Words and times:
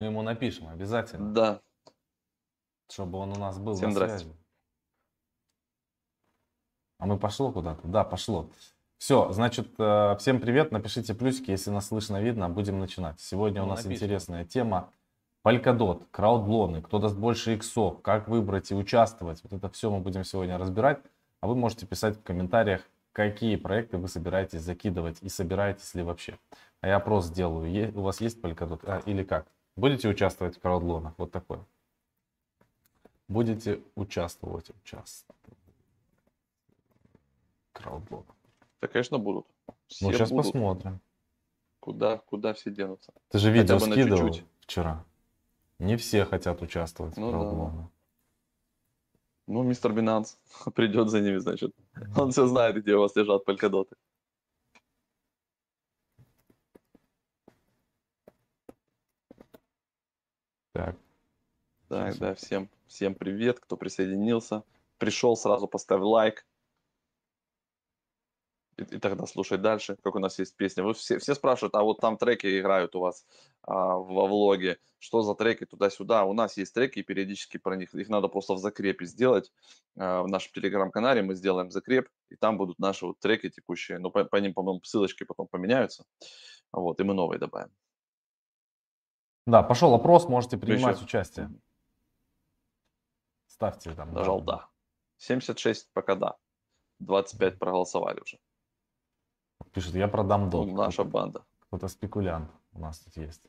Мы 0.00 0.06
ему 0.08 0.22
напишем 0.22 0.68
обязательно, 0.68 1.32
Да. 1.34 1.60
чтобы 2.88 3.18
он 3.18 3.32
у 3.32 3.38
нас 3.38 3.58
был 3.58 3.74
Всем 3.74 3.88
на 3.88 3.94
здрасте. 3.94 4.18
связи. 4.18 4.36
А 7.00 7.06
мы 7.06 7.18
пошло 7.18 7.50
куда-то? 7.50 7.86
Да, 7.86 8.04
пошло. 8.04 8.48
Все, 8.98 9.30
значит, 9.32 9.68
э, 9.78 10.16
всем 10.18 10.40
привет. 10.40 10.70
Напишите 10.72 11.14
плюсики, 11.14 11.50
если 11.50 11.70
нас 11.70 11.88
слышно, 11.88 12.20
видно. 12.22 12.48
Будем 12.48 12.78
начинать. 12.78 13.20
Сегодня 13.20 13.62
у 13.62 13.64
Ну, 13.66 13.70
нас 13.70 13.84
напишем. 13.84 14.06
интересная 14.06 14.44
тема. 14.44 14.92
Polkadot, 15.44 16.06
краудлоны, 16.10 16.80
кто 16.82 16.98
даст 16.98 17.16
больше 17.16 17.54
иксов, 17.54 18.00
как 18.02 18.28
выбрать 18.28 18.70
и 18.70 18.74
участвовать. 18.74 19.42
Вот 19.42 19.52
это 19.52 19.68
все 19.68 19.90
мы 19.90 20.00
будем 20.00 20.22
сегодня 20.24 20.58
разбирать. 20.58 21.00
А 21.40 21.46
вы 21.46 21.54
можете 21.54 21.86
писать 21.86 22.16
в 22.18 22.22
комментариях, 22.22 22.82
какие 23.12 23.54
проекты 23.56 23.98
вы 23.98 24.08
собираетесь 24.08 24.60
закидывать 24.62 25.18
и 25.22 25.28
собираетесь 25.28 25.94
ли 25.94 26.02
вообще. 26.02 26.38
А 26.80 26.88
я 26.88 26.96
опрос 26.96 27.26
сделаю. 27.26 27.96
У 27.96 28.02
вас 28.02 28.20
есть 28.20 28.40
Polkadot 28.40 28.80
а, 28.84 28.98
или 29.06 29.22
как? 29.22 29.46
Будете 29.78 30.08
участвовать 30.08 30.56
в 30.56 30.60
краудлонах? 30.60 31.14
Вот 31.18 31.30
такое. 31.30 31.64
Будете 33.28 33.80
участвовать. 33.94 34.70
Участвовать. 34.70 35.38
Краудлон. 37.72 38.24
Да, 38.80 38.88
конечно, 38.88 39.18
будут. 39.18 39.46
Все 39.86 40.06
Ну, 40.06 40.12
сейчас 40.12 40.30
будут. 40.30 40.46
посмотрим. 40.46 41.00
Куда, 41.78 42.18
куда 42.18 42.54
все 42.54 42.72
денутся. 42.72 43.12
Ты 43.28 43.38
же 43.38 43.50
Хотя 43.50 43.60
видео 43.62 43.74
на 43.86 43.92
скидывал 43.92 44.28
чуть-чуть. 44.32 44.46
вчера. 44.62 45.04
Не 45.78 45.96
все 45.96 46.24
хотят 46.24 46.60
участвовать 46.60 47.16
Ну 47.16 47.28
в 47.28 47.30
да. 47.32 47.38
краудлонах. 47.38 47.86
Ну, 49.46 49.62
мистер 49.62 49.92
Бинанс 49.92 50.38
придет 50.74 51.08
за 51.08 51.20
ними, 51.20 51.36
значит. 51.38 51.72
Он 52.16 52.32
все 52.32 52.48
знает, 52.48 52.82
где 52.82 52.96
у 52.96 53.00
вас 53.00 53.14
лежат 53.14 53.44
полькадоты. 53.44 53.94
Так, 60.78 60.94
Так, 61.88 62.12
Сейчас. 62.12 62.18
да, 62.18 62.34
всем, 62.34 62.70
всем 62.86 63.16
привет, 63.16 63.58
кто 63.58 63.76
присоединился. 63.76 64.62
Пришел, 64.98 65.36
сразу 65.36 65.66
поставь 65.66 66.02
лайк. 66.02 66.46
И, 68.76 68.82
и 68.82 68.98
тогда 69.00 69.26
слушай 69.26 69.58
дальше, 69.58 69.96
как 70.04 70.14
у 70.14 70.20
нас 70.20 70.38
есть 70.38 70.54
песня. 70.54 70.84
Вы 70.84 70.94
все, 70.94 71.18
все 71.18 71.34
спрашивают, 71.34 71.74
а 71.74 71.82
вот 71.82 71.98
там 71.98 72.16
треки 72.16 72.60
играют 72.60 72.94
у 72.94 73.00
вас 73.00 73.26
а, 73.62 73.96
во 73.96 74.28
влоге. 74.28 74.78
Что 75.00 75.22
за 75.22 75.34
треки 75.34 75.66
туда-сюда? 75.66 76.24
У 76.24 76.32
нас 76.32 76.56
есть 76.56 76.74
треки, 76.74 77.00
и 77.00 77.02
периодически 77.02 77.56
про 77.56 77.74
них. 77.74 77.92
Их 77.92 78.08
надо 78.08 78.28
просто 78.28 78.54
в 78.54 78.58
закрепе 78.58 79.04
сделать. 79.04 79.50
А, 79.98 80.22
в 80.22 80.28
нашем 80.28 80.52
телеграм-канале 80.52 81.22
мы 81.22 81.34
сделаем 81.34 81.72
закреп, 81.72 82.08
и 82.28 82.36
там 82.36 82.56
будут 82.56 82.78
наши 82.78 83.04
вот 83.04 83.18
треки 83.18 83.50
текущие. 83.50 83.98
Ну, 83.98 84.12
по, 84.12 84.22
по 84.22 84.36
ним, 84.36 84.54
по-моему, 84.54 84.80
ссылочки 84.84 85.24
потом 85.24 85.48
поменяются. 85.48 86.04
Вот, 86.70 87.00
и 87.00 87.02
мы 87.02 87.14
новые 87.14 87.40
добавим. 87.40 87.72
Да, 89.48 89.62
пошел 89.62 89.94
опрос, 89.94 90.28
можете 90.28 90.58
принимать 90.58 90.96
еще- 90.96 91.04
участие. 91.06 91.50
Ставьте 93.46 93.94
там. 93.94 94.12
Нажал 94.12 94.42
да. 94.42 94.68
76 95.16 95.90
пока 95.94 96.14
да. 96.16 96.36
25 96.98 97.58
проголосовали 97.58 98.20
уже. 98.20 98.38
Пишут, 99.72 99.94
я 99.94 100.06
продам 100.06 100.50
дот. 100.50 100.66
Ну, 100.66 100.74
наша 100.76 100.96
Кто-то- 101.02 101.10
банда. 101.10 101.44
Кто-то 101.60 101.88
спекулянт 101.88 102.50
у 102.72 102.78
нас 102.80 102.98
тут 102.98 103.16
есть. 103.16 103.42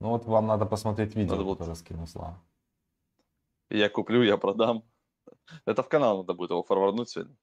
Ну 0.00 0.08
вот 0.08 0.24
вам 0.24 0.46
надо 0.46 0.64
посмотреть 0.64 1.14
видео, 1.14 1.32
Надо 1.32 1.44
вот- 1.44 1.58
которое 1.58 1.74
скинул 1.76 2.06
Слава. 2.06 2.42
Я 3.68 3.90
куплю, 3.90 4.22
я 4.22 4.38
продам. 4.38 4.82
Это 5.66 5.82
в 5.82 5.88
канал 5.90 6.18
надо 6.18 6.32
будет 6.32 6.50
его 6.50 6.62
форварднуть 6.62 7.10
сегодня. 7.10 7.36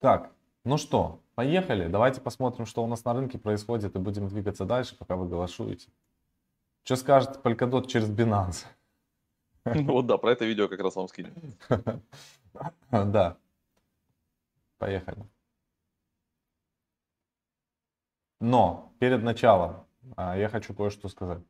Так, 0.00 0.30
ну 0.64 0.76
что, 0.76 1.20
поехали. 1.40 1.88
Давайте 1.88 2.20
посмотрим, 2.20 2.66
что 2.66 2.84
у 2.84 2.86
нас 2.86 3.02
на 3.06 3.14
рынке 3.14 3.38
происходит, 3.38 3.96
и 3.96 3.98
будем 3.98 4.28
двигаться 4.28 4.66
дальше, 4.66 4.94
пока 4.94 5.16
вы 5.16 5.26
голосуете. 5.26 5.88
Что 6.84 6.96
скажете 6.96 7.40
Polkadot 7.42 7.86
через 7.86 8.10
Binance? 8.10 8.66
Вот 9.64 10.06
да, 10.06 10.18
про 10.18 10.32
это 10.32 10.44
видео 10.44 10.68
как 10.68 10.80
раз 10.80 10.96
вам 10.96 11.08
скинем. 11.08 11.32
Да. 12.90 13.38
Поехали. 14.76 15.24
Но 18.40 18.92
перед 18.98 19.22
началом 19.22 19.86
а, 20.16 20.36
я 20.36 20.50
хочу 20.50 20.74
кое-что 20.74 21.08
сказать. 21.08 21.42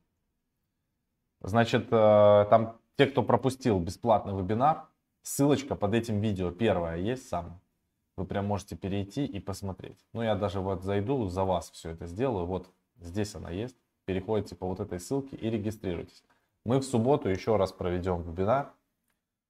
Значит, 1.40 1.88
э, 1.90 2.46
там 2.48 2.78
те, 2.96 3.06
кто 3.06 3.24
пропустил 3.24 3.80
бесплатный 3.80 4.36
вебинар, 4.36 4.86
ссылочка 5.22 5.74
под 5.74 5.94
этим 5.94 6.20
видео 6.20 6.52
первая 6.52 6.98
есть 6.98 7.28
сам. 7.28 7.60
Вы 8.20 8.26
прям 8.26 8.44
можете 8.44 8.76
перейти 8.76 9.24
и 9.24 9.40
посмотреть. 9.40 9.96
Ну, 10.12 10.20
я 10.20 10.34
даже 10.34 10.60
вот 10.60 10.82
зайду, 10.82 11.26
за 11.28 11.42
вас 11.44 11.70
все 11.70 11.92
это 11.92 12.06
сделаю. 12.06 12.44
Вот 12.44 12.68
здесь 12.98 13.34
она 13.34 13.48
есть. 13.48 13.74
Переходите 14.04 14.54
по 14.54 14.66
вот 14.66 14.78
этой 14.78 15.00
ссылке 15.00 15.36
и 15.36 15.48
регистрируйтесь. 15.48 16.22
Мы 16.66 16.80
в 16.80 16.84
субботу 16.84 17.30
еще 17.30 17.56
раз 17.56 17.72
проведем 17.72 18.20
вебинар. 18.20 18.74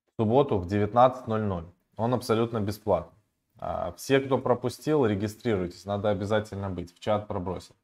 В 0.06 0.22
субботу 0.22 0.56
в 0.56 0.69
19.00. 0.69 1.69
Он 1.97 2.14
абсолютно 2.14 2.60
бесплатный. 2.60 3.19
А, 3.59 3.91
Все, 3.94 4.20
кто 4.20 4.38
пропустил, 4.38 5.04
регистрируйтесь. 5.04 5.84
Надо 5.84 6.10
обязательно 6.10 6.70
быть. 6.70 6.94
В 6.94 7.00
чат 7.00 7.26
пробросил. 7.26 7.75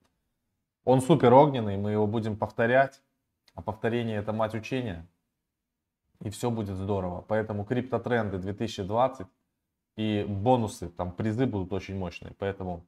Он 0.85 1.01
супер 1.01 1.35
огненный, 1.35 1.77
мы 1.77 1.91
его 1.91 2.07
будем 2.07 2.37
повторять. 2.37 3.03
А 3.57 3.61
повторение 3.61 4.19
это 4.19 4.33
мать 4.33 4.55
учения. 4.55 5.05
И 6.23 6.31
все 6.31 6.49
будет 6.49 6.77
здорово. 6.77 7.25
Поэтому 7.27 7.65
криптотренды 7.65 8.39
2020 8.39 9.27
и 9.97 10.25
бонусы, 10.29 10.89
там 10.89 11.13
призы 11.13 11.47
будут 11.47 11.73
очень 11.73 11.97
мощные. 11.97 12.35
Поэтому 12.39 12.87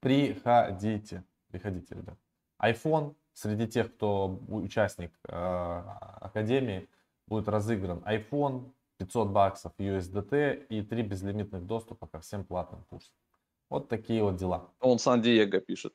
приходите. 0.00 1.24
Приходите, 1.50 1.94
ребят. 1.94 2.18
iPhone 2.60 3.14
среди 3.32 3.66
тех, 3.66 3.94
кто 3.94 4.40
участник 4.48 5.12
э, 5.28 5.32
Академии, 6.20 6.88
будет 7.26 7.48
разыгран 7.48 7.98
iPhone, 8.06 8.72
500 8.98 9.28
баксов 9.28 9.72
USDT 9.78 10.66
и 10.68 10.82
3 10.82 11.02
безлимитных 11.02 11.66
доступа 11.66 12.06
ко 12.06 12.20
всем 12.20 12.44
платным 12.44 12.84
курсам. 12.84 13.12
Вот 13.70 13.88
такие 13.88 14.22
вот 14.22 14.36
дела. 14.36 14.70
Он 14.80 14.98
Сан-Диего 14.98 15.60
пишет. 15.60 15.94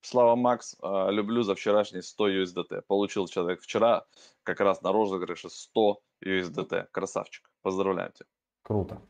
Слава 0.00 0.36
Макс, 0.36 0.76
а, 0.82 1.10
люблю 1.10 1.42
за 1.42 1.54
вчерашний 1.54 2.02
100 2.02 2.28
USDT. 2.28 2.82
Получил 2.86 3.26
человек 3.26 3.62
вчера 3.62 4.04
как 4.42 4.60
раз 4.60 4.82
на 4.82 4.92
розыгрыше 4.92 5.48
100 5.48 6.00
USDT. 6.22 6.88
Красавчик. 6.90 7.50
Поздравляем 7.62 8.12
тебя. 8.12 8.26
Круто. 8.62 9.00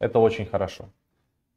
Это 0.00 0.18
очень 0.18 0.46
хорошо. 0.46 0.88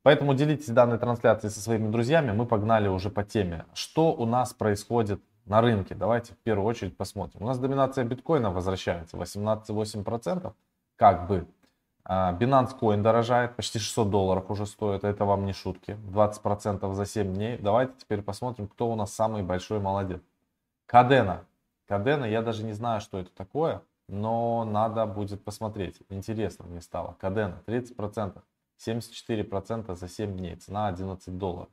Поэтому 0.03 0.33
делитесь 0.33 0.67
данной 0.67 0.99
трансляцией 0.99 1.49
со 1.49 1.61
своими 1.61 1.89
друзьями. 1.89 2.31
Мы 2.31 2.45
погнали 2.45 2.89
уже 2.89 3.09
по 3.09 3.23
теме. 3.23 3.65
Что 3.73 4.13
у 4.13 4.25
нас 4.25 4.53
происходит 4.53 5.21
на 5.45 5.61
рынке? 5.61 5.95
Давайте 5.95 6.33
в 6.33 6.37
первую 6.39 6.67
очередь 6.67 6.97
посмотрим. 6.97 7.43
У 7.43 7.47
нас 7.47 7.57
доминация 7.57 8.03
биткоина 8.03 8.51
возвращается 8.51 9.15
18,8%. 9.15 10.53
Как 10.97 11.27
бы. 11.27 11.47
А, 12.05 12.33
Binance 12.33 12.77
Coin 12.77 13.01
дорожает, 13.01 13.55
почти 13.55 13.79
600 13.79 14.09
долларов 14.09 14.51
уже 14.51 14.65
стоит, 14.65 15.05
это 15.05 15.23
вам 15.23 15.45
не 15.45 15.53
шутки. 15.53 15.97
20% 16.11 16.93
за 16.93 17.05
7 17.05 17.33
дней. 17.33 17.57
Давайте 17.57 17.93
теперь 17.97 18.21
посмотрим, 18.21 18.67
кто 18.67 18.91
у 18.91 18.95
нас 18.95 19.13
самый 19.13 19.41
большой 19.41 19.79
молодец. 19.79 20.21
Кадена. 20.85 21.45
Кадена, 21.87 22.25
я 22.25 22.41
даже 22.41 22.65
не 22.65 22.73
знаю, 22.73 22.99
что 22.99 23.19
это 23.19 23.31
такое, 23.33 23.81
но 24.07 24.65
надо 24.65 25.05
будет 25.05 25.43
посмотреть. 25.43 26.01
Интересно 26.09 26.65
мне 26.65 26.81
стало. 26.81 27.13
Кадена 27.19 27.63
30%, 27.65 28.41
74% 28.85 29.95
за 29.95 30.07
7 30.07 30.37
дней, 30.37 30.55
цена 30.55 30.87
11 30.87 31.37
долларов. 31.37 31.69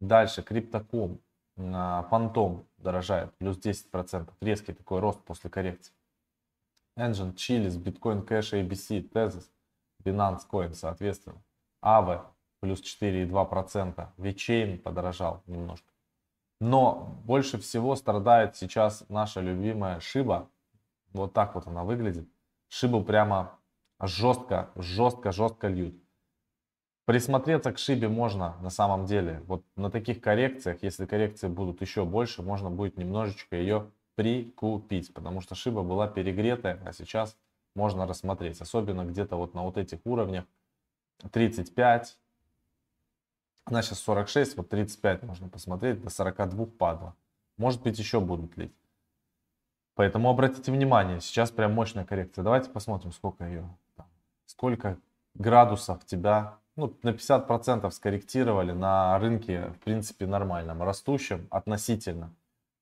Дальше 0.00 0.42
Криптоком, 0.42 1.20
Фантом 1.56 2.66
дорожает, 2.78 3.32
плюс 3.38 3.58
10%. 3.58 4.32
Резкий 4.40 4.72
такой 4.72 5.00
рост 5.00 5.20
после 5.24 5.48
коррекции. 5.50 5.94
Engine, 6.98 7.34
Chili's, 7.34 7.76
Bitcoin 7.76 8.26
Cash, 8.26 8.52
ABC, 8.52 9.08
Tezos, 9.08 9.50
Binance 10.02 10.42
Coin, 10.50 10.74
соответственно. 10.74 11.42
Aave 11.82 12.24
плюс 12.60 12.80
4,2%. 12.80 14.08
VeChain 14.16 14.78
подорожал 14.78 15.42
немножко. 15.46 15.92
Но 16.60 17.20
больше 17.24 17.58
всего 17.58 17.94
страдает 17.94 18.56
сейчас 18.56 19.04
наша 19.08 19.40
любимая 19.40 20.00
Шиба. 20.00 20.48
Вот 21.14 21.32
так 21.32 21.54
вот 21.54 21.66
она 21.66 21.84
выглядит. 21.84 22.28
Шибу 22.68 23.02
прямо 23.02 23.58
жестко, 24.00 24.70
жестко, 24.74 25.32
жестко 25.32 25.68
льют. 25.68 25.94
Присмотреться 27.06 27.72
к 27.72 27.78
Шибе 27.78 28.08
можно 28.08 28.56
на 28.60 28.70
самом 28.70 29.06
деле. 29.06 29.42
Вот 29.46 29.64
на 29.76 29.90
таких 29.90 30.20
коррекциях, 30.20 30.82
если 30.82 31.06
коррекции 31.06 31.48
будут 31.48 31.80
еще 31.80 32.04
больше, 32.04 32.42
можно 32.42 32.70
будет 32.70 32.98
немножечко 32.98 33.56
ее 33.56 33.90
прикупить. 34.16 35.14
Потому 35.14 35.40
что 35.40 35.54
Шиба 35.54 35.82
была 35.82 36.08
перегретая, 36.08 36.80
а 36.84 36.92
сейчас 36.92 37.36
можно 37.74 38.06
рассмотреть. 38.06 38.60
Особенно 38.60 39.04
где-то 39.04 39.36
вот 39.36 39.54
на 39.54 39.62
вот 39.62 39.76
этих 39.76 40.00
уровнях 40.04 40.44
35. 41.30 42.18
Она 43.66 43.82
сейчас 43.82 44.00
46, 44.00 44.56
вот 44.56 44.68
35 44.68 45.22
можно 45.22 45.48
посмотреть, 45.48 46.02
до 46.02 46.10
42 46.10 46.66
падла. 46.66 47.14
Может 47.56 47.82
быть 47.82 47.98
еще 47.98 48.20
будут 48.20 48.56
лить. 48.56 48.74
Поэтому 49.94 50.28
обратите 50.28 50.72
внимание, 50.72 51.20
сейчас 51.20 51.50
прям 51.50 51.72
мощная 51.72 52.04
коррекция. 52.04 52.42
Давайте 52.42 52.70
посмотрим, 52.70 53.12
сколько 53.12 53.44
ее. 53.44 53.68
Сколько 54.46 54.98
градусов 55.34 56.04
тебя 56.04 56.58
ну, 56.76 56.96
на 57.02 57.10
50% 57.10 57.88
скорректировали 57.90 58.72
на 58.72 59.18
рынке, 59.18 59.68
в 59.68 59.78
принципе, 59.84 60.26
нормальном, 60.26 60.82
растущем 60.82 61.46
относительно. 61.50 62.34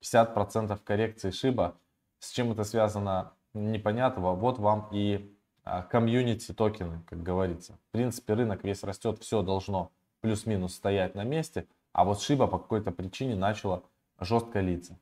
50% 0.02 0.78
коррекции 0.82 1.30
Шиба. 1.30 1.74
С 2.18 2.30
чем 2.30 2.52
это 2.52 2.64
связано, 2.64 3.32
непонятно. 3.52 4.32
Вот 4.32 4.58
вам 4.58 4.88
и 4.92 5.36
а, 5.64 5.82
комьюнити 5.82 6.52
токены, 6.52 7.02
как 7.06 7.22
говорится. 7.22 7.78
В 7.88 7.92
принципе, 7.92 8.34
рынок 8.34 8.64
весь 8.64 8.82
растет, 8.82 9.18
все 9.20 9.42
должно 9.42 9.92
плюс-минус 10.20 10.74
стоять 10.74 11.14
на 11.14 11.24
месте, 11.24 11.66
а 11.92 12.04
вот 12.04 12.20
Шиба 12.20 12.46
по 12.46 12.58
какой-то 12.58 12.90
причине 12.90 13.36
начала 13.36 13.82
жестко 14.18 14.60
литься. 14.60 14.98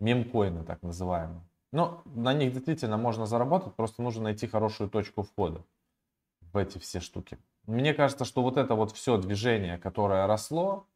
Мемкоины 0.00 0.64
так 0.64 0.82
называемые. 0.82 1.42
Но 1.74 2.02
на 2.04 2.32
них 2.34 2.52
действительно 2.52 2.96
можно 2.96 3.26
заработать, 3.26 3.74
просто 3.74 4.00
нужно 4.00 4.22
найти 4.22 4.46
хорошую 4.46 4.88
точку 4.88 5.22
входа 5.22 5.60
в 6.52 6.56
эти 6.56 6.78
все 6.78 7.00
штуки. 7.00 7.36
Мне 7.66 7.92
кажется, 7.94 8.24
что 8.24 8.42
вот 8.42 8.56
это 8.58 8.76
вот 8.76 8.92
все 8.92 9.18
движение, 9.18 9.76
которое 9.76 10.28
росло, 10.28 10.86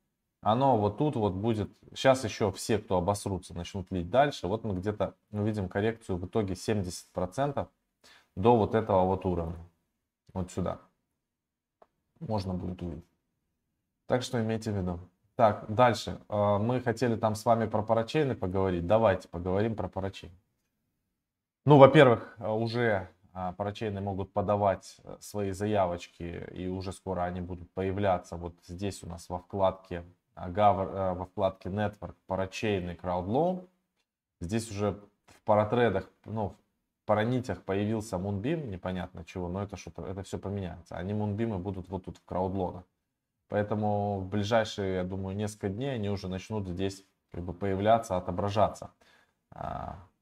оно 0.40 0.78
вот 0.78 0.96
тут 0.98 1.16
вот 1.16 1.32
будет, 1.32 1.68
сейчас 1.96 2.22
еще 2.22 2.52
все, 2.52 2.78
кто 2.78 2.96
обосрутся, 2.96 3.54
начнут 3.54 3.90
лить 3.90 4.08
дальше. 4.08 4.46
Вот 4.46 4.62
мы 4.62 4.76
где-то 4.76 5.16
увидим 5.32 5.68
коррекцию 5.68 6.16
в 6.16 6.26
итоге 6.26 6.54
70% 6.54 7.66
до 8.36 8.56
вот 8.56 8.76
этого 8.76 9.04
вот 9.04 9.26
уровня. 9.26 9.58
Вот 10.32 10.52
сюда. 10.52 10.78
Можно 12.20 12.54
будет 12.54 12.80
увидеть. 12.82 13.04
Так 14.06 14.22
что 14.22 14.40
имейте 14.40 14.70
в 14.70 14.76
виду. 14.76 15.00
Так, 15.34 15.64
дальше. 15.68 16.20
А, 16.28 16.58
мы 16.60 16.80
хотели 16.80 17.16
там 17.16 17.34
с 17.34 17.44
вами 17.44 17.66
про 17.66 17.82
парачейны 17.82 18.36
поговорить. 18.36 18.86
Давайте 18.86 19.26
поговорим 19.26 19.74
про 19.74 19.88
парачейн. 19.88 20.30
Ну, 21.64 21.76
во-первых, 21.78 22.36
уже 22.38 23.08
а, 23.40 23.52
парачейны 23.52 24.00
могут 24.00 24.32
подавать 24.32 24.96
э, 25.04 25.16
свои 25.20 25.52
заявочки, 25.52 26.48
и 26.52 26.66
уже 26.66 26.92
скоро 26.92 27.22
они 27.22 27.40
будут 27.40 27.70
появляться 27.72 28.36
вот 28.36 28.54
здесь 28.66 29.04
у 29.04 29.06
нас 29.06 29.28
во 29.28 29.38
вкладке 29.38 30.04
Govern, 30.34 31.14
во 31.14 31.24
вкладке 31.24 31.68
Network, 31.68 32.16
парачейн 32.26 32.90
и 32.90 32.94
CrowdLoan. 32.94 33.68
Здесь 34.40 34.70
уже 34.70 35.00
в 35.26 35.42
паратредах, 35.44 36.10
ну, 36.24 36.48
в 36.48 37.06
паранитях 37.06 37.62
появился 37.62 38.16
Moonbeam, 38.16 38.66
непонятно 38.66 39.24
чего, 39.24 39.48
но 39.48 39.62
это 39.62 39.76
что-то, 39.76 40.04
это 40.04 40.22
все 40.22 40.38
поменяется. 40.38 40.96
Они 40.96 41.12
Moonbeam 41.12 41.58
будут 41.58 41.88
вот 41.88 42.06
тут 42.06 42.18
в 42.18 42.26
CrowdLoan. 42.26 42.82
Поэтому 43.48 44.18
в 44.18 44.28
ближайшие, 44.28 44.96
я 44.96 45.04
думаю, 45.04 45.36
несколько 45.36 45.68
дней 45.68 45.94
они 45.94 46.10
уже 46.10 46.28
начнут 46.28 46.66
здесь 46.66 47.04
как 47.30 47.44
бы 47.44 47.52
появляться, 47.52 48.16
отображаться. 48.16 48.90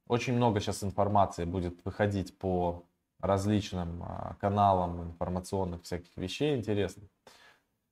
Очень 0.07 0.35
много 0.35 0.59
сейчас 0.59 0.83
информации 0.83 1.43
будет 1.43 1.83
выходить 1.83 2.37
по 2.37 2.85
различным 3.19 4.03
а, 4.03 4.35
каналам 4.39 5.03
информационных 5.03 5.83
всяких 5.83 6.15
вещей 6.15 6.55
интересных. 6.55 7.09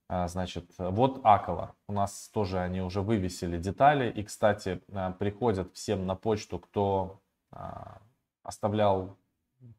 А, 0.08 0.28
значит, 0.28 0.72
вот 0.78 1.20
Акола. 1.24 1.76
У 1.88 1.94
нас 1.94 2.30
тоже 2.30 2.60
они 2.60 2.82
уже 2.82 3.02
вывесили 3.02 3.58
детали. 3.58 4.10
И, 4.10 4.24
кстати, 4.24 4.82
а, 4.94 5.12
приходят 5.12 5.74
всем 5.74 6.06
на 6.06 6.16
почту, 6.16 6.60
кто 6.60 7.22
оставлял 8.44 9.18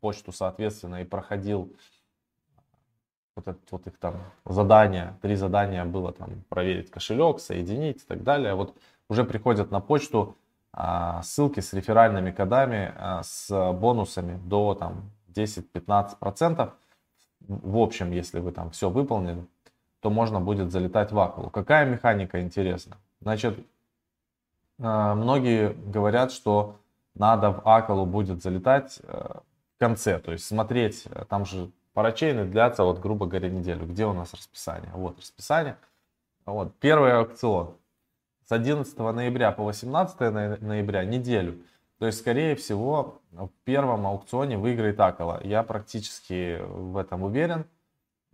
почту, 0.00 0.32
соответственно, 0.32 1.02
и 1.02 1.04
проходил 1.04 1.76
вот, 3.34 3.48
это, 3.48 3.60
вот 3.70 3.86
их 3.86 3.98
там 3.98 4.14
задания, 4.46 5.18
три 5.20 5.34
задания 5.34 5.84
было 5.84 6.10
там 6.12 6.42
проверить 6.48 6.90
кошелек, 6.90 7.38
соединить 7.38 8.02
и 8.02 8.06
так 8.06 8.22
далее. 8.22 8.54
Вот 8.54 8.78
уже 9.10 9.24
приходят 9.24 9.70
на 9.70 9.80
почту 9.80 10.38
ссылки 11.22 11.60
с 11.60 11.72
реферальными 11.72 12.30
кодами, 12.30 12.94
с 13.22 13.72
бонусами 13.72 14.38
до 14.44 14.74
там 14.74 15.10
10-15%. 15.34 16.70
В 17.40 17.78
общем, 17.78 18.10
если 18.10 18.40
вы 18.40 18.52
там 18.52 18.70
все 18.70 18.90
выполнили, 18.90 19.46
то 20.00 20.10
можно 20.10 20.40
будет 20.40 20.70
залетать 20.72 21.12
в 21.12 21.18
Акулу. 21.18 21.50
Какая 21.50 21.86
механика 21.86 22.40
интересна? 22.40 22.96
Значит, 23.20 23.58
э, 24.78 25.14
многие 25.14 25.72
говорят, 25.72 26.32
что 26.32 26.76
надо 27.14 27.52
в 27.52 27.62
Акулу 27.66 28.06
будет 28.06 28.42
залетать 28.42 29.00
э, 29.02 29.38
в 29.76 29.78
конце, 29.78 30.18
то 30.18 30.32
есть 30.32 30.44
смотреть, 30.44 31.04
э, 31.06 31.24
там 31.28 31.44
же 31.44 31.70
парачейны 31.92 32.44
длятся, 32.44 32.84
вот 32.84 33.00
грубо 33.00 33.26
говоря, 33.26 33.48
неделю. 33.48 33.86
Где 33.86 34.06
у 34.06 34.12
нас 34.12 34.32
расписание? 34.32 34.90
Вот 34.94 35.18
расписание. 35.18 35.76
Вот, 36.44 36.74
первый 36.78 37.12
аукцион 37.18 37.74
с 38.46 38.52
11 38.52 38.96
ноября 38.96 39.50
по 39.52 39.64
18 39.64 40.60
ноября, 40.60 41.04
неделю. 41.04 41.62
То 41.98 42.06
есть, 42.06 42.18
скорее 42.18 42.54
всего, 42.54 43.20
в 43.32 43.50
первом 43.64 44.06
аукционе 44.06 44.56
выиграет 44.56 45.00
Акола. 45.00 45.40
Я 45.42 45.62
практически 45.62 46.60
в 46.62 46.96
этом 46.96 47.22
уверен. 47.22 47.64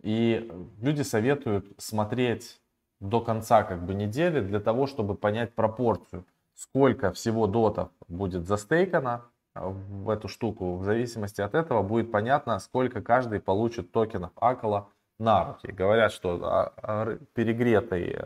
И 0.01 0.51
люди 0.81 1.01
советуют 1.01 1.65
смотреть 1.77 2.59
до 2.99 3.21
конца 3.21 3.63
как 3.63 3.85
бы 3.85 3.93
недели 3.93 4.41
для 4.41 4.59
того, 4.59 4.85
чтобы 4.85 5.15
понять 5.15 5.53
пропорцию, 5.53 6.25
сколько 6.55 7.11
всего 7.11 7.47
дотов 7.47 7.89
будет 8.07 8.45
застейкано 8.45 9.25
в 9.55 10.09
эту 10.09 10.27
штуку. 10.27 10.75
В 10.75 10.83
зависимости 10.83 11.41
от 11.41 11.55
этого 11.55 11.81
будет 11.83 12.11
понятно, 12.11 12.59
сколько 12.59 13.01
каждый 13.01 13.39
получит 13.39 13.91
токенов 13.91 14.31
Акола 14.35 14.89
на 15.19 15.45
руки. 15.45 15.71
Говорят, 15.71 16.11
что 16.11 16.39
а, 16.43 16.73
а, 16.77 17.17
перегретый, 17.33 18.17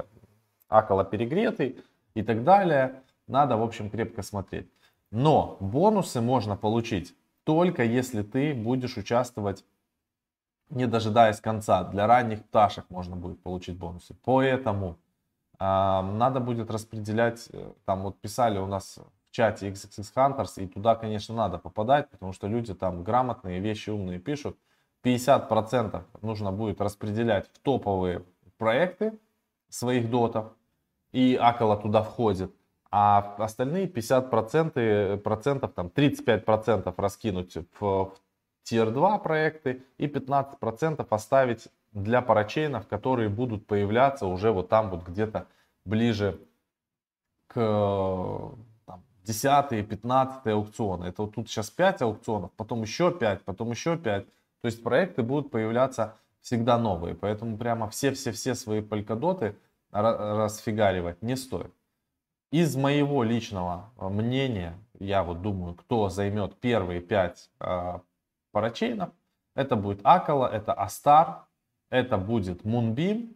Акола 0.69 1.05
перегретый 1.05 1.83
и 2.13 2.23
так 2.23 2.43
далее. 2.43 3.01
Надо, 3.27 3.57
в 3.57 3.63
общем, 3.63 3.89
крепко 3.89 4.21
смотреть. 4.21 4.69
Но 5.11 5.57
бонусы 5.59 6.21
можно 6.21 6.55
получить 6.55 7.15
только 7.43 7.83
если 7.83 8.23
ты 8.23 8.53
будешь 8.53 8.97
участвовать 8.97 9.63
не 10.69 10.85
дожидаясь 10.85 11.39
конца. 11.39 11.83
Для 11.83 12.07
ранних 12.07 12.43
пташек 12.43 12.85
можно 12.89 13.15
будет 13.15 13.41
получить 13.41 13.77
бонусы. 13.77 14.15
Поэтому 14.23 14.97
э, 15.59 15.63
надо 15.63 16.39
будет 16.39 16.69
распределять, 16.69 17.47
э, 17.53 17.71
там 17.85 18.03
вот 18.03 18.19
писали 18.19 18.59
у 18.59 18.67
нас 18.67 18.99
в 19.25 19.31
чате 19.31 19.69
XXX 19.69 20.13
Hunters, 20.15 20.61
и 20.61 20.67
туда, 20.67 20.95
конечно, 20.95 21.35
надо 21.35 21.57
попадать, 21.57 22.09
потому 22.09 22.33
что 22.33 22.47
люди 22.47 22.73
там 22.73 23.03
грамотные, 23.03 23.59
вещи 23.59 23.89
умные 23.89 24.19
пишут. 24.19 24.57
50% 25.03 26.03
нужно 26.21 26.51
будет 26.51 26.81
распределять 26.81 27.47
в 27.47 27.59
топовые 27.59 28.25
проекты 28.57 29.17
своих 29.69 30.09
дотов, 30.09 30.53
и 31.11 31.35
Акала 31.35 31.77
туда 31.77 32.03
входит. 32.03 32.53
А 32.89 33.35
остальные 33.37 33.87
50%, 33.87 35.17
процентов, 35.17 35.73
там 35.73 35.87
35% 35.87 36.93
раскинуть 36.97 37.55
в, 37.55 37.65
в 37.79 38.13
Tier 38.65 38.91
2 38.91 39.17
проекты 39.19 39.83
и 39.97 40.07
15% 40.07 41.05
оставить 41.09 41.67
для 41.91 42.21
парачейнов, 42.21 42.87
которые 42.87 43.29
будут 43.29 43.65
появляться 43.65 44.25
уже 44.25 44.51
вот 44.51 44.69
там 44.69 44.89
вот 44.89 45.05
где-то 45.05 45.47
ближе 45.83 46.39
к 47.47 47.55
там, 48.85 49.03
10-15 49.25 50.51
аукционы. 50.51 51.05
Это 51.05 51.23
вот 51.23 51.35
тут 51.35 51.49
сейчас 51.49 51.69
5 51.69 52.01
аукционов, 52.03 52.51
потом 52.53 52.81
еще 52.83 53.11
5, 53.11 53.43
потом 53.43 53.71
еще 53.71 53.97
5. 53.97 54.25
То 54.25 54.65
есть 54.65 54.83
проекты 54.83 55.23
будут 55.23 55.51
появляться 55.51 56.15
всегда 56.41 56.77
новые. 56.77 57.15
Поэтому 57.15 57.57
прямо 57.57 57.89
все-все-все 57.89 58.55
свои 58.55 58.81
полькодоты 58.81 59.55
расфигаривать 59.91 61.21
не 61.21 61.35
стоит. 61.35 61.73
Из 62.51 62.75
моего 62.75 63.23
личного 63.23 63.91
мнения, 63.97 64.77
я 64.99 65.23
вот 65.23 65.41
думаю, 65.41 65.75
кто 65.75 66.09
займет 66.09 66.55
первые 66.59 67.01
5 67.01 67.51
парачейнов. 68.51 69.09
Это 69.55 69.75
будет 69.75 70.01
Акала, 70.03 70.47
это 70.47 70.73
Астар, 70.73 71.45
это 71.89 72.17
будет 72.17 72.63
Moonbeam, 72.63 73.33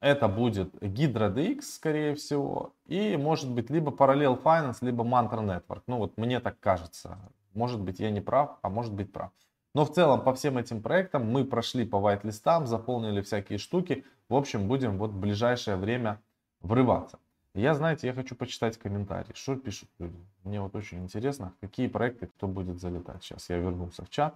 это 0.00 0.26
будет 0.26 0.74
Hydra 0.76 1.32
DX, 1.32 1.62
скорее 1.62 2.14
всего, 2.14 2.74
и 2.86 3.16
может 3.16 3.50
быть 3.50 3.70
либо 3.70 3.92
Parallel 3.92 4.42
Finance, 4.42 4.78
либо 4.80 5.04
Mantra 5.04 5.44
Network. 5.44 5.82
Ну 5.86 5.98
вот 5.98 6.16
мне 6.16 6.40
так 6.40 6.58
кажется. 6.58 7.18
Может 7.54 7.80
быть 7.80 8.00
я 8.00 8.10
не 8.10 8.20
прав, 8.20 8.58
а 8.62 8.68
может 8.68 8.92
быть 8.92 9.12
прав. 9.12 9.30
Но 9.74 9.84
в 9.84 9.92
целом 9.92 10.22
по 10.22 10.34
всем 10.34 10.58
этим 10.58 10.82
проектам 10.82 11.30
мы 11.30 11.44
прошли 11.44 11.86
по 11.86 11.96
white-листам, 11.96 12.66
заполнили 12.66 13.22
всякие 13.22 13.58
штуки. 13.58 14.04
В 14.32 14.34
общем, 14.34 14.66
будем 14.66 14.96
вот 14.96 15.10
в 15.10 15.20
ближайшее 15.20 15.76
время 15.76 16.18
врываться. 16.60 17.18
Я, 17.52 17.74
знаете, 17.74 18.06
я 18.06 18.14
хочу 18.14 18.34
почитать 18.34 18.78
комментарии, 18.78 19.34
что 19.34 19.56
пишут 19.56 19.90
люди. 19.98 20.16
Мне 20.42 20.58
вот 20.58 20.74
очень 20.74 21.02
интересно, 21.02 21.52
какие 21.60 21.86
проекты 21.86 22.28
кто 22.28 22.48
будет 22.48 22.80
залетать. 22.80 23.22
Сейчас 23.22 23.50
я 23.50 23.58
вернулся 23.58 24.06
в 24.06 24.08
чат. 24.08 24.34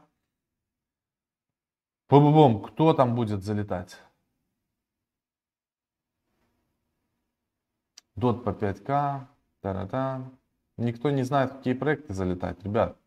Бум-бум, 2.10 2.62
кто 2.62 2.92
там 2.92 3.14
будет 3.14 3.42
залетать? 3.42 3.96
Дот 8.16 8.44
по 8.44 8.50
5К. 8.50 9.26
Та-та-та. 9.62 10.30
Никто 10.76 11.10
не 11.10 11.22
знает, 11.22 11.52
какие 11.54 11.72
проекты 11.72 12.12
залетать, 12.12 12.62
ребят. 12.62 12.98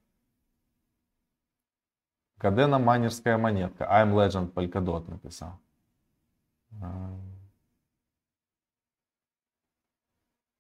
Кадена 2.40 2.80
майнерская 2.80 3.38
монетка. 3.38 3.84
I'm 3.84 4.12
Legend 4.16 4.52
Polkadot 4.52 5.08
написал. 5.08 5.60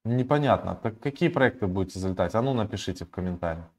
Непонятно. 0.05 0.75
Так 0.75 0.99
какие 0.99 1.29
проекты 1.29 1.67
будете 1.67 1.99
залетать? 1.99 2.35
А 2.35 2.41
ну 2.41 2.53
напишите 2.53 3.05
в 3.05 3.11
комментариях. 3.11 3.69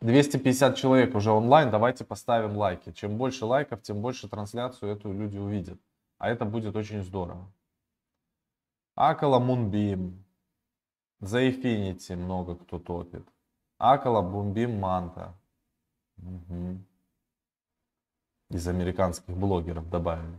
250 0.00 0.76
человек 0.76 1.14
уже 1.14 1.30
онлайн, 1.30 1.70
давайте 1.70 2.04
поставим 2.04 2.56
лайки. 2.56 2.92
Чем 2.92 3.16
больше 3.18 3.44
лайков, 3.44 3.82
тем 3.82 4.00
больше 4.00 4.28
трансляцию 4.28 4.92
эту 4.92 5.12
люди 5.12 5.38
увидят. 5.38 5.78
А 6.18 6.28
это 6.28 6.44
будет 6.44 6.76
очень 6.76 7.02
здорово. 7.02 7.50
Акала 8.94 9.38
Мунбим. 9.38 10.24
За 11.20 11.46
Infinity 11.46 12.16
много 12.16 12.56
кто 12.56 12.78
топит. 12.78 13.28
Акала, 13.78 14.22
Бумбим, 14.22 14.78
Манта. 14.78 15.34
Угу. 16.18 16.78
Из 18.50 18.68
американских 18.68 19.36
блогеров 19.36 19.88
добавили. 19.88 20.38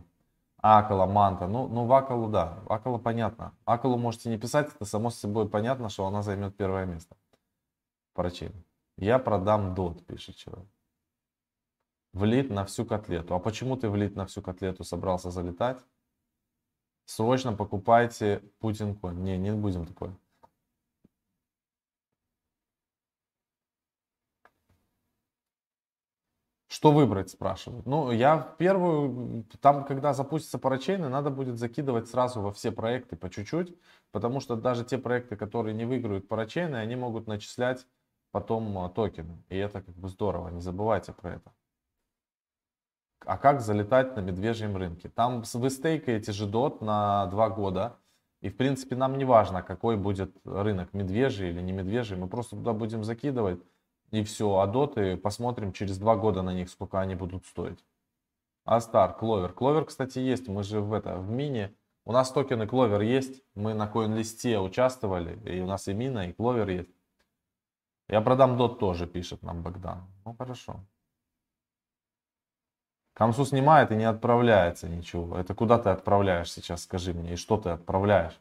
Акала, 0.62 1.06
Манта. 1.06 1.48
Ну, 1.48 1.66
ну 1.66 1.86
в 1.86 1.92
Акалу, 1.92 2.28
да. 2.28 2.62
Акала 2.68 2.98
понятно. 2.98 3.52
Акалу 3.64 3.98
можете 3.98 4.30
не 4.30 4.38
писать, 4.38 4.72
это 4.74 4.84
само 4.84 5.10
собой 5.10 5.48
понятно, 5.48 5.88
что 5.88 6.06
она 6.06 6.22
займет 6.22 6.56
первое 6.56 6.86
место. 6.86 7.16
Парачин. 8.14 8.52
Я 8.96 9.18
продам 9.18 9.74
дот, 9.74 10.06
пишет 10.06 10.36
человек. 10.36 10.68
Влит 12.12 12.50
на 12.50 12.64
всю 12.64 12.84
котлету. 12.84 13.34
А 13.34 13.40
почему 13.40 13.76
ты 13.76 13.88
влит 13.88 14.14
на 14.14 14.26
всю 14.26 14.40
котлету 14.40 14.84
собрался 14.84 15.30
залетать? 15.30 15.84
Срочно 17.06 17.52
покупайте 17.52 18.42
Путин 18.60 18.94
конь. 18.94 19.22
Не, 19.22 19.38
не 19.38 19.50
будем 19.50 19.84
такое. 19.84 20.16
Что 26.82 26.90
выбрать, 26.90 27.30
спрашивают. 27.30 27.86
Ну, 27.86 28.10
я 28.10 28.56
первую, 28.58 29.46
там, 29.60 29.84
когда 29.84 30.12
запустится 30.12 30.58
парачейны, 30.58 31.08
надо 31.08 31.30
будет 31.30 31.56
закидывать 31.56 32.08
сразу 32.08 32.40
во 32.40 32.50
все 32.50 32.72
проекты 32.72 33.14
по 33.14 33.30
чуть-чуть, 33.30 33.72
потому 34.10 34.40
что 34.40 34.56
даже 34.56 34.82
те 34.84 34.98
проекты, 34.98 35.36
которые 35.36 35.74
не 35.74 35.84
выиграют 35.84 36.26
парачейны, 36.26 36.74
они 36.74 36.96
могут 36.96 37.28
начислять 37.28 37.86
потом 38.32 38.76
а, 38.78 38.88
токены. 38.88 39.44
И 39.48 39.56
это 39.56 39.80
как 39.80 39.94
бы 39.94 40.08
здорово, 40.08 40.48
не 40.48 40.60
забывайте 40.60 41.12
про 41.12 41.34
это. 41.34 41.52
А 43.24 43.38
как 43.38 43.60
залетать 43.60 44.16
на 44.16 44.20
медвежьем 44.20 44.76
рынке? 44.76 45.08
Там 45.08 45.44
вы 45.54 45.70
стейкаете 45.70 46.32
же 46.32 46.48
дот 46.48 46.80
на 46.82 47.26
два 47.26 47.48
года. 47.48 47.96
И 48.40 48.48
в 48.48 48.56
принципе 48.56 48.96
нам 48.96 49.18
не 49.18 49.24
важно, 49.24 49.62
какой 49.62 49.96
будет 49.96 50.36
рынок, 50.44 50.92
медвежий 50.94 51.50
или 51.50 51.60
не 51.60 51.70
медвежий. 51.70 52.18
Мы 52.18 52.26
просто 52.26 52.56
туда 52.56 52.72
будем 52.72 53.04
закидывать 53.04 53.60
и 54.12 54.22
все. 54.22 54.58
А 54.58 54.66
доты 54.66 55.16
посмотрим 55.16 55.72
через 55.72 55.98
два 55.98 56.14
года 56.14 56.42
на 56.42 56.52
них, 56.52 56.70
сколько 56.70 57.00
они 57.00 57.16
будут 57.16 57.44
стоить. 57.46 57.84
Астар, 58.64 59.14
Кловер. 59.14 59.52
Кловер, 59.52 59.86
кстати, 59.86 60.20
есть. 60.20 60.46
Мы 60.46 60.62
же 60.62 60.80
в 60.80 60.92
это, 60.92 61.16
в 61.16 61.30
мини. 61.30 61.74
У 62.04 62.12
нас 62.12 62.30
токены 62.30 62.66
Кловер 62.68 63.00
есть. 63.00 63.42
Мы 63.54 63.74
на 63.74 63.88
коин-листе 63.88 64.60
участвовали. 64.60 65.40
И 65.50 65.60
у 65.60 65.66
нас 65.66 65.88
и 65.88 65.94
мина, 65.94 66.28
и 66.28 66.32
Кловер 66.32 66.68
есть. 66.68 66.94
Я 68.08 68.20
продам 68.20 68.56
дот 68.56 68.78
тоже, 68.78 69.06
пишет 69.06 69.42
нам 69.42 69.62
Богдан. 69.62 70.06
Ну 70.24 70.36
хорошо. 70.38 70.84
Камсу 73.14 73.44
снимает 73.44 73.90
и 73.92 73.96
не 73.96 74.04
отправляется 74.04 74.88
ничего. 74.88 75.36
Это 75.38 75.54
куда 75.54 75.78
ты 75.78 75.90
отправляешь 75.90 76.52
сейчас, 76.52 76.82
скажи 76.82 77.14
мне, 77.14 77.34
и 77.34 77.36
что 77.36 77.56
ты 77.56 77.70
отправляешь? 77.70 78.38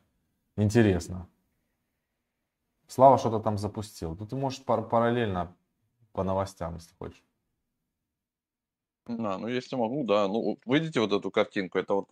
Интересно. 0.57 1.27
Слава 2.87 3.17
что-то 3.17 3.39
там 3.39 3.57
запустил. 3.57 4.15
Тут 4.15 4.31
ты 4.31 4.35
можешь 4.35 4.63
пар- 4.63 4.83
параллельно 4.83 5.55
по 6.13 6.23
новостям, 6.23 6.75
если 6.75 6.93
хочешь. 6.95 7.23
Да, 9.07 9.37
ну 9.37 9.47
если 9.47 9.75
могу, 9.75 10.03
да. 10.03 10.27
Ну, 10.27 10.59
видите 10.65 10.99
вот 10.99 11.11
эту 11.11 11.31
картинку? 11.31 11.79
Это 11.79 11.95
вот 11.95 12.09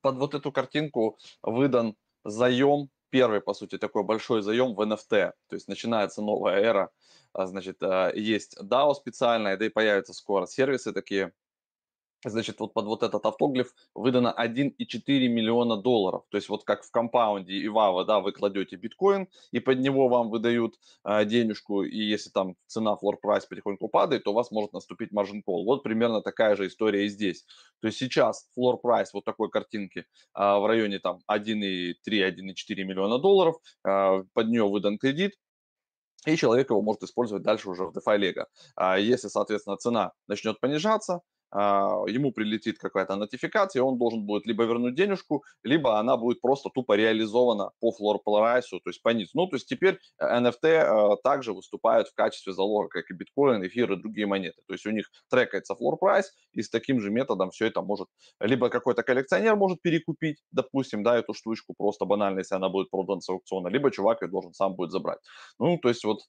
под 0.00 0.16
вот 0.16 0.34
эту 0.34 0.52
картинку 0.52 1.18
выдан 1.42 1.96
заем, 2.24 2.90
первый, 3.10 3.40
по 3.40 3.54
сути, 3.54 3.78
такой 3.78 4.02
большой 4.02 4.42
заем 4.42 4.74
в 4.74 4.80
NFT. 4.80 5.32
То 5.48 5.54
есть 5.54 5.68
начинается 5.68 6.22
новая 6.22 6.60
эра. 6.60 6.90
А, 7.32 7.46
значит, 7.46 7.82
а, 7.82 8.10
есть 8.14 8.58
DAO 8.60 8.94
специальная, 8.94 9.56
да 9.56 9.66
и 9.66 9.68
появятся 9.68 10.14
скоро 10.14 10.46
сервисы 10.46 10.92
такие, 10.92 11.32
значит, 12.30 12.60
вот 12.60 12.72
под 12.74 12.86
вот 12.86 13.02
этот 13.02 13.24
автоглиф 13.24 13.72
выдано 13.94 14.34
1,4 14.36 15.28
миллиона 15.28 15.76
долларов. 15.76 16.24
То 16.30 16.36
есть 16.36 16.48
вот 16.48 16.64
как 16.64 16.82
в 16.84 16.90
компаунде 16.90 17.54
и 17.54 17.68
Вава, 17.68 18.04
да, 18.04 18.20
вы 18.20 18.32
кладете 18.32 18.76
биткоин, 18.76 19.28
и 19.52 19.60
под 19.60 19.78
него 19.78 20.08
вам 20.08 20.30
выдают 20.30 20.74
э, 21.04 21.24
денежку, 21.24 21.82
и 21.82 21.96
если 21.96 22.30
там 22.30 22.56
цена 22.66 22.96
floor 23.02 23.14
price 23.24 23.42
потихоньку 23.48 23.88
падает, 23.88 24.24
то 24.24 24.32
у 24.32 24.34
вас 24.34 24.50
может 24.50 24.72
наступить 24.72 25.12
margin 25.12 25.42
call. 25.46 25.64
Вот 25.64 25.82
примерно 25.82 26.22
такая 26.22 26.56
же 26.56 26.66
история 26.66 27.06
и 27.06 27.08
здесь. 27.08 27.44
То 27.80 27.88
есть 27.88 27.98
сейчас 27.98 28.48
floor 28.58 28.78
price 28.82 29.08
вот 29.12 29.24
такой 29.24 29.50
картинки 29.50 30.00
э, 30.00 30.04
в 30.34 30.66
районе 30.66 30.98
там 30.98 31.20
1,3-1,4 31.30 31.94
миллиона 32.84 33.18
долларов, 33.18 33.56
э, 33.86 34.24
под 34.32 34.48
нее 34.48 34.68
выдан 34.68 34.98
кредит, 34.98 35.32
и 36.26 36.36
человек 36.36 36.70
его 36.70 36.82
может 36.82 37.04
использовать 37.04 37.44
дальше 37.44 37.70
уже 37.70 37.84
в 37.84 37.96
DeFi 37.96 38.18
Lego. 38.18 38.98
Если, 38.98 39.28
соответственно, 39.28 39.76
цена 39.76 40.12
начнет 40.26 40.58
понижаться, 40.58 41.20
ему 41.52 42.32
прилетит 42.32 42.78
какая-то 42.78 43.16
нотификация, 43.16 43.82
он 43.82 43.98
должен 43.98 44.22
будет 44.22 44.46
либо 44.46 44.64
вернуть 44.64 44.94
денежку, 44.94 45.44
либо 45.62 45.98
она 45.98 46.16
будет 46.16 46.40
просто 46.40 46.70
тупо 46.74 46.94
реализована 46.94 47.70
по 47.80 47.92
price, 48.26 48.62
то 48.70 48.90
есть 48.90 49.02
по 49.02 49.10
низу. 49.10 49.30
Ну, 49.34 49.46
то 49.46 49.56
есть 49.56 49.68
теперь 49.68 49.98
NFT 50.20 50.66
э, 50.66 51.16
также 51.22 51.52
выступают 51.52 52.08
в 52.08 52.14
качестве 52.14 52.52
залога, 52.52 52.88
как 52.88 53.10
и 53.10 53.14
биткоин, 53.14 53.64
эфир 53.66 53.92
и 53.92 53.96
другие 53.96 54.26
монеты. 54.26 54.60
То 54.66 54.74
есть 54.74 54.86
у 54.86 54.90
них 54.90 55.10
трекается 55.30 55.74
price, 55.74 56.26
и 56.52 56.62
с 56.62 56.70
таким 56.70 57.00
же 57.00 57.10
методом 57.10 57.50
все 57.50 57.66
это 57.66 57.80
может, 57.82 58.08
либо 58.40 58.68
какой-то 58.68 59.02
коллекционер 59.02 59.56
может 59.56 59.80
перекупить, 59.82 60.38
допустим, 60.50 61.02
да, 61.02 61.16
эту 61.16 61.32
штучку 61.34 61.74
просто 61.76 62.04
банально, 62.04 62.40
если 62.40 62.56
она 62.56 62.68
будет 62.68 62.90
продана 62.90 63.20
с 63.20 63.28
аукциона, 63.28 63.68
либо 63.68 63.90
чувак 63.90 64.22
ее 64.22 64.28
должен 64.28 64.52
сам 64.52 64.74
будет 64.74 64.90
забрать. 64.90 65.18
Ну, 65.58 65.78
то 65.78 65.88
есть 65.88 66.04
вот 66.04 66.20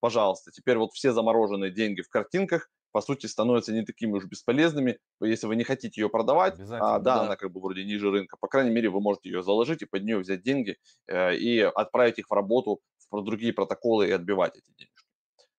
пожалуйста, 0.00 0.50
теперь 0.50 0.76
вот 0.76 0.92
все 0.92 1.12
замороженные 1.12 1.70
деньги 1.70 2.02
в 2.02 2.10
картинках 2.10 2.68
по 2.94 3.00
сути, 3.00 3.26
становятся 3.26 3.72
не 3.72 3.82
такими 3.84 4.12
уж 4.12 4.26
бесполезными. 4.26 4.98
Если 5.20 5.48
вы 5.48 5.56
не 5.56 5.64
хотите 5.64 6.00
ее 6.00 6.08
продавать, 6.08 6.54
а, 6.60 7.00
да, 7.00 7.16
да, 7.16 7.22
она 7.22 7.34
как 7.34 7.50
бы 7.50 7.60
вроде 7.60 7.84
ниже 7.84 8.08
рынка, 8.08 8.36
по 8.40 8.46
крайней 8.46 8.70
мере, 8.70 8.88
вы 8.88 9.00
можете 9.00 9.30
ее 9.30 9.42
заложить 9.42 9.82
и 9.82 9.84
под 9.84 10.04
нее 10.04 10.18
взять 10.18 10.42
деньги 10.42 10.76
э, 11.08 11.34
и 11.34 11.58
отправить 11.58 12.20
их 12.20 12.30
в 12.30 12.32
работу 12.32 12.80
в 13.10 13.24
другие 13.24 13.52
протоколы 13.52 14.06
и 14.06 14.12
отбивать 14.12 14.56
эти 14.56 14.70
денежки. 14.78 15.08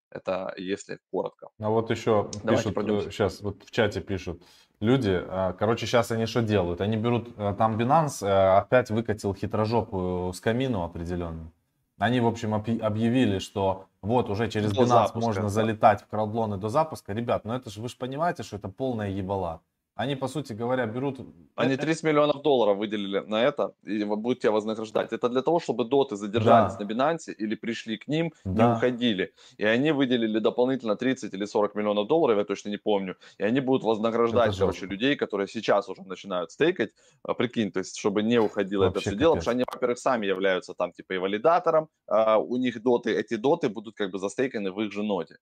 Это 0.09 0.53
если 0.55 0.99
коротко. 1.11 1.49
А 1.59 1.69
вот 1.69 1.91
еще 1.91 2.31
Давайте 2.41 2.71
пишут, 2.71 3.11
сейчас 3.11 3.41
э, 3.41 3.43
вот 3.43 3.63
в 3.65 3.71
чате 3.71 3.99
пишут 3.99 4.41
люди, 4.79 5.11
э, 5.11 5.53
короче, 5.59 5.85
сейчас 5.87 6.11
они 6.11 6.27
что 6.27 6.41
делают? 6.41 6.79
Они 6.79 6.95
берут, 6.95 7.33
э, 7.37 7.53
там 7.57 7.77
Binance 7.77 8.25
опять 8.57 8.91
выкатил 8.91 9.33
хитрожопую 9.33 10.31
скамину 10.31 10.83
определенную. 10.83 11.51
Они, 11.97 12.19
в 12.19 12.27
общем, 12.27 12.53
объявили, 12.53 13.39
что 13.39 13.85
вот 14.01 14.29
уже 14.29 14.49
через 14.49 14.73
до 14.73 14.83
Binance 14.83 14.87
запуска, 14.87 15.19
можно 15.19 15.43
да. 15.43 15.49
залетать 15.49 16.01
в 16.01 16.07
краудлоны 16.07 16.57
до 16.57 16.69
запуска. 16.69 17.13
Ребят, 17.13 17.45
ну 17.45 17.53
это 17.53 17.69
же 17.69 17.81
вы 17.81 17.87
же 17.87 17.95
понимаете, 17.97 18.43
что 18.43 18.57
это 18.57 18.67
полная 18.67 19.09
ебала. 19.09 19.61
Они, 19.95 20.15
по 20.17 20.27
сути 20.27 20.51
говоря, 20.51 20.85
берут... 20.85 21.19
Они 21.55 21.77
30 21.77 22.03
миллионов 22.03 22.41
долларов 22.41 22.77
выделили 22.77 23.19
на 23.19 23.41
это, 23.41 23.73
и 23.83 24.03
будут 24.03 24.41
тебя 24.41 24.51
вознаграждать. 24.51 25.13
Это 25.13 25.29
для 25.29 25.41
того, 25.41 25.61
чтобы 25.61 25.85
доты 25.85 26.17
задержались 26.17 26.73
да. 26.73 26.83
на 26.83 26.89
Binance 26.89 27.31
или 27.31 27.55
пришли 27.55 27.97
к 27.97 28.09
ним, 28.09 28.33
да. 28.43 28.51
не 28.51 28.75
уходили. 28.75 29.33
И 29.57 29.63
они 29.63 29.91
выделили 29.91 30.39
дополнительно 30.39 30.97
30 30.97 31.33
или 31.33 31.45
40 31.45 31.75
миллионов 31.75 32.07
долларов, 32.07 32.37
я 32.37 32.43
точно 32.43 32.69
не 32.69 32.77
помню. 32.77 33.15
И 33.37 33.43
они 33.43 33.61
будут 33.61 33.83
вознаграждать, 33.83 34.57
короче, 34.57 34.85
людей, 34.85 35.15
которые 35.15 35.47
сейчас 35.47 35.87
уже 35.87 36.01
начинают 36.03 36.51
стейкать. 36.51 36.91
А, 37.23 37.33
прикинь, 37.33 37.71
то 37.71 37.79
есть, 37.79 37.97
чтобы 37.97 38.21
не 38.21 38.37
уходило 38.37 38.85
Вообще 38.85 38.99
это 38.99 38.99
все 38.99 39.09
капец. 39.11 39.19
дело, 39.19 39.31
потому 39.31 39.41
что 39.43 39.51
они, 39.51 39.63
во-первых, 39.71 39.97
сами 39.99 40.25
являются 40.25 40.73
там 40.73 40.91
типа 40.91 41.13
и 41.13 41.17
валидатором, 41.17 41.87
а 42.07 42.37
у 42.37 42.57
них 42.57 42.81
доты, 42.83 43.15
эти 43.15 43.37
доты 43.37 43.69
будут 43.69 43.95
как 43.95 44.11
бы 44.11 44.19
застейканы 44.19 44.73
в 44.73 44.81
их 44.81 44.91
же 44.91 45.03
ноде. 45.03 45.37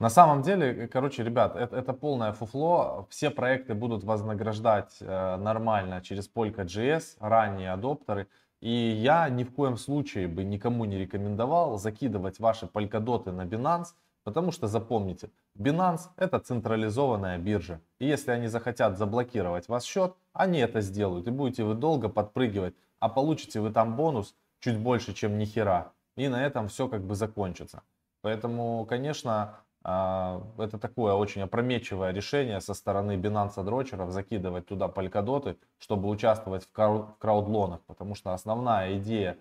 На 0.00 0.08
самом 0.08 0.40
деле, 0.40 0.88
короче, 0.88 1.22
ребят, 1.22 1.54
это, 1.56 1.76
это 1.76 1.92
полное 1.92 2.32
фуфло. 2.32 3.06
Все 3.10 3.28
проекты 3.28 3.74
будут 3.74 3.89
вознаграждать 4.04 4.96
э, 5.00 5.36
нормально 5.36 6.00
через 6.00 6.28
Polka.js, 6.28 7.16
ранние 7.20 7.72
адоптеры. 7.72 8.26
И 8.60 8.70
я 8.70 9.28
ни 9.28 9.44
в 9.44 9.52
коем 9.52 9.76
случае 9.76 10.28
бы 10.28 10.44
никому 10.44 10.84
не 10.84 10.98
рекомендовал 10.98 11.78
закидывать 11.78 12.40
ваши 12.40 12.66
полькодоты 12.66 13.32
на 13.32 13.46
Binance, 13.46 13.94
потому 14.24 14.52
что 14.52 14.66
запомните, 14.66 15.30
Binance 15.58 16.08
это 16.16 16.38
централизованная 16.38 17.38
биржа. 17.38 17.80
И 17.98 18.06
если 18.06 18.30
они 18.30 18.48
захотят 18.48 18.98
заблокировать 18.98 19.68
ваш 19.68 19.84
счет, 19.84 20.14
они 20.32 20.58
это 20.58 20.80
сделают. 20.80 21.26
И 21.26 21.30
будете 21.30 21.64
вы 21.64 21.74
долго 21.74 22.08
подпрыгивать, 22.08 22.74
а 22.98 23.08
получите 23.08 23.60
вы 23.60 23.70
там 23.70 23.96
бонус 23.96 24.34
чуть 24.60 24.78
больше, 24.78 25.14
чем 25.14 25.38
ни 25.38 25.44
хера. 25.44 25.92
И 26.16 26.28
на 26.28 26.44
этом 26.44 26.68
все 26.68 26.88
как 26.88 27.02
бы 27.02 27.14
закончится. 27.14 27.82
Поэтому, 28.22 28.84
конечно, 28.86 29.60
это 29.82 30.78
такое 30.78 31.14
очень 31.14 31.42
опрометчивое 31.42 32.12
решение 32.12 32.60
со 32.60 32.74
стороны 32.74 33.12
Binance 33.16 33.62
дрочеров 33.64 34.10
закидывать 34.10 34.66
туда 34.66 34.88
полькодоты, 34.88 35.56
чтобы 35.78 36.08
участвовать 36.08 36.64
в 36.64 37.16
краудлонах, 37.18 37.80
потому 37.86 38.14
что 38.14 38.34
основная 38.34 38.98
идея 38.98 39.38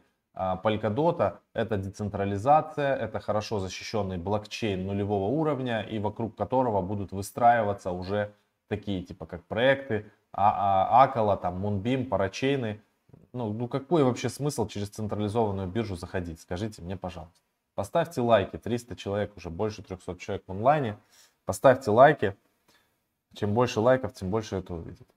полькодота 0.63 1.41
это 1.53 1.77
децентрализация, 1.77 2.95
это 2.95 3.19
хорошо 3.19 3.59
защищенный 3.59 4.17
блокчейн 4.17 4.85
нулевого 4.85 5.25
уровня 5.25 5.81
и 5.81 5.99
вокруг 5.99 6.37
которого 6.37 6.81
будут 6.81 7.11
выстраиваться 7.11 7.91
уже 7.91 8.33
такие 8.69 9.03
типа 9.03 9.25
как 9.25 9.43
проекты 9.43 10.05
Акала, 10.31 11.37
там 11.37 11.65
Moonbeam, 11.65 12.05
парачейны. 12.05 12.81
Ну, 13.33 13.51
ну 13.51 13.67
какой 13.67 14.03
вообще 14.03 14.29
смысл 14.29 14.67
через 14.67 14.89
централизованную 14.89 15.67
биржу 15.67 15.95
заходить? 15.95 16.39
Скажите 16.39 16.81
мне, 16.81 16.95
пожалуйста. 16.95 17.48
Поставьте 17.79 18.19
лайки, 18.19 18.57
300 18.57 18.97
человек, 18.97 19.37
уже 19.37 19.49
больше 19.49 19.81
300 19.81 20.17
человек 20.17 20.43
в 20.45 20.51
онлайне. 20.51 20.99
Поставьте 21.45 21.91
лайки. 21.91 22.35
Чем 23.35 23.53
больше 23.53 23.79
лайков, 23.79 24.13
тем 24.13 24.29
больше 24.29 24.57
это 24.57 24.73
увидит. 24.73 25.07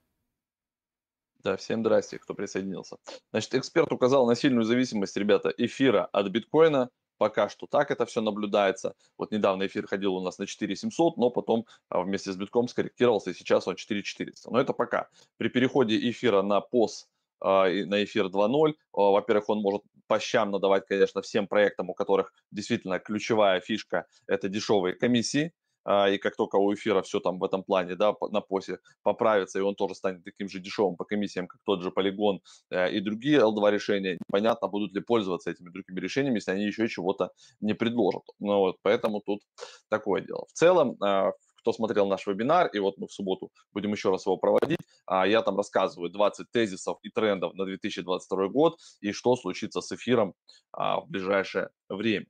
Да, 1.42 1.57
всем 1.57 1.81
здрасте, 1.81 2.21
кто 2.21 2.35
присоединился. 2.35 2.99
Значит, 3.33 3.57
эксперт 3.57 3.90
указал 3.90 4.28
на 4.28 4.37
сильную 4.37 4.62
зависимость, 4.62 5.16
ребята, 5.16 5.52
эфира 5.57 6.04
от 6.12 6.28
биткоина. 6.28 6.88
Пока 7.19 7.49
что 7.49 7.66
так 7.66 7.90
это 7.90 8.07
все 8.07 8.21
наблюдается. 8.21 8.95
Вот 9.19 9.33
недавно 9.33 9.66
эфир 9.66 9.88
ходил 9.88 10.14
у 10.14 10.23
нас 10.23 10.38
на 10.38 10.47
4700, 10.47 11.16
но 11.16 11.31
потом 11.31 11.66
а, 11.88 12.02
вместе 12.02 12.31
с 12.31 12.37
битком 12.37 12.69
скорректировался, 12.69 13.31
и 13.31 13.35
сейчас 13.35 13.66
он 13.66 13.75
4400. 13.75 14.49
Но 14.52 14.61
это 14.61 14.73
пока. 14.73 15.09
При 15.37 15.49
переходе 15.49 15.99
эфира 16.09 16.42
на 16.42 16.61
POS 16.61 17.09
на 17.42 18.04
эфир 18.04 18.26
2.0. 18.26 18.75
Во-первых, 18.92 19.49
он 19.49 19.61
может 19.61 19.82
по 20.06 20.20
щам 20.20 20.50
надавать, 20.50 20.87
конечно, 20.87 21.22
всем 21.22 21.46
проектам, 21.46 21.90
у 21.90 21.94
которых 21.94 22.32
действительно 22.50 22.99
ключевая 22.99 23.61
фишка– 23.61 24.06
это 24.26 24.49
дешевые 24.49 24.94
комиссии. 24.94 25.52
А, 25.84 26.08
и 26.08 26.18
как 26.18 26.37
только 26.37 26.56
у 26.56 26.72
эфира 26.72 27.02
все 27.02 27.20
там 27.20 27.38
в 27.38 27.44
этом 27.44 27.64
плане, 27.64 27.96
да, 27.96 28.14
на 28.30 28.40
посе 28.40 28.78
поправится, 29.02 29.58
и 29.58 29.62
он 29.62 29.75
тоже 29.75 29.94
станет 29.94 30.22
таким 30.25 30.49
же 30.49 30.61
дешевым 30.61 30.96
по 30.96 31.04
комиссиям, 31.04 31.46
как 31.49 31.61
тот 31.64 31.82
же 31.82 31.90
Polygon 31.90 32.38
э, 32.70 32.92
и 32.92 33.00
другие 33.00 33.40
L2 33.40 33.70
решения, 33.70 34.18
непонятно, 34.28 34.68
будут 34.68 34.92
ли 34.92 35.00
пользоваться 35.00 35.50
этими 35.50 35.70
другими 35.70 35.99
решениями, 35.99 36.37
если 36.37 36.52
они 36.52 36.64
еще 36.64 36.88
чего-то 36.88 37.30
не 37.61 37.75
предложат. 37.75 38.22
Ну 38.38 38.58
вот, 38.58 38.76
поэтому 38.82 39.20
тут 39.20 39.40
такое 39.88 40.22
дело. 40.22 40.46
В 40.49 40.52
целом, 40.52 40.96
а, 41.02 41.32
кто 41.62 41.73
смотрел 41.73 42.07
наш 42.07 42.26
вебинар, 42.26 42.66
и 42.69 42.78
вот 42.78 42.99
мы 42.99 43.07
в 43.07 43.12
субботу 43.12 43.50
будем 43.73 43.92
еще 43.92 44.11
раз 44.11 44.26
его 44.26 44.37
проводить, 44.37 44.81
а, 45.07 45.26
я 45.26 45.42
там 45.42 45.57
рассказываю 45.57 46.11
20 46.11 46.50
тезисов 46.50 46.99
и 47.02 47.09
трендов 47.09 47.54
на 47.54 47.64
2022 47.64 48.49
год 48.49 48.78
и 49.00 49.12
что 49.12 49.37
случится 49.37 49.81
с 49.81 49.90
эфиром 49.92 50.35
в 50.73 51.04
ближайшее 51.07 51.71
время. 51.88 52.26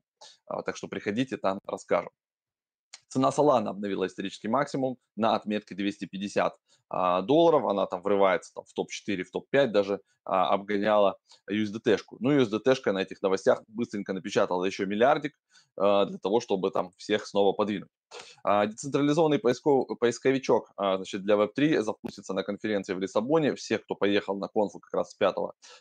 Так 0.64 0.76
что 0.76 0.88
приходите, 0.88 1.36
там 1.36 1.58
расскажем. 1.66 2.10
Цена 3.12 3.28
Solana 3.28 3.68
обновила 3.68 4.06
исторический 4.06 4.48
максимум 4.48 4.96
на 5.16 5.36
отметке 5.36 5.74
250 5.74 6.56
а, 6.88 7.20
долларов. 7.20 7.66
Она 7.66 7.86
там 7.86 8.00
врывается 8.00 8.54
там, 8.54 8.64
в 8.64 8.72
топ-4, 8.72 9.24
в 9.24 9.30
топ-5 9.30 9.66
даже 9.66 10.00
а, 10.24 10.50
обгоняла 10.50 11.16
USDT-шку. 11.50 12.16
Ну, 12.20 12.38
USDT-шка 12.38 12.92
на 12.92 13.02
этих 13.02 13.22
новостях 13.22 13.62
быстренько 13.68 14.12
напечатала 14.12 14.64
еще 14.64 14.86
миллиардик 14.86 15.34
а, 15.76 16.06
для 16.06 16.18
того, 16.18 16.40
чтобы 16.40 16.70
там 16.70 16.90
всех 16.96 17.26
снова 17.26 17.52
подвинуть. 17.52 17.88
А, 18.44 18.66
децентрализованный 18.66 19.38
поисков, 19.38 19.86
поисковичок 19.98 20.70
а, 20.76 20.96
значит, 20.96 21.22
для 21.22 21.36
Web3 21.36 21.80
запустится 21.80 22.34
на 22.34 22.42
конференции 22.42 22.94
в 22.94 23.00
Лиссабоне. 23.00 23.54
Всех, 23.54 23.84
кто 23.84 23.94
поехал 23.94 24.36
на 24.36 24.48
конфу 24.48 24.80
как 24.80 24.94
раз 24.94 25.10
с 25.12 25.14
5 25.14 25.34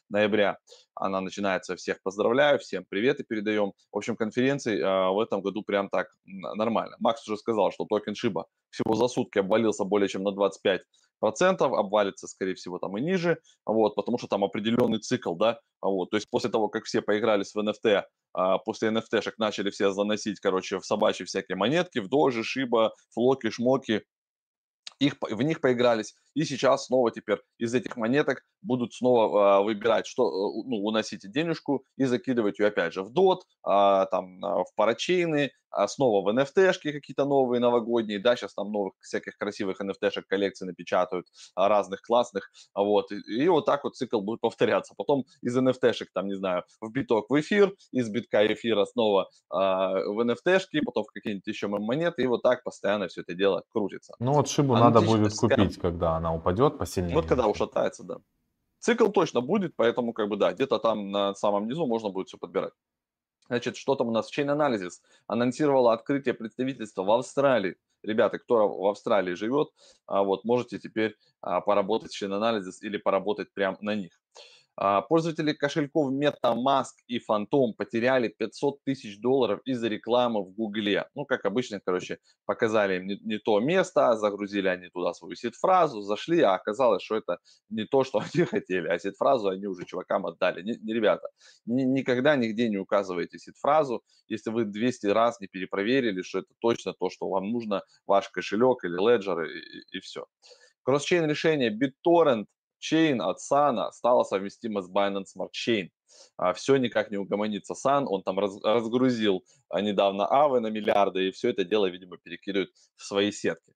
ноября, 0.10 0.57
она 0.95 1.21
начинается. 1.21 1.75
Всех 1.75 2.01
поздравляю, 2.03 2.60
всем 2.60 2.86
привет 2.88 3.19
и 3.19 3.24
передаем. 3.24 3.74
В 3.91 3.98
общем, 3.98 4.15
конференции 4.15 4.81
а, 4.81 5.12
в 5.12 5.19
этом 5.19 5.41
году 5.41 5.63
прям 5.63 5.89
так 5.89 6.07
нормально. 6.25 6.95
Макс 7.00 7.27
уже 7.27 7.38
сказал, 7.38 7.71
что 7.71 7.86
токен 7.86 8.15
Шиба 8.15 8.45
всего 8.69 8.95
за 8.95 9.07
сутки 9.07 9.39
обвалился 9.39 9.83
более 9.83 10.07
чем 10.07 10.24
на 10.24 10.31
25 10.31 10.81
процентов, 11.21 11.71
обвалится, 11.71 12.27
скорее 12.27 12.55
всего, 12.55 12.79
там 12.79 12.97
и 12.97 13.01
ниже, 13.01 13.39
вот, 13.65 13.95
потому 13.95 14.17
что 14.17 14.27
там 14.27 14.43
определенный 14.43 14.99
цикл, 14.99 15.35
да, 15.35 15.59
вот, 15.81 16.09
то 16.09 16.17
есть 16.17 16.29
после 16.29 16.49
того, 16.49 16.67
как 16.67 16.83
все 16.83 17.01
поигрались 17.01 17.53
в 17.53 17.59
NFT, 17.59 18.03
а, 18.33 18.57
после 18.57 18.89
NFT-шек 18.89 19.35
начали 19.37 19.69
все 19.69 19.91
заносить, 19.91 20.39
короче, 20.39 20.79
в 20.79 20.85
собачьи 20.85 21.25
всякие 21.25 21.55
монетки, 21.55 21.99
в 21.99 22.09
дожи, 22.09 22.43
шиба, 22.43 22.93
флоки, 23.13 23.49
шмоки, 23.51 24.03
их, 24.99 25.15
в 25.21 25.41
них 25.41 25.61
поигрались, 25.61 26.15
и 26.33 26.43
сейчас 26.43 26.85
снова 26.85 27.11
теперь 27.11 27.39
из 27.57 27.73
этих 27.73 27.97
монеток 27.97 28.43
будут 28.61 28.93
снова 28.93 29.57
а, 29.57 29.61
выбирать, 29.61 30.05
что, 30.05 30.27
э, 30.27 30.63
ну, 30.67 30.77
уносите 30.83 31.27
денежку 31.27 31.83
и 31.97 32.05
закидывать 32.05 32.59
ее 32.59 32.67
опять 32.67 32.93
же 32.93 33.03
в 33.03 33.11
DOT, 33.11 33.39
а, 33.63 34.05
там, 34.05 34.43
а, 34.43 34.63
в 34.63 34.73
парачейны, 34.75 35.51
снова 35.88 36.21
в 36.21 36.35
NFT-шки 36.35 36.91
какие-то 36.91 37.23
новые 37.23 37.61
новогодние, 37.61 38.19
да, 38.19 38.35
сейчас 38.35 38.53
там 38.53 38.73
новых 38.73 38.93
всяких 39.00 39.38
красивых 39.38 39.79
NFT-шек 39.79 40.23
коллекций 40.27 40.67
напечатают, 40.67 41.27
разных 41.55 42.01
классных, 42.01 42.51
вот, 42.75 43.09
и, 43.13 43.43
и 43.43 43.47
вот 43.47 43.65
так 43.65 43.85
вот 43.85 43.95
цикл 43.95 44.19
будет 44.19 44.41
повторяться. 44.41 44.93
Потом 44.97 45.23
из 45.41 45.57
NFT-шек, 45.57 46.07
там, 46.13 46.27
не 46.27 46.35
знаю, 46.35 46.65
в 46.81 46.91
биток 46.91 47.29
в 47.29 47.39
эфир, 47.39 47.73
из 47.93 48.09
битка 48.09 48.45
эфира 48.51 48.83
снова 48.83 49.29
а, 49.50 49.93
в 49.93 50.19
NFT-шки, 50.19 50.81
потом 50.85 51.05
в 51.05 51.11
какие-нибудь 51.13 51.47
еще 51.47 51.67
монеты, 51.67 52.23
и 52.23 52.27
вот 52.27 52.41
так 52.41 52.63
постоянно 52.63 53.07
все 53.07 53.21
это 53.21 53.33
дело 53.33 53.63
крутится. 53.70 54.13
Ну 54.20 54.33
вот 54.33 54.50
шибу 54.50 54.75
надо 54.75 55.00
будет 55.00 55.33
купить, 55.33 55.77
когда 55.77 56.17
она 56.22 56.34
упадет 56.34 56.77
посильнее. 56.77 57.16
Вот 57.16 57.25
когда 57.25 57.48
ушатается, 57.48 58.03
да. 58.03 58.18
Цикл 58.79 59.10
точно 59.10 59.42
будет, 59.42 59.75
поэтому 59.75 60.14
как 60.14 60.29
бы 60.29 60.38
да, 60.38 60.53
где-то 60.53 60.79
там 60.79 61.12
на 61.12 61.36
самом 61.36 61.68
низу 61.68 61.86
можно 61.86 62.10
будет 62.10 62.27
все 62.27 62.38
подбирать. 62.38 62.74
Значит, 63.48 63.75
что 63.75 63.96
там 63.96 64.07
у 64.07 64.12
нас? 64.12 64.31
Chain 64.31 64.55
Analysis 64.55 65.01
анонсировала 65.27 65.94
открытие 65.94 66.34
представительства 66.34 67.03
в 67.03 67.12
Австралии. 67.12 67.75
Ребята, 68.03 68.40
кто 68.40 68.68
в 68.68 68.88
Австралии 68.88 69.34
живет, 69.34 69.70
а, 70.07 70.24
вот 70.24 70.46
можете 70.46 70.79
теперь 70.79 71.16
а, 71.42 71.62
поработать 71.62 72.14
в 72.14 72.24
Chain 72.24 72.31
Analysis 72.31 72.77
или 72.81 72.98
поработать 72.98 73.53
прямо 73.53 73.77
на 73.81 73.96
них. 73.96 74.20
А, 74.77 75.01
пользователи 75.01 75.53
кошельков 75.53 76.14
MetaMask 76.14 77.03
и 77.07 77.20
Phantom 77.20 77.74
потеряли 77.77 78.29
500 78.29 78.84
тысяч 78.84 79.20
долларов 79.20 79.60
из-за 79.66 79.88
рекламы 79.90 80.44
в 80.44 80.53
Гугле. 80.53 81.07
Ну, 81.14 81.25
как 81.25 81.46
обычно, 81.46 81.81
короче, 81.84 82.20
показали 82.46 82.98
им 82.98 83.07
не, 83.07 83.20
не 83.20 83.38
то 83.38 83.60
место, 83.60 84.16
загрузили 84.16 84.68
они 84.68 84.88
туда 84.90 85.14
свою 85.14 85.36
сид-фразу, 85.36 86.01
зашли, 86.01 86.42
а 86.42 86.55
оказалось, 86.55 87.03
что 87.03 87.18
это 87.18 87.40
не 87.70 87.86
то, 87.86 88.03
что 88.03 88.20
они 88.34 88.46
хотели, 88.46 88.88
а 88.88 88.98
сид-фразу 88.98 89.50
они 89.50 89.68
уже 89.68 89.86
чувакам 89.86 90.25
отдали. 90.25 90.64
Не, 90.64 90.77
не 90.81 90.94
ребята, 90.94 91.27
ни, 91.66 91.84
никогда 91.84 92.36
нигде 92.36 92.70
не 92.70 92.77
указывайте 92.77 93.40
сид-фразу, 93.40 94.03
если 94.27 94.51
вы 94.51 94.64
200 94.66 95.07
раз 95.07 95.40
не 95.42 95.48
перепроверили, 95.48 96.22
что 96.22 96.40
это 96.40 96.53
точно 96.60 96.94
то, 96.94 97.10
что 97.10 97.27
вам 97.27 97.51
нужно, 97.51 97.84
ваш 98.07 98.29
кошелек 98.29 98.86
или 98.86 98.98
Ledger 98.98 99.46
и, 99.46 99.60
и, 99.60 99.98
и 99.98 100.00
все. 100.00 100.25
Кросс-чейн 100.84 101.29
решение 101.29 101.70
BitTorrent– 101.70 102.46
Chain 102.81 103.22
от 103.22 103.39
Сана 103.39 103.91
стала 103.91 104.24
совместима 104.24 104.81
с 104.81 104.89
Binance 104.89 105.35
Smart 105.35 105.51
Chain. 105.51 105.89
А, 106.37 106.53
все 106.53 106.77
никак 106.77 107.11
не 107.11 107.17
угомонится 107.17 107.74
Сан, 107.75 108.05
он 108.07 108.24
там 108.24 108.39
раз, 108.39 108.61
разгрузил 108.63 109.44
а, 109.70 109.81
недавно 109.81 110.27
Авы 110.29 110.59
на 110.59 110.67
миллиарды, 110.67 111.27
и 111.27 111.31
все 111.31 111.50
это 111.50 111.63
дело, 111.63 111.87
видимо, 111.87 112.17
перекидывает 112.17 112.70
в 112.96 113.03
свои 113.03 113.31
сетки. 113.31 113.74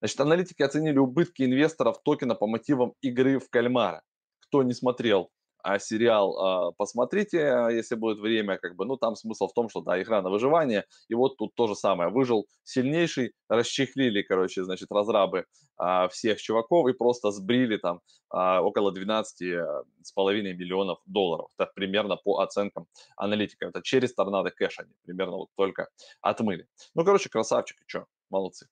Значит, 0.00 0.20
аналитики 0.20 0.62
оценили 0.62 0.98
убытки 0.98 1.42
инвесторов 1.42 2.02
токена 2.02 2.34
по 2.34 2.46
мотивам 2.46 2.94
игры 3.00 3.38
в 3.38 3.48
кальмара. 3.50 4.02
Кто 4.40 4.62
не 4.62 4.74
смотрел 4.74 5.30
а 5.66 5.80
сериал 5.80 6.38
а, 6.38 6.72
посмотрите, 6.72 7.40
а, 7.42 7.70
если 7.70 7.96
будет 7.96 8.20
время, 8.20 8.56
как 8.56 8.76
бы, 8.76 8.84
ну, 8.84 8.96
там 8.96 9.16
смысл 9.16 9.48
в 9.48 9.52
том, 9.52 9.68
что, 9.68 9.80
да, 9.80 10.00
игра 10.00 10.22
на 10.22 10.30
выживание, 10.30 10.84
и 11.08 11.14
вот 11.14 11.36
тут 11.36 11.56
то 11.56 11.66
же 11.66 11.74
самое, 11.74 12.08
выжил 12.08 12.46
сильнейший, 12.62 13.32
расчехлили, 13.48 14.22
короче, 14.22 14.62
значит, 14.62 14.92
разрабы 14.92 15.46
а, 15.76 16.06
всех 16.08 16.40
чуваков 16.40 16.88
и 16.88 16.92
просто 16.92 17.32
сбрили 17.32 17.78
там 17.78 18.00
а, 18.30 18.62
около 18.62 18.92
12 18.92 19.38
с 20.04 20.12
половиной 20.14 20.54
миллионов 20.54 21.00
долларов, 21.04 21.48
это 21.58 21.68
примерно 21.74 22.14
по 22.16 22.38
оценкам 22.38 22.86
аналитиков, 23.16 23.70
это 23.70 23.82
через 23.82 24.14
торнадо 24.14 24.52
кэш 24.52 24.78
они 24.78 24.92
примерно 25.04 25.36
вот 25.36 25.48
только 25.56 25.88
отмыли. 26.20 26.68
Ну, 26.94 27.04
короче, 27.04 27.28
красавчики, 27.28 27.82
что, 27.88 28.06
молодцы. 28.30 28.68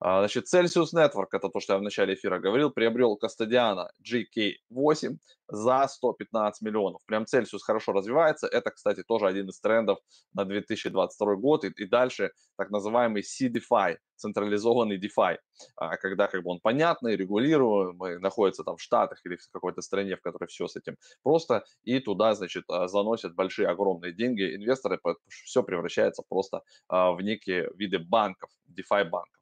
А, 0.00 0.18
значит, 0.18 0.44
Celsius 0.52 0.92
Network, 0.94 1.28
это 1.32 1.48
то, 1.48 1.60
что 1.60 1.72
я 1.74 1.78
в 1.78 1.82
начале 1.82 2.12
эфира 2.12 2.38
говорил, 2.38 2.70
приобрел 2.70 3.16
Кастадиана 3.16 3.90
GK8 4.02 5.16
за 5.48 5.86
115 5.88 6.62
миллионов. 6.62 7.00
Прям 7.06 7.22
Celsius 7.22 7.60
хорошо 7.62 7.92
развивается. 7.92 8.46
Это, 8.46 8.70
кстати, 8.70 9.02
тоже 9.02 9.26
один 9.26 9.48
из 9.48 9.58
трендов 9.60 9.98
на 10.34 10.44
2022 10.44 11.36
год 11.36 11.64
и, 11.64 11.68
и 11.68 11.86
дальше 11.86 12.32
так 12.56 12.70
называемый 12.70 13.22
CDFI, 13.22 13.96
централизованный 14.16 14.98
DeFi, 14.98 15.38
а, 15.76 15.96
когда 15.96 16.26
как 16.26 16.42
бы 16.42 16.50
он 16.50 16.60
понятный, 16.60 17.16
регулируемый, 17.16 18.18
находится 18.18 18.62
там 18.62 18.76
в 18.76 18.82
Штатах 18.82 19.20
или 19.24 19.36
в 19.36 19.50
какой-то 19.52 19.80
стране, 19.80 20.16
в 20.16 20.20
которой 20.20 20.48
все 20.48 20.66
с 20.66 20.76
этим 20.76 20.96
просто, 21.22 21.64
и 21.82 21.98
туда, 22.00 22.34
значит, 22.34 22.64
а, 22.68 22.88
заносят 22.88 23.34
большие, 23.34 23.68
огромные 23.68 24.12
деньги 24.12 24.54
инвесторы, 24.54 25.00
все 25.28 25.62
превращается 25.62 26.22
просто 26.28 26.60
в 26.88 27.18
некие 27.22 27.70
виды 27.74 27.98
банков, 27.98 28.50
DeFi 28.68 29.04
банков. 29.04 29.33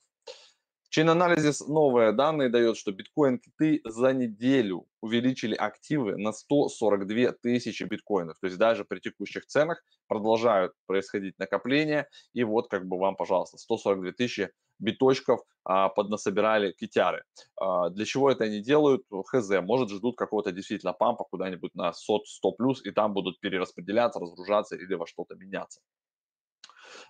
Chain 0.95 1.07
Analysis 1.07 1.67
новые 1.67 2.13
данные 2.13 2.51
дает, 2.51 2.77
что 2.77 2.93
биткоин 2.93 3.39
киты 3.39 3.81
за 3.85 4.13
неделю 4.13 4.87
увеличили 5.01 5.55
активы 5.55 6.19
на 6.19 6.33
142 6.33 7.33
тысячи 7.41 7.85
биткоинов. 7.85 8.37
То 8.41 8.47
есть 8.47 8.59
даже 8.59 8.85
при 8.85 9.01
текущих 9.01 9.47
ценах 9.47 9.83
продолжают 10.07 10.75
происходить 10.87 11.39
накопления. 11.39 12.09
И 12.35 12.45
вот 12.45 12.69
как 12.69 12.87
бы 12.87 12.99
вам, 12.99 13.17
пожалуйста, 13.17 13.57
142 13.57 14.13
тысячи 14.13 14.51
биточков 14.79 15.41
а, 15.65 15.89
поднасобирали 15.89 16.73
китяры. 16.73 17.25
А, 17.57 17.89
для 17.89 18.05
чего 18.05 18.31
это 18.31 18.45
они 18.45 18.61
делают? 18.61 19.03
Хз. 19.11 19.49
Может 19.63 19.89
ждут 19.89 20.19
какого-то 20.19 20.53
действительно 20.53 20.93
пампа 20.93 21.25
куда-нибудь 21.25 21.75
на 21.75 21.95
100, 21.95 22.25
100 22.27 22.53
плюс, 22.53 22.85
и 22.85 22.91
там 22.91 23.15
будут 23.15 23.41
перераспределяться, 23.41 24.21
разгружаться 24.21 24.77
или 24.77 24.93
во 24.93 25.07
что-то 25.07 25.37
меняться. 25.37 25.81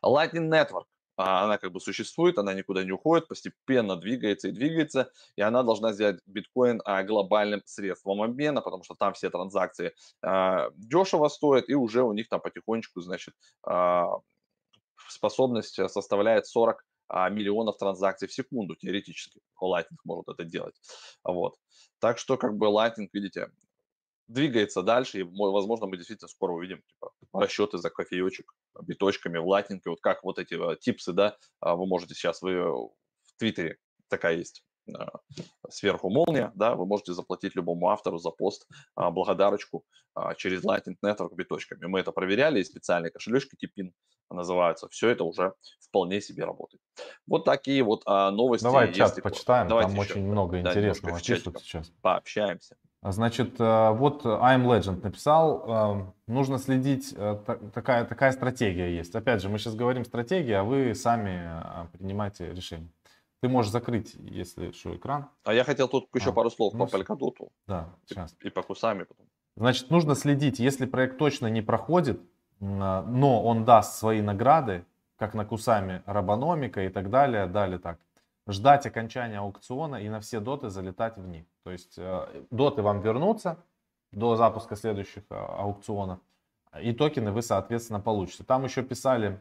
Lightning 0.04 0.48
Network 0.48 0.84
а, 1.16 1.44
она 1.44 1.58
как 1.58 1.72
бы 1.72 1.80
существует, 1.80 2.38
она 2.38 2.54
никуда 2.54 2.84
не 2.84 2.92
уходит, 2.92 3.28
постепенно 3.28 3.96
двигается 3.96 4.48
и 4.48 4.52
двигается, 4.52 5.10
и 5.36 5.42
она 5.42 5.62
должна 5.62 5.92
сделать 5.92 6.20
биткоин 6.26 6.80
а, 6.84 7.02
глобальным 7.02 7.62
средством 7.64 8.22
обмена, 8.22 8.60
потому 8.60 8.82
что 8.82 8.94
там 8.94 9.14
все 9.14 9.30
транзакции 9.30 9.92
а, 10.22 10.70
дешево 10.76 11.28
стоят, 11.28 11.68
и 11.68 11.74
уже 11.74 12.02
у 12.02 12.12
них 12.12 12.28
там 12.28 12.40
потихонечку, 12.40 13.00
значит, 13.00 13.34
способность 15.08 15.74
составляет 15.90 16.46
40 16.46 16.84
а, 17.12 17.28
миллионов 17.28 17.76
транзакций 17.76 18.26
в 18.26 18.32
секунду 18.32 18.74
теоретически. 18.74 19.40
Lightning 19.60 19.98
может 20.04 20.28
это 20.28 20.44
делать. 20.44 20.74
Вот. 21.22 21.56
Так 21.98 22.18
что 22.18 22.38
как 22.38 22.56
бы 22.56 22.66
Lightning, 22.68 23.08
видите, 23.12 23.50
двигается 24.28 24.82
дальше, 24.82 25.20
и, 25.20 25.22
возможно, 25.22 25.86
мы 25.86 25.96
действительно 25.96 26.28
скоро 26.28 26.52
увидим 26.52 26.82
типа, 27.20 27.40
расчеты 27.40 27.78
за 27.78 27.90
кофеечек 27.90 28.52
биточками 28.82 29.38
в 29.38 29.58
и 29.68 29.88
вот 29.88 30.00
как 30.00 30.24
вот 30.24 30.38
эти 30.38 30.54
а, 30.54 30.76
типсы, 30.76 31.12
да, 31.12 31.36
а, 31.60 31.76
вы 31.76 31.86
можете 31.86 32.14
сейчас, 32.14 32.42
вы 32.42 32.62
в 32.62 32.90
Твиттере 33.38 33.78
такая 34.08 34.36
есть 34.36 34.64
сверху 35.70 36.10
молния, 36.10 36.52
да, 36.54 36.74
вы 36.74 36.86
можете 36.86 37.12
заплатить 37.12 37.54
любому 37.54 37.88
автору 37.90 38.18
за 38.18 38.30
пост 38.30 38.66
а, 38.94 39.10
благодарочку 39.10 39.84
а, 40.14 40.34
через 40.34 40.64
Lightning 40.64 40.96
Network 41.04 41.34
биточками. 41.34 41.86
Мы 41.86 42.00
это 42.00 42.12
проверяли, 42.12 42.60
и 42.60 42.64
специальные 42.64 43.10
кошелечки 43.10 43.56
Типин 43.56 43.94
называются. 44.30 44.88
Все 44.88 45.10
это 45.10 45.24
уже 45.24 45.54
вполне 45.80 46.20
себе 46.20 46.44
работает. 46.44 46.82
Вот 47.26 47.44
такие 47.44 47.82
вот 47.82 48.02
а, 48.06 48.30
новости. 48.30 48.64
Давай 48.64 48.92
чат 48.92 49.22
почитаем, 49.22 49.68
Давайте 49.68 49.90
там 49.90 49.98
очень 49.98 50.26
много 50.26 50.60
да, 50.62 50.70
интересного 50.70 51.20
пишут 51.20 51.58
сейчас. 51.60 51.92
Пообщаемся. 52.00 52.76
Значит, 53.04 53.60
э, 53.60 53.90
вот 53.90 54.24
I'm 54.24 54.64
Legend 54.64 55.02
написал, 55.02 55.64
э, 55.66 56.12
нужно 56.28 56.58
следить, 56.58 57.12
э, 57.16 57.36
такая, 57.74 58.04
такая 58.04 58.30
стратегия 58.30 58.96
есть. 58.96 59.12
Опять 59.16 59.42
же, 59.42 59.48
мы 59.48 59.58
сейчас 59.58 59.74
говорим 59.74 60.04
стратегия, 60.04 60.58
а 60.58 60.64
вы 60.64 60.94
сами 60.94 61.50
принимаете 61.92 62.52
решение. 62.52 62.88
Ты 63.40 63.48
можешь 63.48 63.72
закрыть, 63.72 64.14
если 64.14 64.70
что, 64.70 64.94
экран. 64.94 65.28
А 65.42 65.52
я 65.52 65.64
хотел 65.64 65.88
тут 65.88 66.08
еще 66.14 66.30
а, 66.30 66.32
пару 66.32 66.48
слов 66.48 66.74
ну, 66.74 66.86
по 66.86 66.96
Polkadot. 66.96 67.50
Да, 67.66 67.88
сейчас. 68.06 68.36
И, 68.40 68.46
и 68.46 68.50
по 68.50 68.62
кусами 68.62 69.02
потом. 69.02 69.26
Значит, 69.56 69.90
нужно 69.90 70.14
следить, 70.14 70.60
если 70.60 70.86
проект 70.86 71.18
точно 71.18 71.48
не 71.48 71.60
проходит, 71.60 72.20
но 72.60 73.42
он 73.44 73.64
даст 73.64 73.98
свои 73.98 74.22
награды, 74.22 74.84
как 75.18 75.34
на 75.34 75.44
Кусами 75.44 76.02
Робономика 76.06 76.82
и 76.82 76.88
так 76.88 77.10
далее, 77.10 77.46
далее 77.46 77.80
так. 77.80 77.98
Ждать 78.48 78.86
окончания 78.86 79.38
аукциона 79.38 79.96
и 79.96 80.08
на 80.08 80.20
все 80.20 80.40
доты 80.40 80.68
залетать 80.68 81.16
в 81.16 81.26
них. 81.28 81.44
То 81.62 81.70
есть 81.70 81.94
э, 81.96 82.44
доты 82.50 82.82
вам 82.82 83.00
вернутся 83.00 83.58
до 84.10 84.36
запуска 84.36 84.76
следующих 84.76 85.22
э, 85.30 85.34
аукционов, 85.34 86.18
и 86.80 86.92
токены 86.92 87.30
вы, 87.30 87.42
соответственно, 87.42 88.00
получите. 88.00 88.44
Там 88.44 88.64
еще 88.64 88.82
писали 88.82 89.40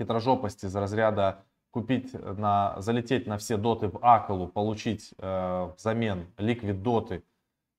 хитрожопости 0.00 0.66
из 0.66 0.74
разряда 0.74 1.44
купить 1.70 2.12
на, 2.12 2.74
залететь 2.78 3.26
на 3.26 3.38
все 3.38 3.56
доты 3.56 3.88
в 3.88 3.98
Акалу, 4.02 4.46
получить 4.46 5.14
э, 5.18 5.70
взамен 5.76 6.26
ликвид 6.38 6.82
доты 6.82 7.22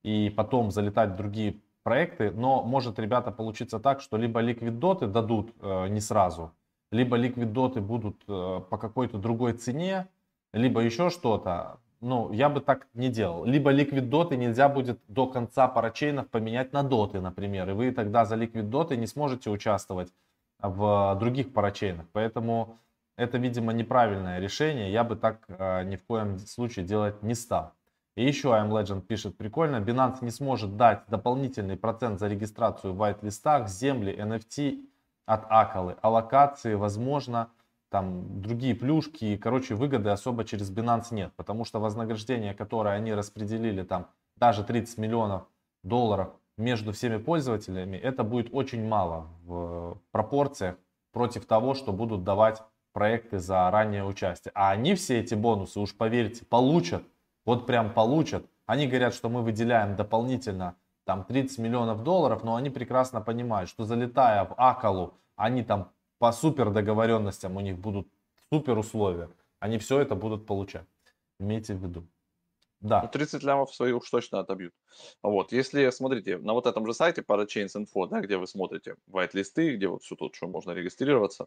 и 0.02 0.30
потом 0.30 0.70
залетать 0.70 1.10
в 1.10 1.16
другие 1.16 1.60
проекты, 1.84 2.30
но 2.32 2.62
может, 2.62 2.98
ребята, 2.98 3.30
получиться 3.30 3.78
так, 3.78 4.00
что 4.00 4.16
либо 4.16 4.40
ликвид 4.40 4.78
доты 4.78 5.06
дадут 5.06 5.54
э, 5.60 5.88
не 5.88 6.00
сразу, 6.00 6.52
либо 6.90 7.16
ликвид 7.16 7.52
доты 7.52 7.80
будут 7.80 8.22
э, 8.26 8.60
по 8.68 8.78
какой-то 8.78 9.18
другой 9.18 9.52
цене, 9.52 10.08
либо 10.54 10.80
еще 10.80 11.10
что-то. 11.10 11.78
Ну, 12.00 12.32
я 12.32 12.48
бы 12.48 12.60
так 12.60 12.86
не 12.94 13.08
делал. 13.08 13.44
Либо 13.44 13.70
ликвид 13.70 14.10
доты 14.10 14.36
нельзя 14.36 14.68
будет 14.68 15.00
до 15.08 15.26
конца 15.26 15.68
парачейнов 15.68 16.28
поменять 16.28 16.72
на 16.72 16.82
доты, 16.82 17.20
например, 17.20 17.70
и 17.70 17.72
вы 17.72 17.92
тогда 17.92 18.24
за 18.24 18.36
ликвид 18.36 18.68
доты 18.68 18.96
не 18.96 19.06
сможете 19.06 19.50
участвовать 19.50 20.12
в 20.60 21.16
других 21.18 21.52
парачейнах. 21.52 22.06
Поэтому 22.12 22.78
это, 23.16 23.38
видимо, 23.38 23.72
неправильное 23.72 24.38
решение. 24.38 24.92
Я 24.92 25.04
бы 25.04 25.16
так 25.16 25.44
э, 25.48 25.84
ни 25.84 25.96
в 25.96 26.04
коем 26.04 26.38
случае 26.38 26.84
делать 26.84 27.22
не 27.22 27.34
стал. 27.34 27.72
И 28.16 28.24
еще 28.24 28.48
I'm 28.48 28.70
Legend 28.70 29.02
пишет 29.02 29.36
прикольно. 29.36 29.76
Binance 29.76 30.18
не 30.22 30.30
сможет 30.30 30.76
дать 30.76 31.02
дополнительный 31.08 31.76
процент 31.76 32.20
за 32.20 32.28
регистрацию 32.28 32.92
в 32.92 33.02
white-листах, 33.02 33.68
земли, 33.68 34.14
NFT 34.14 34.86
от 35.26 35.46
Акалы. 35.48 35.96
Аллокации, 36.02 36.74
возможно, 36.74 37.50
там 37.94 38.42
другие 38.42 38.74
плюшки. 38.74 39.36
Короче, 39.36 39.76
выгоды 39.76 40.10
особо 40.10 40.44
через 40.44 40.68
Binance 40.68 41.14
нет. 41.14 41.32
Потому 41.36 41.64
что 41.64 41.78
вознаграждение, 41.78 42.52
которое 42.52 42.96
они 42.96 43.14
распределили, 43.14 43.84
там 43.84 44.08
даже 44.34 44.64
30 44.64 44.98
миллионов 44.98 45.42
долларов 45.84 46.30
между 46.56 46.90
всеми 46.90 47.18
пользователями, 47.18 47.96
это 47.96 48.24
будет 48.24 48.48
очень 48.52 48.84
мало 48.84 49.28
в 49.44 49.96
пропорциях 50.10 50.74
против 51.12 51.46
того, 51.46 51.74
что 51.74 51.92
будут 51.92 52.24
давать 52.24 52.64
проекты 52.92 53.38
за 53.38 53.70
раннее 53.70 54.04
участие. 54.04 54.50
А 54.56 54.72
они 54.72 54.96
все 54.96 55.20
эти 55.20 55.36
бонусы, 55.36 55.78
уж 55.78 55.94
поверьте, 55.96 56.44
получат. 56.44 57.04
Вот 57.46 57.64
прям 57.64 57.92
получат. 57.92 58.44
Они 58.66 58.88
говорят, 58.88 59.14
что 59.14 59.28
мы 59.28 59.42
выделяем 59.42 59.94
дополнительно 59.94 60.74
там 61.04 61.22
30 61.22 61.58
миллионов 61.58 62.02
долларов, 62.02 62.42
но 62.42 62.56
они 62.56 62.70
прекрасно 62.70 63.20
понимают, 63.20 63.70
что 63.70 63.84
залетая 63.84 64.46
в 64.46 64.54
Акалу, 64.56 65.14
они 65.36 65.62
там 65.62 65.90
по 66.24 66.32
супер 66.32 66.70
договоренностям, 66.70 67.54
у 67.54 67.60
них 67.60 67.78
будут 67.78 68.08
супер 68.50 68.78
условия. 68.78 69.28
Они 69.58 69.76
все 69.76 70.00
это 70.00 70.14
будут 70.14 70.46
получать. 70.46 70.86
Имейте 71.38 71.74
в 71.74 71.82
виду. 71.82 72.08
Да. 72.80 73.02
Ну, 73.02 73.08
30 73.08 73.42
лямов 73.42 73.74
свои 73.74 73.92
уж 73.92 74.08
точно 74.08 74.40
отобьют. 74.40 74.72
Вот, 75.22 75.52
если, 75.52 75.90
смотрите, 75.90 76.38
на 76.38 76.54
вот 76.54 76.66
этом 76.66 76.86
же 76.86 76.94
сайте 76.94 77.20
Parachains 77.20 77.76
Info, 77.76 78.08
да, 78.08 78.22
где 78.22 78.38
вы 78.38 78.46
смотрите 78.46 78.96
white-листы, 79.06 79.76
где 79.76 79.86
вот 79.86 80.02
все 80.02 80.16
тут, 80.16 80.34
что 80.34 80.46
можно 80.46 80.70
регистрироваться, 80.70 81.46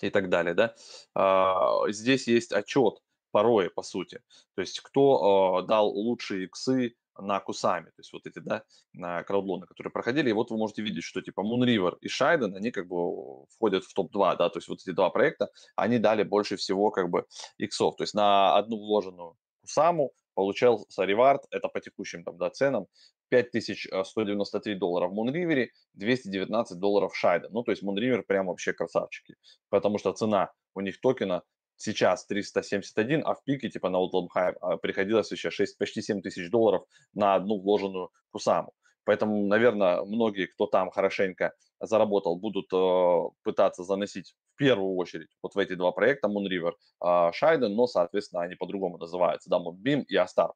и 0.00 0.08
так 0.08 0.30
далее, 0.30 0.54
да, 0.54 0.74
а, 1.14 1.90
здесь 1.90 2.26
есть 2.26 2.52
отчет 2.52 3.02
порой, 3.30 3.68
по 3.68 3.82
сути, 3.82 4.22
то 4.54 4.62
есть 4.62 4.80
кто 4.80 5.58
а, 5.58 5.62
дал 5.62 5.90
лучшие 5.90 6.44
иксы 6.44 6.94
на 7.18 7.40
Кусами, 7.40 7.86
то 7.86 7.98
есть 7.98 8.12
вот 8.12 8.26
эти, 8.26 8.38
да, 8.38 8.64
на 8.92 9.22
краудлоны, 9.22 9.66
которые 9.66 9.90
проходили, 9.92 10.30
и 10.30 10.32
вот 10.32 10.50
вы 10.50 10.56
можете 10.56 10.82
видеть, 10.82 11.04
что 11.04 11.20
типа 11.20 11.40
Moonriver 11.40 11.96
и 12.00 12.08
Шайден, 12.08 12.56
они 12.56 12.70
как 12.70 12.86
бы 12.86 13.46
входят 13.54 13.84
в 13.84 13.94
топ-2, 13.94 14.36
да, 14.36 14.48
то 14.48 14.58
есть 14.58 14.68
вот 14.68 14.80
эти 14.80 14.94
два 14.94 15.10
проекта, 15.10 15.50
они 15.76 15.98
дали 15.98 16.22
больше 16.22 16.56
всего 16.56 16.90
как 16.90 17.10
бы 17.10 17.26
иксов, 17.58 17.96
то 17.96 18.02
есть 18.02 18.14
на 18.14 18.56
одну 18.56 18.76
вложенную 18.76 19.36
Кусаму 19.60 20.12
получался 20.34 21.04
ревард, 21.04 21.44
это 21.50 21.68
по 21.68 21.80
текущим 21.80 22.24
там, 22.24 22.38
да, 22.38 22.50
ценам, 22.50 22.86
5193 23.28 24.74
доллара 24.74 25.08
в 25.08 25.14
Moonriver, 25.14 25.68
219 25.94 26.78
долларов 26.78 27.16
Шайда. 27.16 27.48
Ну, 27.50 27.62
то 27.62 27.72
есть 27.72 27.82
Moonriver 27.82 28.22
прям 28.22 28.46
вообще 28.46 28.72
красавчики, 28.72 29.36
потому 29.70 29.98
что 29.98 30.12
цена 30.12 30.50
у 30.74 30.80
них 30.80 31.00
токена 31.00 31.42
сейчас 31.82 32.26
371, 32.26 33.22
а 33.24 33.34
в 33.34 33.42
пике, 33.44 33.68
типа 33.68 33.90
на 33.90 33.96
Outland 33.96 34.28
High, 34.34 34.78
приходилось 34.78 35.32
еще 35.32 35.50
6, 35.50 35.78
почти 35.78 36.02
7 36.02 36.22
тысяч 36.22 36.50
долларов 36.50 36.84
на 37.14 37.34
одну 37.34 37.60
вложенную 37.60 38.10
кусаму. 38.30 38.72
Поэтому, 39.04 39.46
наверное, 39.46 40.02
многие, 40.04 40.46
кто 40.46 40.66
там 40.66 40.90
хорошенько 40.90 41.52
заработал, 41.80 42.36
будут 42.36 42.72
э, 42.72 43.30
пытаться 43.42 43.82
заносить 43.82 44.36
в 44.54 44.56
первую 44.56 44.94
очередь 44.94 45.28
вот 45.42 45.56
в 45.56 45.58
эти 45.58 45.74
два 45.74 45.90
проекта 45.90 46.28
Moonriver, 46.28 46.74
э, 47.04 47.32
Шайден, 47.32 47.74
но, 47.74 47.88
соответственно, 47.88 48.42
они 48.42 48.54
по-другому 48.54 48.98
называются, 48.98 49.50
да, 49.50 49.58
Moonbeam 49.58 50.04
и 50.04 50.16
Astar, 50.16 50.52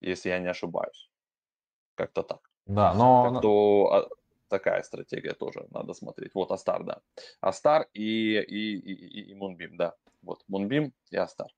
если 0.00 0.28
я 0.28 0.38
не 0.38 0.48
ошибаюсь. 0.48 1.10
Как-то 1.96 2.22
так. 2.22 2.40
Да, 2.66 2.94
но... 2.94 3.40
То 3.40 3.92
а, 3.92 4.08
такая 4.48 4.82
стратегия 4.82 5.34
тоже 5.34 5.66
надо 5.70 5.94
смотреть. 5.94 6.34
Вот 6.34 6.50
Астар, 6.50 6.84
да. 6.84 7.00
Астар 7.40 7.86
и, 7.92 8.38
и, 8.38 8.76
и, 8.76 9.32
и 9.32 9.34
Moonbeam, 9.34 9.76
да. 9.76 9.94
Вот 10.22 10.44
Moonbeam 10.50 10.92
и 11.10 11.16
Астар. 11.16 11.48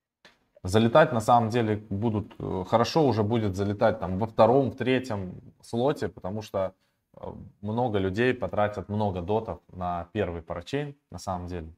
Залетать 0.62 1.12
на 1.12 1.20
самом 1.20 1.50
деле 1.50 1.76
будут 1.76 2.34
э, 2.38 2.64
хорошо, 2.66 3.06
уже 3.06 3.22
будет 3.22 3.54
залетать 3.54 4.00
там 4.00 4.18
во 4.18 4.26
втором, 4.26 4.70
в 4.70 4.76
третьем 4.76 5.40
слоте, 5.62 6.08
потому 6.08 6.42
что 6.42 6.74
э, 7.16 7.32
много 7.60 7.98
людей 7.98 8.34
потратят 8.34 8.88
много 8.88 9.22
дотов 9.22 9.60
на 9.72 10.08
первый 10.12 10.42
парачейн, 10.42 10.96
на 11.10 11.18
самом 11.18 11.46
деле. 11.46 11.72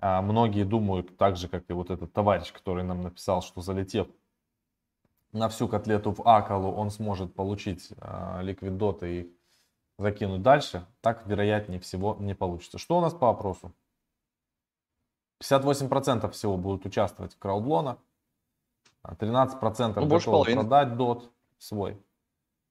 А 0.00 0.20
многие 0.20 0.64
думают 0.64 1.16
так 1.16 1.36
же, 1.36 1.48
как 1.48 1.70
и 1.70 1.72
вот 1.72 1.90
этот 1.90 2.12
товарищ, 2.12 2.52
который 2.52 2.82
нам 2.82 3.02
написал, 3.02 3.40
что 3.40 3.60
залетев 3.60 4.08
на 5.32 5.48
всю 5.48 5.68
котлету 5.68 6.12
в 6.12 6.26
Акалу, 6.26 6.72
он 6.72 6.90
сможет 6.90 7.34
получить 7.34 7.92
э, 7.96 8.42
ликвид 8.42 8.76
доты 8.76 9.20
и 9.20 9.36
закинуть 9.98 10.42
дальше. 10.42 10.86
Так, 11.00 11.26
вероятнее 11.26 11.80
всего, 11.80 12.16
не 12.18 12.34
получится. 12.34 12.78
Что 12.78 12.98
у 12.98 13.00
нас 13.00 13.14
по 13.14 13.30
опросу? 13.30 13.72
58% 15.42 16.30
всего 16.30 16.56
будут 16.56 16.86
участвовать 16.86 17.34
в 17.34 17.38
краудлонах. 17.38 17.98
13% 19.04 19.60
ну, 19.96 20.06
готовы 20.06 20.20
половины. 20.20 20.60
продать 20.60 20.96
дот 20.96 21.30
свой. 21.58 22.00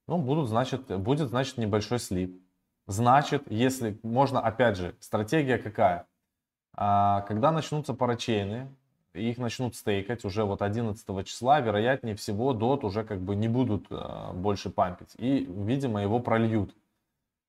Ну, 0.08 0.18
будут, 0.18 0.50
значит, 0.50 0.88
будет, 1.00 1.30
значит, 1.30 1.58
небольшой 1.58 2.00
слип. 2.00 2.42
Значит, 2.88 3.50
если 3.50 4.00
можно, 4.04 4.42
опять 4.42 4.78
же, 4.78 4.96
стратегия 5.00 5.58
какая? 5.58 6.08
А, 6.76 7.22
когда 7.22 7.52
начнутся 7.52 7.94
парачейны, 7.94 8.68
их 9.14 9.38
начнут 9.38 9.76
стейкать 9.76 10.26
уже 10.26 10.44
вот 10.44 10.62
11 10.62 11.26
числа, 11.26 11.62
вероятнее 11.62 12.16
всего, 12.16 12.54
дот 12.54 12.84
уже 12.84 13.04
как 13.04 13.22
бы 13.22 13.36
не 13.36 13.48
будут 13.48 13.86
а, 13.90 14.34
больше 14.34 14.70
пампить. 14.70 15.14
И, 15.18 15.46
видимо, 15.46 16.02
его 16.02 16.20
прольют. 16.20 16.76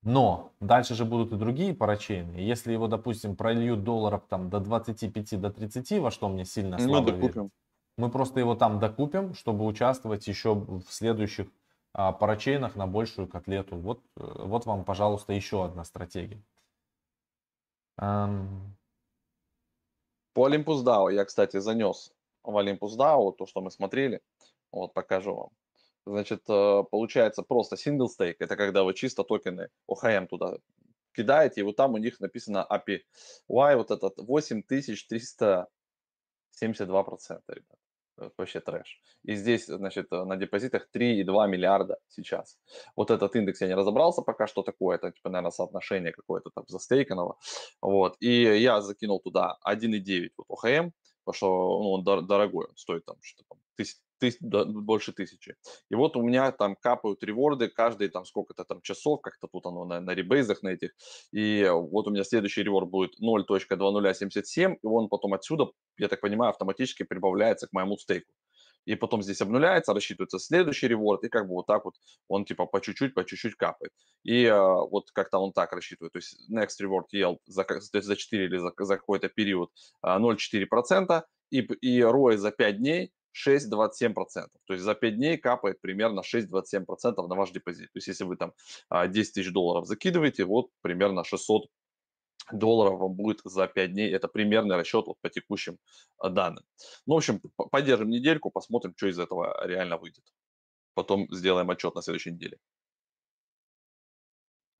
Но 0.05 0.53
дальше 0.59 0.93
же 0.93 1.03
будут 1.03 1.33
и 1.33 1.35
другие 1.35 1.73
парачейны. 1.73 2.35
Если 2.37 2.71
его, 2.71 2.87
допустим, 2.87 3.35
прольют 3.35 3.83
долларов 3.83 4.23
там 4.29 4.51
до 4.51 4.59
25, 4.59 5.41
до 5.41 5.49
30, 5.49 5.99
во 5.99 6.11
что 6.11 6.29
мне 6.29 6.45
сильно 6.45 6.77
ну, 6.77 6.87
слабо 6.87 7.11
верить, 7.11 7.51
мы 7.97 8.11
просто 8.11 8.39
его 8.39 8.53
там 8.53 8.79
докупим, 8.79 9.33
чтобы 9.33 9.65
участвовать 9.65 10.27
еще 10.27 10.53
в 10.53 10.83
следующих 10.89 11.47
а, 11.91 12.11
парачейнах 12.11 12.75
на 12.75 12.85
большую 12.85 13.27
котлету. 13.27 13.77
Вот, 13.77 13.99
э, 14.17 14.43
вот 14.45 14.67
вам, 14.67 14.85
пожалуйста, 14.85 15.33
еще 15.33 15.65
одна 15.65 15.83
стратегия. 15.83 16.43
По 17.97 18.19
Olympus 20.35 20.83
DAO 20.83 21.11
я, 21.11 21.25
кстати, 21.25 21.57
занес 21.59 22.13
в 22.43 22.55
Olympus 22.55 22.95
DAO 22.95 23.33
то, 23.35 23.47
что 23.47 23.61
мы 23.61 23.71
смотрели. 23.71 24.21
Вот, 24.71 24.93
покажу 24.93 25.33
вам. 25.33 25.49
Значит, 26.05 26.43
э, 26.49 26.83
получается 26.91 27.41
просто 27.41 27.75
single 27.75 28.07
stake. 28.07 28.35
Это 28.39 28.55
когда 28.55 28.83
вы 28.83 28.93
чисто 28.93 29.23
токены 29.23 29.69
OHM 29.89 30.27
туда 30.27 30.57
кидаете, 31.15 31.61
и 31.61 31.63
вот 31.63 31.75
там 31.75 31.93
у 31.93 31.97
них 31.97 32.19
написано 32.19 32.65
API. 32.69 33.01
Y 33.47 33.75
вот 33.75 33.91
этот 33.91 34.17
8372 34.17 37.03
процента, 37.03 37.53
ребят. 37.53 37.77
Вообще 38.37 38.61
трэш. 38.61 39.01
И 39.23 39.35
здесь, 39.35 39.65
значит, 39.65 40.09
на 40.11 40.37
депозитах 40.37 40.87
3,2 40.93 41.47
миллиарда 41.49 41.97
сейчас. 42.07 42.57
Вот 42.95 43.11
этот 43.11 43.35
индекс 43.35 43.59
я 43.61 43.67
не 43.67 43.75
разобрался 43.75 44.21
пока, 44.21 44.47
что 44.47 44.63
такое. 44.63 44.95
Это, 44.95 45.11
типа, 45.11 45.29
наверное, 45.29 45.51
соотношение 45.51 46.13
какое-то 46.13 46.49
там 46.49 46.63
застейканного. 46.67 47.37
Вот. 47.81 48.15
И 48.21 48.41
я 48.41 48.79
закинул 48.81 49.19
туда 49.19 49.57
1,9 49.67 50.29
вот 50.37 50.45
ОХМ, 50.49 50.91
потому 51.25 51.35
что 51.35 51.47
ну, 51.47 51.91
он 51.91 52.03
дорогой, 52.03 52.67
он 52.67 52.77
стоит 52.77 53.03
там 53.05 53.17
что-то 53.21 53.49
там 53.49 53.59
тысяч, 53.75 53.97
тысяч, 54.19 54.39
больше 54.41 55.11
тысячи. 55.11 55.55
И 55.89 55.95
вот 55.95 56.15
у 56.15 56.21
меня 56.21 56.51
там 56.51 56.75
капают 56.75 57.23
реворды 57.23 57.69
каждые 57.69 58.09
там 58.09 58.25
сколько-то 58.25 58.63
там 58.63 58.81
часов, 58.81 59.21
как-то 59.21 59.47
тут 59.47 59.65
оно 59.65 59.85
на, 59.85 60.01
на 60.01 60.11
ребейзах 60.11 60.63
на 60.63 60.69
этих. 60.69 60.91
И 61.31 61.67
вот 61.71 62.07
у 62.07 62.11
меня 62.11 62.23
следующий 62.23 62.63
реворд 62.63 62.89
будет 62.89 63.19
0.2077, 63.21 64.75
и 64.81 64.87
он 64.87 65.09
потом 65.09 65.33
отсюда, 65.33 65.67
я 65.97 66.07
так 66.07 66.21
понимаю, 66.21 66.51
автоматически 66.51 67.03
прибавляется 67.03 67.67
к 67.67 67.73
моему 67.73 67.97
стейку. 67.97 68.31
И 68.85 68.95
потом 68.95 69.23
здесь 69.23 69.41
обнуляется, 69.41 69.93
рассчитывается 69.93 70.37
следующий 70.37 70.87
реворд, 70.87 71.23
и 71.23 71.29
как 71.29 71.47
бы 71.47 71.55
вот 71.55 71.65
так 71.65 71.85
вот 71.85 71.95
он 72.27 72.45
типа 72.45 72.67
по 72.67 72.79
чуть-чуть, 72.79 73.15
по 73.15 73.25
чуть-чуть 73.25 73.55
капает. 73.55 73.91
И 74.23 74.43
э, 74.43 74.55
вот 74.55 75.09
как-то 75.11 75.39
он 75.39 75.53
так 75.53 75.73
рассчитывает. 75.73 76.13
То 76.13 76.17
есть 76.17 76.37
next 76.51 76.79
reward 76.81 77.05
yield 77.13 77.39
за, 77.47 77.63
то 77.63 77.73
есть 77.75 77.91
за 77.91 78.15
4 78.15 78.45
или 78.45 78.57
за, 78.57 78.71
за 78.77 78.97
какой-то 78.97 79.27
период 79.27 79.71
э, 80.03 80.07
0,4%, 80.07 81.23
и, 81.51 81.59
и 81.59 81.99
ROI 82.01 82.37
за 82.37 82.51
5 82.51 82.77
дней 82.77 83.11
6,27%. 83.35 84.13
То 84.65 84.73
есть 84.73 84.83
за 84.83 84.95
5 84.95 85.15
дней 85.15 85.37
капает 85.37 85.81
примерно 85.81 86.21
6,27% 86.21 87.27
на 87.27 87.35
ваш 87.35 87.51
депозит. 87.51 87.91
То 87.91 87.97
есть 87.97 88.07
если 88.07 88.23
вы 88.23 88.37
там 88.37 88.53
10 88.89 88.89
а, 88.89 89.07
тысяч 89.07 89.51
долларов 89.51 89.85
закидываете, 89.85 90.45
вот 90.45 90.69
примерно 90.81 91.23
600 91.23 91.69
долларов 92.51 92.99
вам 92.99 93.13
будет 93.13 93.41
за 93.43 93.67
5 93.67 93.91
дней. 93.91 94.11
Это 94.11 94.27
примерный 94.27 94.75
расчет 94.75 95.05
вот 95.07 95.17
по 95.21 95.29
текущим 95.29 95.77
а, 96.17 96.29
данным. 96.29 96.63
Ну, 97.05 97.15
в 97.15 97.17
общем, 97.17 97.41
поддержим 97.71 98.09
недельку, 98.09 98.51
посмотрим, 98.51 98.93
что 98.95 99.07
из 99.07 99.19
этого 99.19 99.65
реально 99.65 99.97
выйдет. 99.97 100.23
Потом 100.93 101.27
сделаем 101.31 101.69
отчет 101.69 101.95
на 101.95 102.01
следующей 102.01 102.31
неделе. 102.31 102.57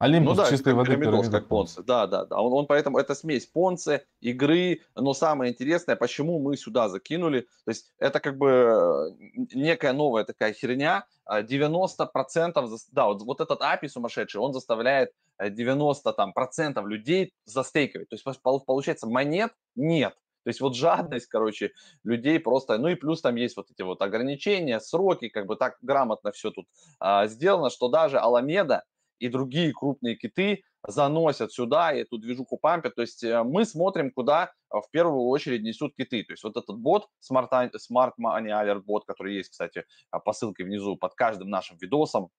Олимпус 0.05 0.37
ну, 0.37 0.43
да, 0.43 0.49
чистой 0.49 0.73
воды 0.73 0.97
пирамидос, 0.97 1.29
как 1.29 1.47
Понце. 1.47 1.81
Да, 1.81 2.05
да, 2.05 2.25
да. 2.25 2.39
Он, 2.39 2.53
он 2.53 2.67
поэтому 2.67 2.99
это 2.99 3.15
смесь 3.15 3.47
Понце, 3.47 4.05
игры. 4.21 4.81
Но 4.95 5.13
самое 5.13 5.51
интересное, 5.51 5.95
почему 5.95 6.39
мы 6.39 6.57
сюда 6.57 6.89
закинули. 6.89 7.41
То 7.65 7.71
есть 7.71 7.91
это 7.97 8.19
как 8.19 8.37
бы 8.37 8.47
э, 8.47 9.11
некая 9.53 9.93
новая 9.93 10.23
такая 10.23 10.53
херня. 10.53 11.05
90% 11.27 12.51
а 12.55 12.67
да, 12.91 13.05
вот, 13.07 13.23
вот 13.23 13.41
этот 13.41 13.59
API 13.59 13.89
сумасшедший, 13.89 14.39
он 14.39 14.53
заставляет 14.53 15.11
90 15.39 16.07
э, 16.07 16.13
там, 16.13 16.33
процентов 16.33 16.85
людей 16.85 17.33
застейковать. 17.45 18.09
То 18.09 18.15
есть 18.15 18.25
получается 18.65 19.07
монет 19.07 19.51
нет. 19.75 20.13
То 20.43 20.49
есть 20.49 20.61
вот 20.61 20.75
жадность, 20.75 21.25
короче, 21.25 21.71
людей 22.03 22.39
просто, 22.39 22.77
ну 22.77 22.89
и 22.89 22.95
плюс 22.95 23.21
там 23.21 23.35
есть 23.35 23.57
вот 23.57 23.71
эти 23.71 23.81
вот 23.81 24.03
ограничения, 24.03 24.79
сроки, 24.79 25.27
как 25.27 25.47
бы 25.47 25.55
так 25.55 25.77
грамотно 25.81 26.31
все 26.31 26.51
тут 26.51 26.67
а, 26.99 27.25
сделано, 27.25 27.71
что 27.71 27.87
даже 27.87 28.19
Аламеда, 28.19 28.83
и 29.19 29.29
другие 29.29 29.73
крупные 29.73 30.15
киты 30.15 30.63
заносят 30.87 31.51
сюда 31.51 31.93
и 31.93 32.01
эту 32.01 32.17
движуху 32.17 32.57
пампят. 32.57 32.95
То 32.95 33.01
есть 33.01 33.23
э, 33.23 33.43
мы 33.43 33.65
смотрим, 33.65 34.11
куда 34.11 34.51
э, 34.71 34.77
в 34.77 34.89
первую 34.91 35.25
очередь 35.25 35.63
несут 35.63 35.95
киты. 35.95 36.23
То 36.23 36.33
есть 36.33 36.43
вот 36.43 36.57
этот 36.57 36.77
бот, 36.77 37.07
Smart, 37.21 37.49
Smart 37.51 38.13
Money 38.21 38.49
Alert 38.49 38.81
бот, 38.81 39.05
который 39.05 39.35
есть, 39.35 39.49
кстати, 39.49 39.79
э, 39.79 40.19
по 40.23 40.33
ссылке 40.33 40.63
внизу 40.63 40.95
под 40.95 41.15
каждым 41.15 41.49
нашим 41.49 41.77
видосом, 41.77 42.29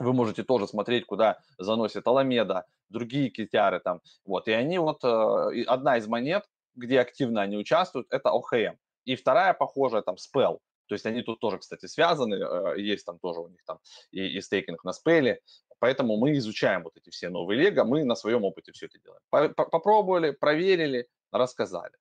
вы 0.00 0.12
можете 0.12 0.42
тоже 0.42 0.66
смотреть, 0.66 1.06
куда 1.06 1.38
заносит 1.58 2.06
Аламеда, 2.06 2.66
другие 2.88 3.30
китяры 3.30 3.78
там. 3.78 4.00
Вот, 4.24 4.48
и 4.48 4.52
они 4.52 4.78
вот, 4.78 5.04
одна 5.04 5.98
из 5.98 6.08
монет, 6.08 6.44
где 6.74 6.98
активно 7.00 7.42
они 7.42 7.56
участвуют, 7.56 8.08
это 8.10 8.30
ОХМ. 8.30 8.76
И 9.04 9.14
вторая 9.14 9.54
похожая, 9.54 10.02
там, 10.02 10.16
Spell. 10.16 10.58
То 10.86 10.94
есть 10.94 11.06
они 11.06 11.22
тут 11.22 11.40
тоже, 11.40 11.58
кстати, 11.58 11.86
связаны, 11.86 12.34
есть 12.78 13.06
там 13.06 13.18
тоже 13.18 13.40
у 13.40 13.48
них 13.48 13.64
там 13.64 13.78
и, 14.10 14.36
и 14.36 14.40
стейкинг 14.40 14.84
на 14.84 14.92
спеле, 14.92 15.40
Поэтому 15.78 16.16
мы 16.16 16.36
изучаем 16.38 16.82
вот 16.82 16.96
эти 16.96 17.10
все 17.10 17.28
новые 17.28 17.60
лего, 17.60 17.84
мы 17.84 18.04
на 18.04 18.14
своем 18.14 18.44
опыте 18.44 18.72
все 18.72 18.86
это 18.86 18.98
делаем. 18.98 19.54
Попробовали, 19.54 20.30
проверили, 20.30 21.08
рассказали. 21.30 21.92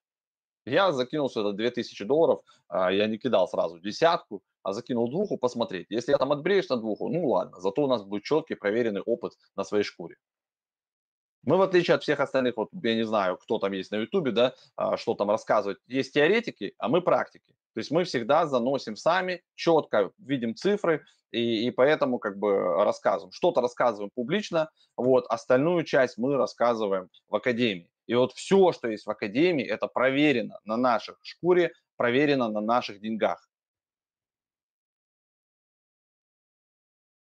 Я 0.65 0.91
закинул 0.91 1.29
сюда 1.29 1.51
2000 1.51 2.05
долларов, 2.05 2.41
а, 2.69 2.91
я 2.91 3.07
не 3.07 3.17
кидал 3.17 3.47
сразу 3.47 3.79
десятку, 3.79 4.41
а 4.63 4.71
закинул 4.71 5.09
двуху 5.09 5.37
посмотреть. 5.37 5.87
Если 5.89 6.11
я 6.11 6.17
там 6.17 6.31
отбреюсь 6.31 6.69
на 6.69 6.77
двуху, 6.77 7.09
ну 7.09 7.27
ладно, 7.27 7.59
зато 7.59 7.83
у 7.83 7.87
нас 7.87 8.03
будет 8.03 8.23
четкий 8.23 8.55
проверенный 8.55 9.01
опыт 9.01 9.33
на 9.55 9.63
своей 9.63 9.83
шкуре. 9.83 10.15
Мы, 11.43 11.57
в 11.57 11.61
отличие 11.61 11.95
от 11.95 12.03
всех 12.03 12.21
остальных, 12.21 12.55
вот 12.55 12.69
я 12.71 12.95
не 12.95 13.03
знаю, 13.03 13.37
кто 13.37 13.59
там 13.59 13.73
есть 13.73 13.91
на 13.91 13.97
Ютубе, 13.97 14.31
да, 14.31 14.55
а, 14.77 14.95
что 14.95 15.15
там 15.15 15.29
рассказывать, 15.29 15.79
есть 15.87 16.13
теоретики, 16.13 16.73
а 16.77 16.87
мы 16.87 17.01
практики. 17.01 17.53
То 17.73 17.79
есть 17.79 17.91
мы 17.91 18.03
всегда 18.03 18.45
заносим 18.45 18.95
сами, 18.95 19.41
четко 19.55 20.11
видим 20.17 20.55
цифры, 20.55 21.03
и, 21.31 21.67
и 21.67 21.71
поэтому 21.71 22.19
как 22.19 22.37
бы 22.37 22.83
рассказываем. 22.83 23.31
Что-то 23.31 23.61
рассказываем 23.61 24.11
публично, 24.13 24.69
вот, 24.95 25.25
остальную 25.27 25.83
часть 25.83 26.17
мы 26.17 26.37
рассказываем 26.37 27.09
в 27.27 27.35
академии. 27.35 27.89
И 28.05 28.15
вот 28.15 28.33
все, 28.33 28.71
что 28.71 28.87
есть 28.87 29.05
в 29.05 29.09
академии, 29.09 29.65
это 29.65 29.87
проверено 29.87 30.59
на 30.65 30.77
наших 30.77 31.17
шкуре, 31.23 31.71
проверено 31.97 32.49
на 32.49 32.61
наших 32.61 32.99
деньгах. 33.01 33.49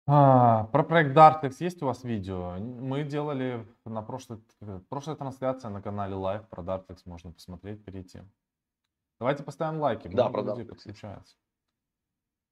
А, 0.05 0.65
про 0.65 0.83
проект 0.83 1.15
Dartex 1.15 1.55
есть 1.59 1.81
у 1.81 1.85
вас 1.85 2.03
видео? 2.03 2.57
Мы 2.59 3.03
делали 3.03 3.65
на 3.85 4.01
прошлой, 4.01 4.39
прошлой 4.89 5.15
трансляции 5.15 5.69
на 5.69 5.81
канале 5.81 6.15
Live 6.15 6.45
про 6.49 6.61
Dartex, 6.61 7.03
можно 7.05 7.31
посмотреть, 7.31 7.85
перейти. 7.85 8.19
Давайте 9.23 9.41
поставим 9.41 9.79
лайки, 9.79 10.09
много 10.09 10.43
да, 10.43 10.51
людей 10.51 10.65
подключается. 10.65 11.37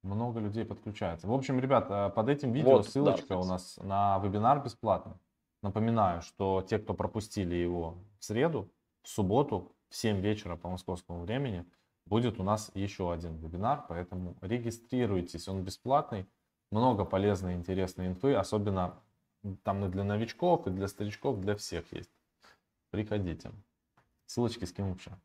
Много 0.04 0.40
людей 0.40 0.64
подключается. 0.64 1.28
В 1.28 1.34
общем, 1.34 1.60
ребят, 1.60 1.88
э, 1.90 2.10
под 2.12 2.30
этим 2.30 2.54
видео 2.54 2.78
вот, 2.78 2.88
ссылочка 2.88 3.28
да, 3.28 3.40
у 3.40 3.44
нас 3.44 3.76
на 3.84 4.18
вебинар 4.20 4.64
бесплатный. 4.64 5.16
Напоминаю, 5.62 6.22
что 6.22 6.62
те, 6.62 6.80
кто 6.80 6.94
пропустили 6.94 7.56
его 7.56 7.98
в 8.20 8.24
среду, 8.24 8.72
в 9.04 9.10
субботу 9.10 9.76
в 9.90 9.98
7 9.98 10.22
вечера 10.22 10.56
по 10.56 10.70
московскому 10.70 11.24
времени, 11.24 11.66
будет 12.06 12.40
у 12.40 12.44
нас 12.44 12.72
еще 12.74 13.12
один 13.12 13.36
вебинар, 13.36 13.84
поэтому 13.90 14.38
регистрируйтесь, 14.40 15.50
он 15.50 15.64
бесплатный, 15.66 16.26
много 16.72 17.04
полезной, 17.04 17.56
интересной 17.56 18.08
инфы, 18.08 18.34
особенно 18.34 18.96
там 19.64 19.84
и 19.84 19.90
для 19.90 20.06
новичков, 20.06 20.68
и 20.68 20.70
для 20.70 20.88
старичков, 20.88 21.42
для 21.42 21.58
всех 21.58 21.92
есть. 21.92 22.12
Приходите. 22.92 23.52
Ссылочки 24.26 24.64
скину 24.64 24.94
в 24.94 25.02
чат. 25.02 25.20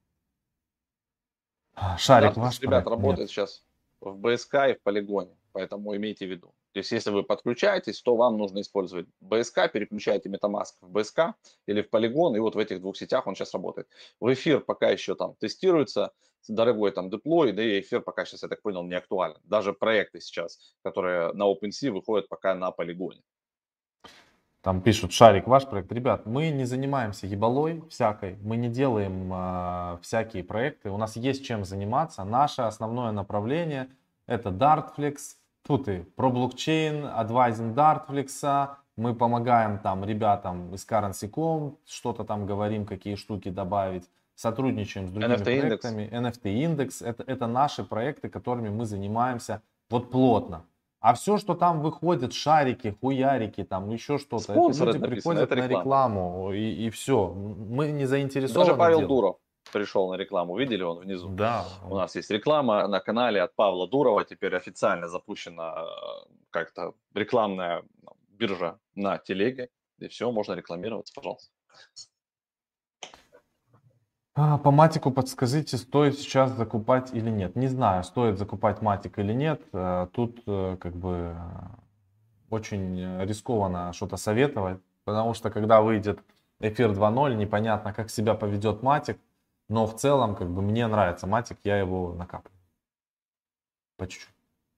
Шарик 1.98 2.34
да, 2.34 2.40
ваш. 2.40 2.60
Ребят, 2.60 2.86
работает 2.86 3.28
Нет. 3.28 3.30
сейчас 3.30 3.62
в 4.00 4.16
БСК 4.18 4.54
и 4.68 4.74
в 4.74 4.82
полигоне, 4.82 5.36
поэтому 5.52 5.94
имейте 5.96 6.26
в 6.26 6.30
виду. 6.30 6.54
То 6.72 6.80
есть, 6.80 6.92
если 6.92 7.10
вы 7.10 7.22
подключаетесь, 7.22 8.02
то 8.02 8.16
вам 8.16 8.36
нужно 8.36 8.60
использовать 8.60 9.06
БСК, 9.20 9.72
переключаете 9.72 10.28
MetaMask 10.28 10.74
в 10.82 10.90
БСК 10.90 11.34
или 11.66 11.80
в 11.80 11.88
полигон, 11.88 12.36
и 12.36 12.38
вот 12.38 12.54
в 12.54 12.58
этих 12.58 12.80
двух 12.80 12.96
сетях 12.96 13.26
он 13.26 13.34
сейчас 13.34 13.54
работает. 13.54 13.88
В 14.20 14.32
эфир 14.32 14.60
пока 14.60 14.90
еще 14.90 15.14
там 15.14 15.34
тестируется, 15.36 16.12
дорогой 16.48 16.92
там 16.92 17.10
деплой, 17.10 17.52
да 17.52 17.62
и 17.62 17.80
эфир 17.80 18.02
пока 18.02 18.24
сейчас, 18.24 18.42
я 18.42 18.48
так 18.48 18.62
понял, 18.62 18.82
не 18.82 18.94
актуален. 18.94 19.38
Даже 19.44 19.72
проекты 19.72 20.20
сейчас, 20.20 20.58
которые 20.82 21.32
на 21.32 21.44
OpenSea 21.50 21.90
выходят 21.90 22.28
пока 22.28 22.54
на 22.54 22.70
полигоне. 22.70 23.22
Там 24.66 24.80
пишут, 24.80 25.12
шарик 25.12 25.46
ваш 25.46 25.64
проект. 25.64 25.92
Ребят, 25.92 26.26
мы 26.26 26.50
не 26.50 26.64
занимаемся 26.64 27.28
ебалой 27.28 27.84
всякой, 27.88 28.36
мы 28.42 28.56
не 28.56 28.68
делаем 28.68 29.30
э, 29.32 29.98
всякие 30.02 30.42
проекты. 30.42 30.90
У 30.90 30.96
нас 30.96 31.14
есть 31.14 31.44
чем 31.44 31.64
заниматься. 31.64 32.24
Наше 32.24 32.62
основное 32.62 33.12
направление 33.12 33.86
это 34.26 34.48
Dartflex. 34.48 35.18
Тут 35.64 35.86
и 35.86 35.98
про 36.16 36.30
блокчейн, 36.30 37.06
адвайзинг 37.06 37.78
Dartflex. 37.78 38.70
Мы 38.96 39.14
помогаем 39.14 39.78
там 39.78 40.04
ребятам 40.04 40.74
из 40.74 40.84
Currency.com, 40.84 41.78
что-то 41.86 42.24
там 42.24 42.44
говорим, 42.44 42.86
какие 42.86 43.14
штуки 43.14 43.50
добавить. 43.50 44.10
Сотрудничаем 44.34 45.06
с 45.06 45.12
другими 45.12 45.34
NFT 45.34 45.60
проектами. 45.60 46.10
NFT 46.12 46.64
индекс. 46.64 47.02
Это, 47.02 47.22
это 47.22 47.46
наши 47.46 47.84
проекты, 47.84 48.28
которыми 48.28 48.70
мы 48.70 48.84
занимаемся 48.84 49.62
вот 49.90 50.10
плотно. 50.10 50.64
А 51.06 51.14
все, 51.14 51.38
что 51.38 51.54
там 51.54 51.82
выходит, 51.82 52.32
шарики, 52.32 52.96
хуярики, 53.00 53.62
там 53.62 53.90
еще 53.90 54.18
что-то, 54.18 54.52
это 54.52 54.84
люди 54.86 54.98
приходят 55.06 55.52
это 55.52 55.54
на 55.54 55.68
рекламу 55.68 56.52
и, 56.52 56.86
и 56.86 56.90
все. 56.90 57.28
Мы 57.28 57.92
не 57.92 58.06
заинтересованы. 58.06 58.66
Даже 58.66 58.76
Павел 58.76 58.98
делом. 58.98 59.08
Дуров 59.08 59.36
пришел 59.72 60.10
на 60.10 60.16
рекламу, 60.16 60.56
видели 60.58 60.82
он 60.82 60.98
внизу? 60.98 61.28
Да. 61.28 61.64
У 61.88 61.94
нас 61.94 62.16
есть 62.16 62.28
реклама 62.28 62.88
на 62.88 62.98
канале 62.98 63.40
от 63.40 63.54
Павла 63.54 63.86
Дурова, 63.86 64.24
теперь 64.24 64.56
официально 64.56 65.06
запущена 65.06 65.76
э, 65.76 66.28
как-то 66.50 66.94
рекламная 67.14 67.84
биржа 68.30 68.80
на 68.96 69.18
телеге, 69.18 69.68
и 70.00 70.08
все, 70.08 70.32
можно 70.32 70.54
рекламироваться, 70.54 71.14
пожалуйста. 71.14 71.52
А, 74.38 74.58
По 74.58 74.70
матику 74.70 75.10
подскажите, 75.10 75.78
стоит 75.78 76.18
сейчас 76.18 76.50
закупать 76.50 77.14
или 77.14 77.30
нет? 77.30 77.56
Не 77.56 77.68
знаю, 77.68 78.04
стоит 78.04 78.36
закупать 78.38 78.82
матик 78.82 79.18
или 79.18 79.32
нет. 79.32 79.62
Э, 79.72 80.08
Тут 80.12 80.42
э, 80.46 80.76
как 80.78 80.94
бы 80.94 81.34
э, 81.34 81.36
очень 82.50 83.22
рискованно 83.22 83.94
что-то 83.94 84.18
советовать, 84.18 84.78
потому 85.04 85.32
что 85.32 85.48
когда 85.50 85.80
выйдет 85.80 86.20
эфир 86.60 86.90
2.0, 86.90 87.34
непонятно, 87.34 87.94
как 87.94 88.10
себя 88.10 88.34
поведет 88.34 88.82
матик, 88.82 89.18
но 89.70 89.86
в 89.86 89.96
целом 89.96 90.36
как 90.36 90.50
бы 90.50 90.60
мне 90.60 90.86
нравится 90.86 91.26
матик, 91.26 91.58
я 91.64 91.78
его 91.78 92.12
накапливаю. 92.12 92.60
По 93.96 94.06
чуть-чуть. 94.06 94.35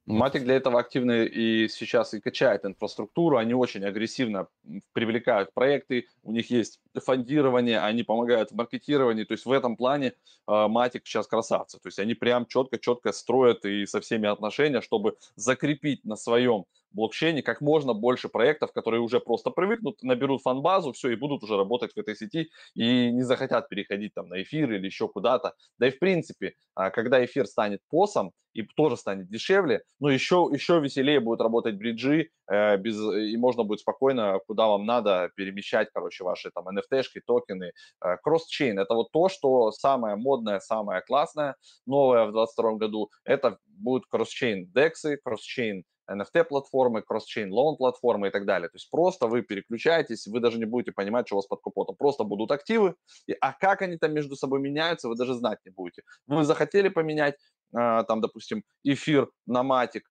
Матик 0.09 0.44
для 0.44 0.57
этого 0.57 0.81
активно 0.81 1.25
и 1.25 1.68
сейчас 1.68 2.14
и 2.14 2.21
качает 2.21 2.64
инфраструктуру, 2.64 3.37
они 3.37 3.53
очень 3.53 3.85
агрессивно 3.85 4.49
привлекают 4.94 5.53
проекты, 5.53 6.07
у 6.23 6.33
них 6.33 6.51
есть 6.51 6.81
фондирование, 6.94 7.79
они 7.81 8.05
помогают 8.05 8.51
в 8.51 8.55
маркетировании, 8.55 9.25
то 9.25 9.33
есть 9.33 9.44
в 9.44 9.53
этом 9.53 9.77
плане 9.77 10.14
Матик 10.47 11.07
сейчас 11.07 11.27
красавцы, 11.27 11.79
то 11.79 11.88
есть 11.88 11.99
они 11.99 12.14
прям 12.14 12.47
четко-четко 12.47 13.12
строят 13.12 13.66
и 13.66 13.85
со 13.85 14.01
всеми 14.01 14.27
отношения, 14.29 14.81
чтобы 14.81 15.18
закрепить 15.37 16.05
на 16.07 16.16
своем 16.16 16.64
блокчейне 16.90 17.42
как 17.42 17.61
можно 17.61 17.94
больше 17.94 18.29
проектов, 18.29 18.72
которые 18.72 19.01
уже 19.01 19.20
просто 19.20 19.51
привыкнут, 19.51 20.03
наберут 20.03 20.42
фан-базу, 20.42 20.92
все, 20.92 21.11
и 21.11 21.16
будут 21.16 21.42
уже 21.42 21.57
работать 21.57 21.92
в 21.94 21.98
этой 21.98 22.16
сети, 22.16 22.51
и 22.74 23.11
не 23.11 23.22
захотят 23.22 23.68
переходить 23.68 24.14
там 24.14 24.29
на 24.29 24.42
эфир 24.42 24.72
или 24.72 24.87
еще 24.87 25.09
куда-то. 25.09 25.55
Да 25.79 25.88
и 25.88 25.90
в 25.90 25.98
принципе, 25.98 26.55
а, 26.74 26.90
когда 26.90 27.24
эфир 27.24 27.46
станет 27.46 27.81
посом, 27.88 28.33
и 28.59 28.62
тоже 28.62 28.96
станет 28.96 29.29
дешевле, 29.29 29.83
но 30.01 30.11
еще, 30.11 30.48
еще 30.53 30.81
веселее 30.81 31.20
будет 31.20 31.40
работать 31.40 31.77
бриджи, 31.77 32.31
э, 32.51 32.77
без, 32.77 32.96
и 32.96 33.37
можно 33.37 33.62
будет 33.62 33.81
спокойно, 33.81 34.40
куда 34.46 34.66
вам 34.66 34.85
надо, 34.85 35.31
перемещать, 35.37 35.88
короче, 35.92 36.24
ваши 36.24 36.51
там 36.51 36.66
NFT-шки, 36.68 37.20
токены. 37.24 37.72
Э, 38.05 38.16
кросс-чейн– 38.20 38.79
это 38.81 38.94
вот 38.94 39.12
то, 39.12 39.29
что 39.29 39.70
самое 39.70 40.16
модное, 40.16 40.59
самое 40.59 41.03
классное, 41.03 41.55
новое 41.87 42.24
в 42.27 42.33
2022 42.33 42.72
году, 42.79 43.11
это 43.24 43.59
будут 43.66 44.07
кросс-чейн 44.09 44.68
DEX, 44.74 45.16
кросс-чейн 45.24 45.85
NFT-платформы, 46.11 47.03
кросс-чейн 47.03 47.53
лоун-платформы 47.53 48.29
и 48.29 48.31
так 48.31 48.47
далее. 48.47 48.68
То 48.68 48.77
есть 48.77 48.90
просто 48.90 49.27
вы 49.27 49.42
переключаетесь, 49.42 50.27
вы 50.27 50.40
даже 50.40 50.59
не 50.59 50.64
будете 50.64 50.92
понимать, 50.92 51.27
что 51.27 51.37
у 51.37 51.38
вас 51.38 51.47
под 51.47 51.61
капотом. 51.61 51.97
Просто 51.97 52.25
будут 52.25 52.51
активы, 52.51 52.94
и, 53.27 53.37
а 53.40 53.53
как 53.53 53.83
они 53.83 53.97
там 53.97 54.12
между 54.12 54.37
собой 54.37 54.61
меняются, 54.61 55.09
вы 55.09 55.16
даже 55.16 55.35
знать 55.35 55.59
не 55.64 55.71
будете. 55.71 56.03
Вы 56.27 56.44
захотели 56.44 56.88
поменять, 56.88 57.35
э, 57.73 58.05
там, 58.07 58.21
допустим, 58.21 58.64
эфир 58.85 59.31
на 59.47 59.62
матик, 59.62 60.11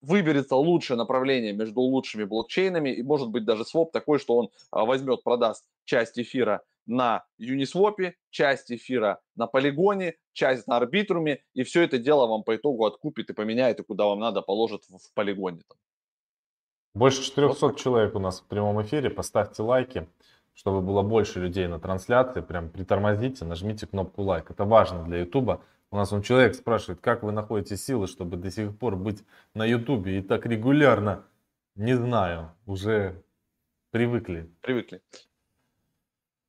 выберется 0.00 0.56
лучшее 0.56 0.96
направление 0.96 1.52
между 1.52 1.80
лучшими 1.80 2.24
блокчейнами, 2.24 2.90
и 2.90 3.02
может 3.02 3.28
быть 3.28 3.44
даже 3.44 3.64
своп 3.64 3.92
такой, 3.92 4.18
что 4.18 4.36
он 4.36 4.50
а, 4.70 4.84
возьмет, 4.84 5.22
продаст 5.22 5.64
часть 5.84 6.18
эфира 6.18 6.62
на 6.86 7.24
Uniswap, 7.40 8.12
часть 8.30 8.72
эфира 8.72 9.20
на 9.36 9.46
полигоне, 9.46 10.16
часть 10.32 10.66
на 10.66 10.76
арбитруме, 10.76 11.42
и 11.54 11.62
все 11.62 11.82
это 11.82 11.98
дело 11.98 12.26
вам 12.26 12.42
по 12.42 12.56
итогу 12.56 12.84
откупит 12.84 13.30
и 13.30 13.34
поменяет, 13.34 13.80
и 13.80 13.84
куда 13.84 14.06
вам 14.06 14.20
надо 14.20 14.42
положит 14.42 14.84
в, 14.88 14.98
в 14.98 15.12
полигоне. 15.14 15.62
Там. 15.68 15.78
Больше 16.94 17.22
400 17.22 17.66
вот 17.66 17.78
человек 17.78 18.14
у 18.14 18.20
нас 18.20 18.40
в 18.40 18.46
прямом 18.46 18.80
эфире, 18.82 19.10
поставьте 19.10 19.62
лайки, 19.62 20.08
чтобы 20.54 20.80
было 20.80 21.02
больше 21.02 21.40
людей 21.40 21.66
на 21.66 21.80
трансляции, 21.80 22.40
прям 22.40 22.70
притормозите, 22.70 23.44
нажмите 23.44 23.86
кнопку 23.86 24.22
лайк, 24.22 24.50
это 24.50 24.64
важно 24.64 25.04
для 25.04 25.18
ютуба. 25.20 25.62
У 25.90 25.96
нас 25.96 26.12
он 26.12 26.22
человек 26.22 26.54
спрашивает, 26.54 27.00
как 27.00 27.22
вы 27.22 27.32
находите 27.32 27.76
силы, 27.76 28.06
чтобы 28.06 28.36
до 28.36 28.50
сих 28.50 28.76
пор 28.76 28.96
быть 28.96 29.24
на 29.54 29.64
ютубе 29.64 30.18
и 30.18 30.22
так 30.22 30.46
регулярно? 30.46 31.24
Не 31.74 31.94
знаю, 31.94 32.52
уже 32.66 33.22
привыкли. 33.90 34.48
Привыкли. 34.60 35.02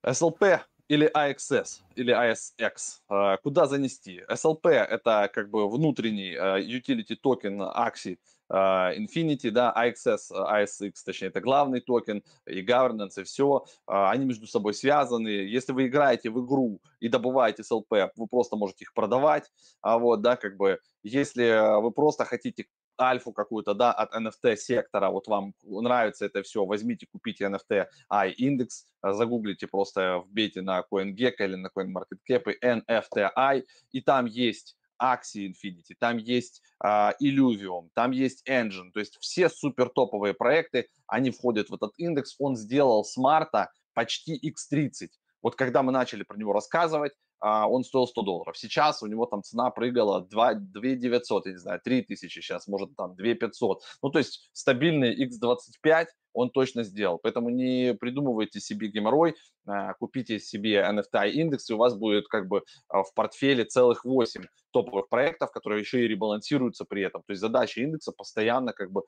SLP 0.06 0.60
или 0.88 1.12
AXS, 1.12 1.82
или 1.96 2.13
ASX. 2.13 3.00
А, 3.10 3.38
куда 3.38 3.65
занести? 3.65 4.22
SLP– 4.30 4.70
это 4.70 5.30
как 5.34 5.50
бы 5.50 5.68
внутренний 5.70 6.36
а, 6.36 6.60
utility 6.60 7.15
токен 7.15 7.62
Axie 7.62 8.18
Infinity, 8.48 9.50
да, 9.50 9.74
AXS, 9.76 10.32
ASX, 10.32 10.94
точнее, 11.04 11.30
это 11.30 11.41
главный 11.41 11.82
токен, 11.82 12.22
и 12.46 12.63
governance, 12.63 13.20
и 13.20 13.24
все. 13.24 13.65
Они 13.88 14.26
между 14.26 14.46
собой 14.46 14.76
связаны. 14.76 15.30
Если 15.30 15.74
вы 15.74 15.88
играете 15.88 16.30
в 16.30 16.46
игру 16.46 16.80
и 17.00 17.08
добываете 17.08 17.63
SLP, 17.63 18.12
вы 18.15 18.28
просто 18.28 18.56
можете 18.56 18.84
их 18.84 18.94
продавать. 18.94 19.52
А 19.82 19.98
вот, 19.98 20.22
да, 20.22 20.36
как 20.36 20.58
бы, 20.58 20.80
если 21.02 21.82
вы 21.82 21.89
просто 21.89 22.24
хотите 22.26 22.68
альфу 23.00 23.34
какую-то, 23.34 23.74
да, 23.74 23.92
от 23.92 24.14
NFT 24.16 24.56
сектора, 24.56 25.10
вот 25.10 25.28
вам 25.28 25.54
нравится 25.64 26.26
это 26.26 26.44
все, 26.44 26.66
возьмите, 26.66 27.08
купите 27.12 27.46
NFT 27.46 27.88
I 28.10 28.32
индекс, 28.32 28.86
загуглите 29.04 29.68
просто, 29.68 30.24
вбейте 30.26 30.62
на 30.62 30.84
CoinGecko 30.92 31.36
или 31.40 31.56
на 31.56 31.68
CoinMarketCap 31.68 32.54
NFTI, 32.64 33.64
и 33.92 34.02
там 34.02 34.26
есть 34.26 34.78
Axie 35.02 35.48
Infinity, 35.48 35.96
там 36.00 36.18
есть 36.18 36.62
uh, 36.84 37.14
Illuvium, 37.22 37.90
там 37.94 38.12
есть 38.12 38.48
Engine, 38.48 38.92
то 38.94 39.00
есть 39.00 39.18
все 39.20 39.50
супер 39.50 39.90
топовые 39.90 40.34
проекты, 40.34 40.88
они 41.08 41.32
входят 41.32 41.70
в 41.70 41.74
этот 41.74 41.92
индекс, 41.98 42.36
он 42.40 42.56
сделал 42.56 43.04
с 43.04 43.18
марта 43.18 43.72
почти 43.94 44.38
X30. 44.38 45.10
Вот 45.42 45.56
когда 45.56 45.84
мы 45.84 45.92
начали 45.92 46.24
про 46.24 46.38
него 46.38 46.54
рассказывать, 46.54 47.14
он 47.41 47.84
стоил 47.84 48.08
100 48.08 48.21
долларов. 48.21 48.58
Сейчас 48.58 49.04
у 49.04 49.08
него 49.08 49.26
там 49.26 49.43
цена 49.43 49.69
прыгала 49.69 50.21
2, 50.21 50.54
2 50.54 50.82
900, 50.95 51.45
я 51.45 51.52
не 51.52 51.58
знаю, 51.58 51.82
3 51.84 52.02
тысячи 52.04 52.39
сейчас, 52.39 52.67
может 52.67 52.95
там 52.95 53.15
2 53.15 53.36
500. 53.36 53.82
Ну, 54.02 54.10
то 54.10 54.19
есть 54.19 54.50
стабильный 54.54 55.15
X25 55.26 56.08
он 56.36 56.50
точно 56.50 56.84
сделал. 56.84 57.17
Поэтому 57.17 57.50
не 57.50 57.95
придумывайте 57.95 58.60
себе 58.60 58.89
геморрой, 58.89 59.36
а, 59.65 59.93
купите 59.93 60.39
себе 60.39 60.82
NFTI 60.82 61.32
индекс, 61.32 61.69
и 61.69 61.74
у 61.74 61.78
вас 61.78 61.95
будет 61.95 62.28
как 62.28 62.48
бы 62.48 62.63
а, 62.89 63.04
в 63.04 63.13
портфеле 63.13 63.63
целых 63.63 64.04
8 64.04 64.45
топовых 64.71 65.08
проектов, 65.08 65.52
которые 65.52 65.80
еще 65.80 66.04
и 66.04 66.08
ребалансируются 66.08 66.84
при 66.84 67.04
этом. 67.04 67.24
То 67.26 67.32
есть 67.32 67.41
задача 67.41 67.82
индекса 67.82 68.12
постоянно 68.12 68.74
как 68.74 68.91
бы 68.91 69.04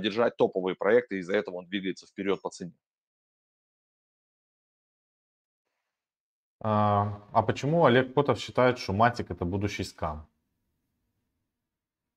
держать 0.00 0.36
топовые 0.36 0.76
проекты, 0.76 1.16
и 1.16 1.18
из-за 1.18 1.36
этого 1.36 1.56
он 1.56 1.66
двигается 1.66 2.06
вперед 2.06 2.40
по 2.40 2.50
цене. 2.50 2.72
А, 6.60 7.20
а 7.32 7.42
почему 7.42 7.84
Олег 7.84 8.14
Котов 8.14 8.38
считает, 8.38 8.78
что 8.78 8.92
Матик 8.92 9.30
это 9.30 9.44
будущий 9.44 9.84
скам? 9.84 10.26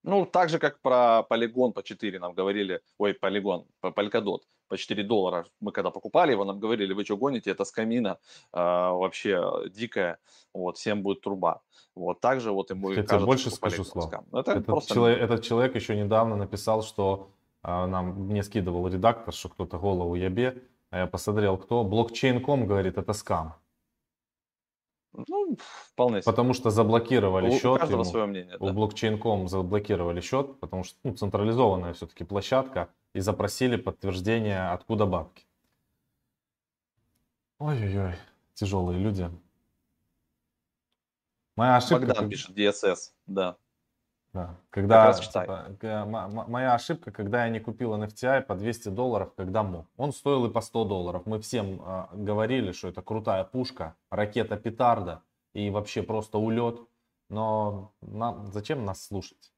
Ну, 0.03 0.25
так 0.25 0.49
же, 0.49 0.57
как 0.57 0.79
про 0.81 1.23
полигон 1.23 1.73
по 1.73 1.83
4 1.83 2.19
нам 2.19 2.33
говорили, 2.33 2.81
ой, 2.97 3.13
полигон, 3.13 3.65
по 3.81 3.87
Polkadot 3.87 4.41
по 4.67 4.77
4 4.77 5.03
доллара. 5.03 5.45
Мы 5.59 5.71
когда 5.73 5.91
покупали 5.91 6.31
его, 6.31 6.45
нам 6.45 6.59
говорили, 6.59 6.93
вы 6.93 7.03
что 7.03 7.17
гоните, 7.17 7.51
это 7.51 7.65
скамина 7.65 8.17
э, 8.53 8.57
вообще 8.57 9.69
дикая, 9.69 10.17
вот, 10.53 10.77
всем 10.77 11.03
будет 11.03 11.21
труба. 11.21 11.61
Вот, 11.93 12.21
также 12.21 12.51
вот 12.51 12.71
ему 12.71 12.89
Я 12.91 13.03
кажется, 13.03 13.25
больше 13.25 13.51
скажу 13.51 13.83
слов. 13.83 14.13
Это 14.31 14.51
этот, 14.51 14.65
просто... 14.65 14.93
человек, 14.93 15.19
этот 15.19 15.43
человек 15.43 15.75
еще 15.75 15.95
недавно 15.95 16.35
написал, 16.37 16.83
что 16.83 17.29
э, 17.63 17.85
нам 17.85 18.27
мне 18.27 18.43
скидывал 18.43 18.87
редактор, 18.87 19.33
что 19.33 19.49
кто-то 19.49 19.77
голову 19.77 20.15
ебе, 20.15 20.63
а 20.89 20.99
я 20.99 21.07
посмотрел, 21.07 21.57
кто. 21.57 21.83
Блокчейн.ком 21.83 22.65
говорит, 22.65 22.97
это 22.97 23.13
скам. 23.13 23.55
Ну, 25.13 25.57
вполне 25.93 26.21
себе. 26.21 26.31
Потому 26.31 26.53
что 26.53 26.69
заблокировали 26.69 27.49
у, 27.49 27.51
счет. 27.51 27.65
У 27.65 27.77
каждого 27.77 28.01
ему, 28.01 28.09
свое 28.09 28.25
мнение. 28.25 28.55
У 28.59 28.67
да. 28.67 28.73
блокчейн.com 28.73 29.47
заблокировали 29.47 30.21
счет, 30.21 30.59
потому 30.59 30.83
что 30.83 30.97
ну, 31.03 31.13
централизованная 31.15 31.93
все-таки 31.93 32.23
площадка 32.23 32.89
и 33.13 33.19
запросили 33.19 33.75
подтверждение, 33.75 34.69
откуда 34.69 35.05
бабки. 35.05 35.45
Ой-ой-ой, 37.59 38.15
тяжелые 38.53 38.99
люди. 38.99 39.29
Моя 41.55 41.75
ошибка... 41.75 42.07
Богдан 42.07 42.29
пишет 42.29 42.57
DSS, 42.57 43.11
да. 43.27 43.57
Да. 44.33 44.57
Когда, 44.69 45.11
типа, 45.11 45.75
моя 46.47 46.73
ошибка, 46.73 47.11
когда 47.11 47.43
я 47.43 47.49
не 47.49 47.59
купил 47.59 47.93
NFTI 47.95 48.41
по 48.43 48.55
200 48.55 48.89
долларов, 48.89 49.33
когда 49.35 49.61
мог. 49.61 49.87
Он 49.97 50.13
стоил 50.13 50.45
и 50.45 50.49
по 50.49 50.61
100 50.61 50.85
долларов. 50.85 51.25
Мы 51.25 51.41
всем 51.41 51.81
э, 51.81 52.05
говорили, 52.13 52.71
что 52.71 52.87
это 52.87 53.01
крутая 53.01 53.43
пушка, 53.43 53.95
ракета 54.09 54.55
петарда 54.55 55.21
и 55.53 55.69
вообще 55.69 56.01
просто 56.01 56.37
улет. 56.37 56.79
Но 57.27 57.93
нам, 58.01 58.47
зачем 58.53 58.85
нас 58.85 59.05
слушать? 59.05 59.51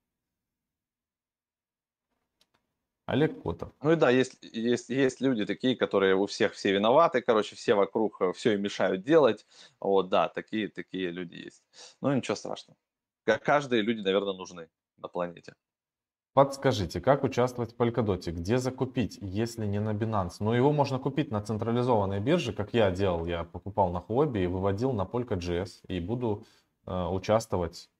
Олег 3.05 3.43
Котов. 3.43 3.69
Ну 3.81 3.91
и 3.91 3.95
да, 3.95 4.09
есть, 4.09 4.39
есть, 4.41 4.89
есть 4.89 5.21
люди 5.21 5.45
такие, 5.45 5.75
которые 5.75 6.15
у 6.15 6.25
всех 6.25 6.53
все 6.53 6.71
виноваты, 6.71 7.21
короче, 7.21 7.55
все 7.55 7.75
вокруг 7.75 8.19
э, 8.21 8.33
все 8.33 8.53
им 8.53 8.63
мешают 8.63 9.03
делать. 9.03 9.45
Вот, 9.79 10.09
да, 10.09 10.29
такие, 10.29 10.67
такие 10.67 11.11
люди 11.11 11.35
есть. 11.35 11.63
Ну 12.01 12.11
ничего 12.11 12.35
страшного 12.35 12.75
как 13.23 13.43
каждые 13.43 13.81
люди, 13.81 14.01
наверное, 14.01 14.33
нужны 14.33 14.69
на 14.97 15.07
планете. 15.07 15.53
Подскажите, 16.33 16.99
как 16.99 17.23
участвовать 17.23 17.73
в 17.73 17.77
Polkadot? 17.77 18.31
Где 18.31 18.57
закупить, 18.57 19.19
если 19.21 19.67
не 19.67 19.79
на 19.79 19.93
Binance? 19.93 20.37
Но 20.39 20.55
его 20.55 20.71
можно 20.71 20.97
купить 20.97 21.29
на 21.29 21.41
централизованной 21.41 22.19
бирже, 22.19 22.53
как 22.53 22.73
я 22.73 22.89
делал. 22.89 23.27
Я 23.27 23.43
покупал 23.43 23.91
на 23.91 23.99
Huobi 23.99 24.43
и 24.43 24.47
выводил 24.47 24.93
на 24.93 25.03
Polka.js. 25.03 25.85
И 25.87 25.99
буду 25.99 26.43
э, 26.87 27.05
участвовать 27.05 27.91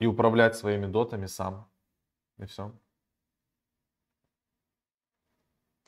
и 0.00 0.06
управлять 0.06 0.56
своими 0.56 0.86
дотами 0.86 1.26
сам. 1.26 1.68
И 2.38 2.46
все. 2.46 2.72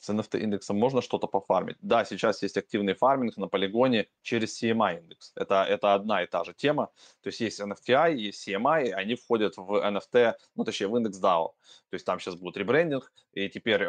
С 0.05 0.11
NFT 0.11 0.41
индексом 0.41 0.77
можно 0.77 1.01
что-то 1.01 1.27
пофармить. 1.27 1.77
Да, 1.81 2.05
сейчас 2.05 2.43
есть 2.43 2.59
активный 2.59 2.95
фарминг 2.95 3.37
на 3.39 3.49
полигоне 3.49 4.07
через 4.23 4.63
CMI 4.63 5.01
индекс. 5.01 5.33
Это, 5.35 5.65
это 5.65 5.95
одна 5.95 6.23
и 6.23 6.27
та 6.27 6.45
же 6.45 6.53
тема. 6.53 6.91
То 7.23 7.29
есть 7.29 7.41
есть 7.41 7.61
NFTI, 7.61 8.15
есть 8.15 8.47
CMI, 8.47 8.93
они 8.93 9.15
входят 9.15 9.57
в 9.57 9.73
NFT, 9.73 10.35
ну 10.55 10.65
точнее 10.65 10.89
в 10.89 10.97
индекс 10.97 11.19
DAO. 11.23 11.53
То 11.91 11.95
есть 11.95 12.05
там 12.05 12.21
сейчас 12.21 12.35
будет 12.35 12.59
ребрендинг, 12.59 13.11
и 13.33 13.49
теперь 13.49 13.83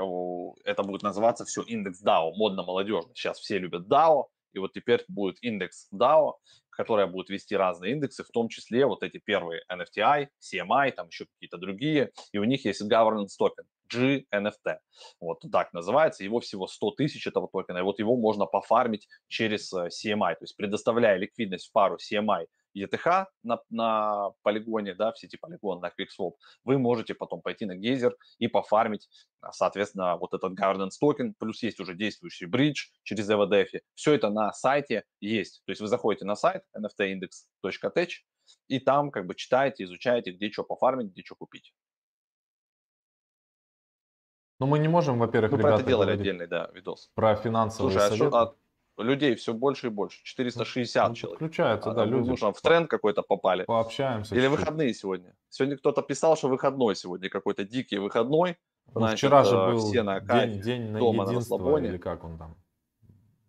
это 0.63 0.83
будет 0.83 1.03
называться 1.03 1.43
все 1.43 1.61
индекс 1.63 2.01
DAO, 2.01 2.31
модно-молодежно. 2.33 3.13
Сейчас 3.13 3.39
все 3.39 3.57
любят 3.57 3.87
DAO, 3.87 4.27
и 4.53 4.59
вот 4.59 4.71
теперь 4.71 5.03
будет 5.09 5.43
индекс 5.43 5.89
DAO, 5.93 6.35
которая 6.69 7.07
будет 7.07 7.29
вести 7.29 7.57
разные 7.57 7.91
индексы, 7.91 8.23
в 8.23 8.29
том 8.29 8.47
числе 8.47 8.85
вот 8.85 9.03
эти 9.03 9.17
первые 9.17 9.63
NFTI, 9.69 10.29
CMI, 10.39 10.91
там 10.91 11.07
еще 11.07 11.25
какие-то 11.25 11.57
другие, 11.57 12.11
и 12.31 12.37
у 12.37 12.45
них 12.45 12.63
есть 12.63 12.81
governance 12.81 13.35
токен. 13.37 13.65
GNFT. 13.93 14.77
Вот 15.19 15.43
так 15.51 15.73
называется. 15.73 16.23
Его 16.23 16.39
всего 16.39 16.67
100 16.67 16.91
тысяч 16.91 17.27
этого 17.27 17.47
токена. 17.47 17.79
И 17.79 17.81
вот 17.81 17.99
его 17.99 18.15
можно 18.17 18.45
пофармить 18.45 19.07
через 19.27 19.71
э, 19.73 19.87
CMI. 19.87 20.35
То 20.35 20.43
есть 20.43 20.55
предоставляя 20.55 21.17
ликвидность 21.17 21.67
в 21.67 21.71
пару 21.71 21.97
CMI 21.97 22.45
ETH 22.75 23.25
на, 23.43 23.59
на 23.69 24.31
полигоне, 24.43 24.93
да, 24.93 25.11
в 25.11 25.17
сети 25.17 25.37
полигон, 25.37 25.79
на 25.79 25.87
QuickSwap, 25.87 26.33
вы 26.63 26.77
можете 26.77 27.13
потом 27.13 27.41
пойти 27.41 27.65
на 27.65 27.75
Гейзер 27.75 28.15
и 28.37 28.47
пофармить, 28.47 29.09
а, 29.41 29.51
соответственно, 29.51 30.17
вот 30.17 30.33
этот 30.33 30.59
governance 30.59 30.97
токен, 30.99 31.33
плюс 31.39 31.63
есть 31.63 31.79
уже 31.79 31.95
действующий 31.95 32.45
бридж 32.45 32.87
через 33.03 33.29
EVDF. 33.29 33.81
Все 33.93 34.13
это 34.13 34.29
на 34.29 34.51
сайте 34.51 35.03
есть. 35.21 35.63
То 35.65 35.71
есть 35.71 35.81
вы 35.81 35.87
заходите 35.87 36.25
на 36.25 36.35
сайт 36.35 36.63
nftindex.tech 36.77 38.09
и 38.67 38.79
там 38.79 39.11
как 39.11 39.25
бы 39.25 39.35
читаете, 39.35 39.85
изучаете, 39.85 40.31
где 40.31 40.51
что 40.51 40.63
пофармить, 40.63 41.11
где 41.11 41.23
что 41.23 41.35
купить. 41.35 41.73
Ну, 44.59 44.67
мы 44.67 44.79
не 44.79 44.87
можем, 44.87 45.19
во-первых, 45.19 45.51
Мы 45.51 45.57
про 45.59 45.75
это 45.75 45.83
делали 45.83 46.11
отдельный, 46.11 46.47
да, 46.47 46.69
видос. 46.73 47.11
Про 47.13 47.35
финансовые 47.35 47.91
Слушай, 47.91 48.07
а 48.07 48.09
советы. 48.09 48.37
А 48.97 49.03
людей 49.03 49.35
все 49.35 49.53
больше 49.53 49.87
и 49.87 49.89
больше. 49.89 50.23
460 50.23 51.09
ну, 51.09 51.15
человек. 51.15 51.39
Включаются, 51.39 51.91
а, 51.91 51.93
да, 51.93 52.05
люди. 52.05 52.29
Ну, 52.29 52.53
в 52.53 52.61
тренд 52.61 52.89
какой-то 52.89 53.21
попали. 53.21 53.65
Пообщаемся. 53.65 54.33
Или 54.33 54.43
чуть-чуть. 54.43 54.59
выходные 54.59 54.93
сегодня. 54.93 55.35
Сегодня 55.49 55.77
кто-то 55.77 56.01
писал, 56.01 56.37
что 56.37 56.47
выходной 56.47 56.95
сегодня, 56.95 57.29
какой-то 57.29 57.65
дикий 57.65 57.97
выходной. 57.97 58.57
Ну, 58.93 59.01
Значит, 59.01 59.17
вчера 59.17 59.43
же 59.43 59.55
э, 59.55 59.71
был 59.71 59.79
все 59.79 60.03
на 60.03 60.19
день, 60.19 60.61
день 60.61 60.91
на 60.91 60.99
дома 60.99 61.25
на 61.25 61.33
расслабоне. 61.33 61.89
или 61.89 61.97
как 61.97 62.23
он 62.23 62.37
там? 62.37 62.55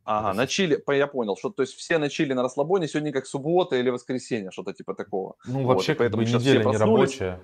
Ага, 0.04 0.34
на 0.34 0.46
Чили, 0.46 0.82
я 0.94 1.06
понял, 1.08 1.36
что 1.36 1.50
то 1.50 1.62
есть 1.62 1.74
все 1.74 1.98
на 1.98 2.08
Чили 2.08 2.32
на 2.32 2.42
расслабоне, 2.42 2.86
сегодня 2.86 3.12
как 3.12 3.26
суббота 3.26 3.76
или 3.76 3.90
воскресенье, 3.90 4.52
что-то 4.52 4.72
типа 4.72 4.94
такого. 4.94 5.34
Ну, 5.46 5.64
вообще, 5.64 5.92
вот, 5.92 5.98
поэтому 5.98 6.22
как 6.22 6.32
бы 6.32 6.38
неделя 6.38 6.64
не 6.64 6.76
рабочая. 6.76 7.40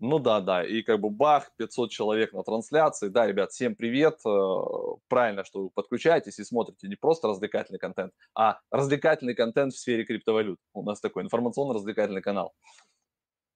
Ну 0.00 0.20
да, 0.20 0.40
да, 0.40 0.64
и 0.64 0.82
как 0.82 1.00
бы 1.00 1.10
бах, 1.10 1.50
500 1.56 1.90
человек 1.90 2.32
на 2.32 2.44
трансляции. 2.44 3.08
Да, 3.08 3.26
ребят, 3.26 3.50
всем 3.50 3.74
привет. 3.74 4.20
Э, 4.24 4.60
правильно, 5.08 5.42
что 5.42 5.64
вы 5.64 5.70
подключаетесь 5.70 6.38
и 6.38 6.44
смотрите 6.44 6.86
не 6.86 6.94
просто 6.94 7.26
развлекательный 7.26 7.80
контент, 7.80 8.12
а 8.32 8.60
развлекательный 8.70 9.34
контент 9.34 9.72
в 9.72 9.78
сфере 9.78 10.04
криптовалют. 10.04 10.60
У 10.72 10.84
нас 10.84 11.00
такой 11.00 11.24
информационно-развлекательный 11.24 12.22
канал. 12.22 12.54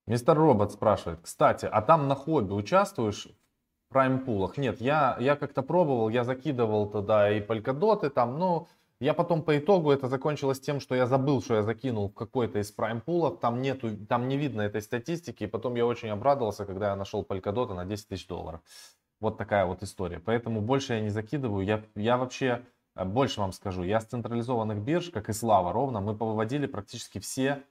Мистер 0.09 0.37
Робот 0.37 0.73
спрашивает, 0.73 1.21
кстати, 1.23 1.69
а 1.71 1.81
там 1.81 2.09
на 2.09 2.17
хобби 2.17 2.53
участвуешь 2.53 3.29
в 3.89 3.93
прайм-пулах? 3.93 4.59
Нет, 4.59 4.81
я, 4.81 5.17
я 5.21 5.37
как-то 5.37 5.63
пробовал, 5.63 6.09
я 6.09 6.25
закидывал 6.25 6.91
туда 6.91 7.31
и 7.31 7.41
полькодоты 7.41 8.11
там, 8.11 8.37
но 8.37 8.67
я 9.03 9.15
потом 9.15 9.43
по 9.43 9.59
итогу 9.59 9.91
это 9.91 10.07
закончилось 10.07 10.61
тем, 10.61 10.79
что 10.79 10.95
я 10.95 11.07
забыл, 11.07 11.43
что 11.43 11.57
я 11.57 11.63
закинул 11.63 12.09
какой-то 12.09 12.61
из 12.61 12.71
прайм-пулов, 12.71 13.41
там 13.41 13.61
нету, 13.61 13.97
там 14.07 14.29
не 14.29 14.37
видно 14.37 14.63
этой 14.63 14.81
статистики, 14.81 15.43
и 15.45 15.49
потом 15.49 15.75
я 15.75 15.85
очень 15.85 16.09
обрадовался, 16.09 16.65
когда 16.67 16.91
я 16.91 16.97
нашел 16.97 17.27
Polkadot 17.29 17.75
на 17.75 17.85
10 17.85 18.07
тысяч 18.07 18.29
долларов. 18.29 18.61
Вот 19.19 19.39
такая 19.39 19.67
вот 19.67 19.83
история. 19.83 20.21
Поэтому 20.21 20.61
больше 20.61 20.95
я 20.95 21.01
не 21.01 21.11
закидываю. 21.11 21.67
Я, 21.67 21.85
я 21.97 22.17
вообще, 22.17 22.65
э, 22.95 23.05
больше 23.05 23.41
вам 23.41 23.53
скажу, 23.53 23.83
я 23.83 24.01
с 24.01 24.05
централизованных 24.05 24.79
бирж, 24.79 25.11
как 25.11 25.29
и 25.29 25.33
Слава 25.33 25.73
ровно, 25.73 26.01
мы 26.01 26.17
повыводили 26.17 26.67
практически 26.67 27.19
все 27.19 27.65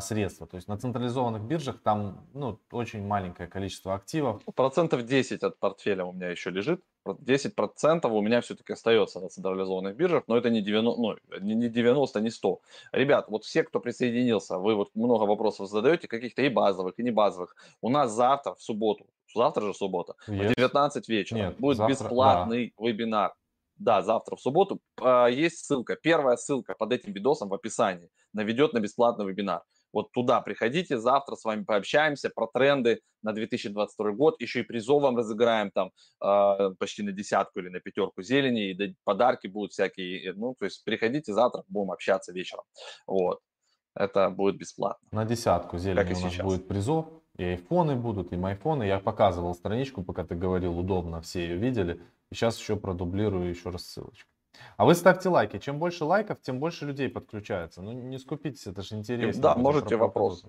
средства. 0.00 0.46
То 0.46 0.56
есть 0.56 0.68
на 0.68 0.78
централизованных 0.78 1.42
биржах 1.42 1.82
там 1.82 2.26
ну, 2.32 2.58
очень 2.70 3.04
маленькое 3.06 3.48
количество 3.48 3.94
активов. 3.94 4.42
Процентов 4.54 5.04
10 5.04 5.42
от 5.42 5.58
портфеля 5.58 6.04
у 6.04 6.12
меня 6.12 6.30
еще 6.30 6.50
лежит. 6.50 6.80
10% 7.06 8.06
у 8.10 8.22
меня 8.22 8.40
все-таки 8.40 8.72
остается 8.72 9.20
на 9.20 9.28
централизованных 9.28 9.96
биржах, 9.96 10.24
но 10.26 10.36
это 10.36 10.50
не 10.50 10.62
90, 10.62 11.00
ну, 11.00 11.16
не 11.40 11.68
90, 11.68 12.20
не 12.20 12.30
100. 12.30 12.60
Ребят, 12.92 13.26
вот 13.28 13.44
все, 13.44 13.62
кто 13.62 13.80
присоединился, 13.80 14.58
вы 14.58 14.74
вот 14.74 14.90
много 14.94 15.24
вопросов 15.24 15.68
задаете, 15.68 16.08
каких-то 16.08 16.42
и 16.42 16.48
базовых, 16.48 16.98
и 16.98 17.02
не 17.02 17.10
базовых. 17.10 17.54
У 17.82 17.90
нас 17.90 18.12
завтра, 18.12 18.54
в 18.54 18.62
субботу, 18.62 19.06
завтра 19.34 19.66
же 19.66 19.74
суббота, 19.74 20.14
yes. 20.26 20.52
в 20.52 20.54
19 20.54 21.08
вечера 21.08 21.38
Нет, 21.38 21.56
будет 21.58 21.76
завтра, 21.76 21.94
бесплатный 21.94 22.74
да. 22.78 22.86
вебинар. 22.86 23.34
Да, 23.76 24.02
завтра 24.02 24.36
в 24.36 24.40
субботу. 24.40 24.80
А, 25.00 25.26
есть 25.26 25.64
ссылка. 25.64 25.96
Первая 25.96 26.36
ссылка 26.36 26.74
под 26.78 26.92
этим 26.92 27.12
видосом 27.12 27.48
в 27.48 27.54
описании 27.54 28.08
наведет 28.32 28.72
на 28.72 28.80
бесплатный 28.80 29.26
вебинар. 29.26 29.62
Вот 29.92 30.10
туда 30.10 30.40
приходите, 30.40 30.98
завтра 30.98 31.36
с 31.36 31.44
вами 31.44 31.62
пообщаемся 31.62 32.28
про 32.28 32.48
тренды 32.48 33.00
на 33.22 33.32
2022 33.32 34.10
год. 34.10 34.40
Еще 34.40 34.60
и 34.60 34.62
призов 34.64 35.02
вам 35.02 35.16
разыграем 35.16 35.70
там 35.70 35.92
э, 36.20 36.74
почти 36.80 37.04
на 37.04 37.12
десятку 37.12 37.60
или 37.60 37.68
на 37.68 37.78
пятерку 37.78 38.20
зелени, 38.20 38.72
и 38.72 38.96
подарки 39.04 39.46
будут 39.46 39.70
всякие. 39.70 40.32
Ну, 40.34 40.56
то 40.58 40.64
есть 40.64 40.84
приходите 40.84 41.32
завтра, 41.32 41.62
будем 41.68 41.92
общаться 41.92 42.32
вечером. 42.32 42.64
Вот. 43.06 43.38
Это 43.94 44.30
будет 44.30 44.56
бесплатно. 44.56 45.06
На 45.12 45.24
десятку 45.24 45.78
зелени 45.78 46.08
как 46.08 46.16
у 46.16 46.20
нас 46.20 46.32
сейчас. 46.32 46.44
будет 46.44 46.66
призов. 46.66 47.06
И 47.36 47.44
айфоны 47.44 47.96
будут, 47.96 48.32
и 48.32 48.36
майфоны. 48.36 48.84
Я 48.84 49.00
показывал 49.00 49.54
страничку, 49.54 50.02
пока 50.02 50.24
ты 50.24 50.34
говорил, 50.34 50.78
удобно, 50.78 51.20
все 51.20 51.40
ее 51.40 51.56
видели. 51.56 52.00
И 52.30 52.34
сейчас 52.34 52.58
еще 52.58 52.76
продублирую 52.76 53.48
еще 53.48 53.70
раз 53.70 53.84
ссылочку. 53.86 54.30
А 54.76 54.84
вы 54.84 54.94
ставьте 54.94 55.28
лайки. 55.28 55.58
Чем 55.58 55.78
больше 55.78 56.04
лайков, 56.04 56.40
тем 56.40 56.60
больше 56.60 56.86
людей 56.86 57.08
подключается. 57.08 57.82
Ну 57.82 57.92
не 57.92 58.18
скупитесь, 58.18 58.66
это 58.66 58.82
же 58.82 58.94
интересно. 58.94 59.42
Да, 59.42 59.54
можете 59.56 59.96
вопросы. 59.96 60.46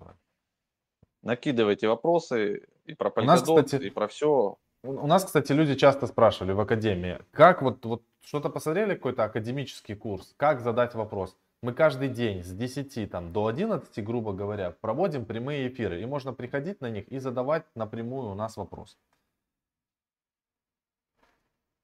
Накидывайте 1.24 1.88
вопросы 1.88 2.68
и 2.86 2.94
про 2.94 3.10
полигодот, 3.10 3.74
и 3.74 3.90
про 3.90 4.08
все. 4.08 4.58
У 4.84 5.08
нас, 5.08 5.26
кстати, 5.26 5.52
люди 5.52 5.74
часто 5.74 6.06
спрашивали 6.06 6.52
в 6.52 6.60
академии, 6.60 7.18
как 7.32 7.64
вот, 7.64 7.84
вот 7.86 8.04
что-то 8.22 8.50
посмотрели, 8.50 8.94
какой-то 8.94 9.24
академический 9.24 9.96
курс, 9.96 10.36
как 10.38 10.60
задать 10.60 10.94
вопрос. 10.94 11.36
Мы 11.66 11.74
каждый 11.74 12.10
день 12.10 12.44
с 12.44 12.52
10 12.52 13.10
там, 13.10 13.34
до 13.34 13.48
11, 13.48 14.04
грубо 14.04 14.34
говоря, 14.34 14.70
проводим 14.70 15.26
прямые 15.26 15.68
эфиры. 15.68 16.00
И 16.00 16.06
можно 16.06 16.32
приходить 16.32 16.80
на 16.80 16.92
них 16.92 17.08
и 17.08 17.18
задавать 17.18 17.66
напрямую 17.74 18.30
у 18.30 18.36
нас 18.36 18.56
вопрос. 18.56 19.00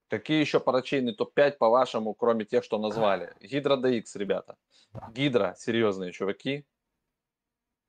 Какие 0.07 0.39
еще 0.39 0.59
парачейны 0.59 1.15
топ-5, 1.15 1.53
по-вашему, 1.53 2.13
кроме 2.13 2.45
тех, 2.45 2.63
что 2.63 2.77
назвали? 2.77 3.34
HydraDX, 3.41 4.03
ребята. 4.13 4.55
Гидра, 5.15 5.55
серьезные 5.57 6.11
чуваки, 6.11 6.63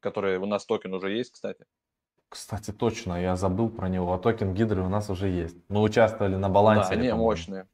которые 0.01 0.39
у 0.39 0.47
нас 0.47 0.65
токен 0.65 0.95
уже 0.95 1.11
есть, 1.11 1.33
кстати. 1.33 1.67
Кстати, 2.31 2.71
точно, 2.71 3.21
я 3.21 3.37
забыл 3.37 3.69
про 3.69 3.91
него. 3.91 4.15
А 4.15 4.19
токен 4.19 4.55
Гидры 4.55 4.81
у 4.81 4.89
нас 4.89 5.11
уже 5.11 5.29
есть. 5.29 5.59
Мы 5.69 5.83
участвовали 5.83 6.37
на 6.37 6.49
балансе. 6.49 6.95
Да, 6.95 7.01
они 7.03 7.13
мощные. 7.13 7.69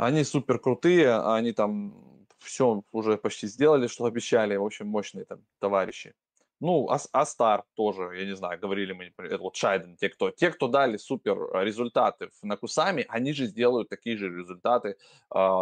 Они 0.00 0.24
супер 0.24 0.58
крутые, 0.58 1.14
они 1.20 1.52
там 1.52 2.26
все 2.38 2.82
уже 2.90 3.18
почти 3.18 3.46
сделали, 3.46 3.86
что 3.86 4.06
обещали. 4.06 4.56
В 4.56 4.64
общем, 4.64 4.86
мощные 4.86 5.26
там 5.26 5.40
товарищи. 5.58 6.14
Ну, 6.58 6.88
Астар 7.12 7.64
тоже, 7.74 8.16
я 8.16 8.24
не 8.24 8.34
знаю, 8.34 8.58
говорили 8.58 8.92
мы, 8.92 9.12
это 9.18 9.42
вот 9.42 9.56
Шайден, 9.56 9.96
те, 9.96 10.08
кто, 10.08 10.30
те, 10.30 10.50
кто 10.50 10.68
дали 10.68 10.96
супер 10.96 11.36
результаты 11.52 12.30
на 12.42 12.56
Кусами, 12.56 13.04
они 13.10 13.34
же 13.34 13.44
сделают 13.44 13.90
такие 13.90 14.16
же 14.16 14.30
результаты 14.34 14.88
э, 14.88 14.96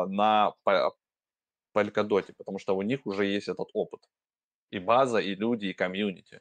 на 0.06 0.54
Polkadot, 1.74 2.32
потому 2.36 2.60
что 2.60 2.76
у 2.76 2.82
них 2.82 3.00
уже 3.06 3.26
есть 3.26 3.48
этот 3.48 3.70
опыт. 3.72 4.00
И 4.70 4.78
база, 4.78 5.18
и 5.18 5.34
люди, 5.34 5.66
и 5.66 5.72
комьюнити. 5.72 6.40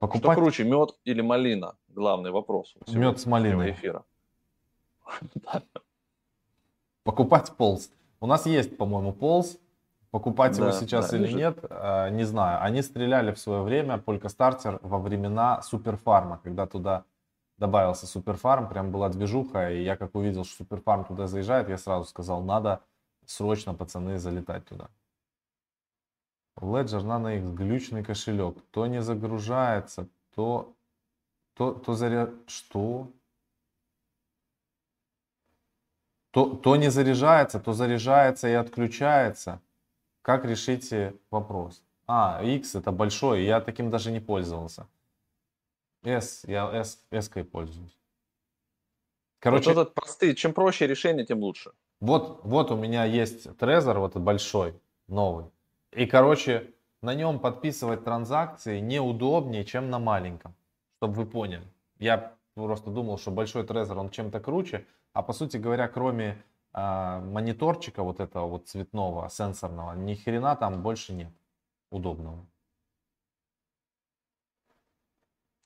Покупать... 0.00 0.32
Что 0.32 0.34
круче, 0.34 0.64
мед 0.64 0.98
или 1.04 1.20
малина? 1.20 1.76
Главный 1.86 2.32
вопрос. 2.32 2.74
Мед 2.88 3.20
с 3.20 3.26
малиной. 3.26 3.70
Эфира. 3.70 4.04
Покупать 7.08 7.56
полз. 7.56 7.90
У 8.20 8.26
нас 8.26 8.44
есть, 8.44 8.76
по-моему, 8.76 9.14
полз 9.14 9.56
Покупать 10.10 10.58
да, 10.58 10.68
его 10.68 10.78
сейчас 10.78 11.10
да, 11.10 11.16
или 11.16 11.24
лежит. 11.24 11.38
нет, 11.38 11.58
э, 11.70 12.10
не 12.10 12.24
знаю. 12.24 12.62
Они 12.62 12.82
стреляли 12.82 13.32
в 13.32 13.38
свое 13.38 13.62
время 13.62 13.96
Полька 13.96 14.28
Стартер 14.28 14.78
во 14.82 14.98
времена 14.98 15.62
Суперфарма, 15.62 16.38
когда 16.44 16.66
туда 16.66 17.04
добавился 17.56 18.06
Суперфарм, 18.06 18.68
прям 18.68 18.92
была 18.92 19.08
движуха, 19.08 19.72
и 19.72 19.82
я 19.82 19.96
как 19.96 20.14
увидел, 20.14 20.44
что 20.44 20.56
Суперфарм 20.58 21.06
туда 21.06 21.26
заезжает, 21.26 21.70
я 21.70 21.78
сразу 21.78 22.04
сказал, 22.04 22.42
надо 22.42 22.82
срочно, 23.24 23.72
пацаны, 23.72 24.18
залетать 24.18 24.66
туда. 24.66 24.90
Ledger 26.60 27.02
Nano 27.02 27.34
X, 27.38 27.48
глючный 27.52 28.04
кошелек. 28.04 28.62
То 28.70 28.86
не 28.86 29.00
загружается, 29.00 30.08
то, 30.34 30.74
то, 31.54 31.72
то 31.72 31.94
заряд... 31.94 32.30
Что? 32.48 33.08
То, 36.38 36.44
то 36.44 36.76
не 36.76 36.88
заряжается, 36.88 37.58
то 37.58 37.72
заряжается 37.72 38.46
и 38.46 38.52
отключается. 38.52 39.60
Как 40.22 40.44
решите 40.44 41.14
вопрос? 41.32 41.82
А, 42.06 42.40
X 42.44 42.76
это 42.76 42.92
большой, 42.92 43.42
я 43.44 43.60
таким 43.60 43.90
даже 43.90 44.12
не 44.12 44.20
пользовался. 44.20 44.86
S, 46.04 46.44
я 46.46 46.70
S, 46.72 47.04
S 47.10 47.28
пользуюсь. 47.50 47.98
Короче, 49.40 49.72
вот 49.74 49.82
этот 49.82 49.94
простые, 49.94 50.36
чем 50.36 50.52
проще 50.52 50.86
решение, 50.86 51.26
тем 51.26 51.40
лучше. 51.40 51.72
Вот, 51.98 52.44
вот 52.44 52.70
у 52.70 52.76
меня 52.76 53.04
есть 53.04 53.46
Trezor, 53.46 53.98
вот 53.98 54.16
большой, 54.16 54.80
новый. 55.08 55.46
И, 55.90 56.06
короче, 56.06 56.72
на 57.02 57.14
нем 57.14 57.40
подписывать 57.40 58.04
транзакции 58.04 58.78
неудобнее, 58.78 59.64
чем 59.64 59.90
на 59.90 59.98
маленьком. 59.98 60.54
Чтобы 60.98 61.14
вы 61.14 61.26
поняли. 61.26 61.66
Я 61.98 62.32
просто 62.54 62.90
думал, 62.90 63.18
что 63.18 63.32
большой 63.32 63.64
Trezor, 63.64 63.96
он 63.96 64.10
чем-то 64.10 64.38
круче. 64.38 64.86
А 65.18 65.22
по 65.22 65.32
сути 65.32 65.56
говоря, 65.56 65.88
кроме 65.88 66.44
э, 66.74 67.20
мониторчика 67.20 68.04
вот 68.04 68.20
этого 68.20 68.46
вот 68.46 68.68
цветного, 68.68 69.28
сенсорного, 69.28 69.94
ни 69.94 70.14
хрена 70.14 70.54
там 70.54 70.80
больше 70.80 71.12
нет 71.12 71.32
удобного. 71.90 72.46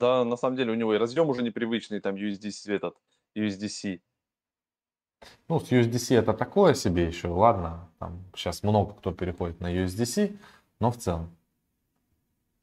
Да, 0.01 0.25
на 0.25 0.37
самом 0.37 0.57
деле 0.57 0.73
у 0.73 0.75
него 0.75 0.95
и 0.95 0.97
разъем 0.97 1.29
уже 1.29 1.43
непривычный, 1.43 2.01
там 2.01 2.15
USDC 2.15 2.73
этот, 2.75 2.97
USDC. 3.37 4.01
Ну, 5.49 5.61
с 5.61 5.71
USDC 5.71 6.17
это 6.17 6.33
такое 6.33 6.73
себе 6.73 7.07
еще, 7.07 7.29
ладно, 7.29 7.91
там 7.99 8.25
сейчас 8.35 8.63
много 8.63 8.95
кто 8.95 9.13
переходит 9.13 9.61
на 9.61 9.71
USDC, 9.71 10.35
но 10.81 10.91
в 10.91 10.97
целом. 10.97 11.37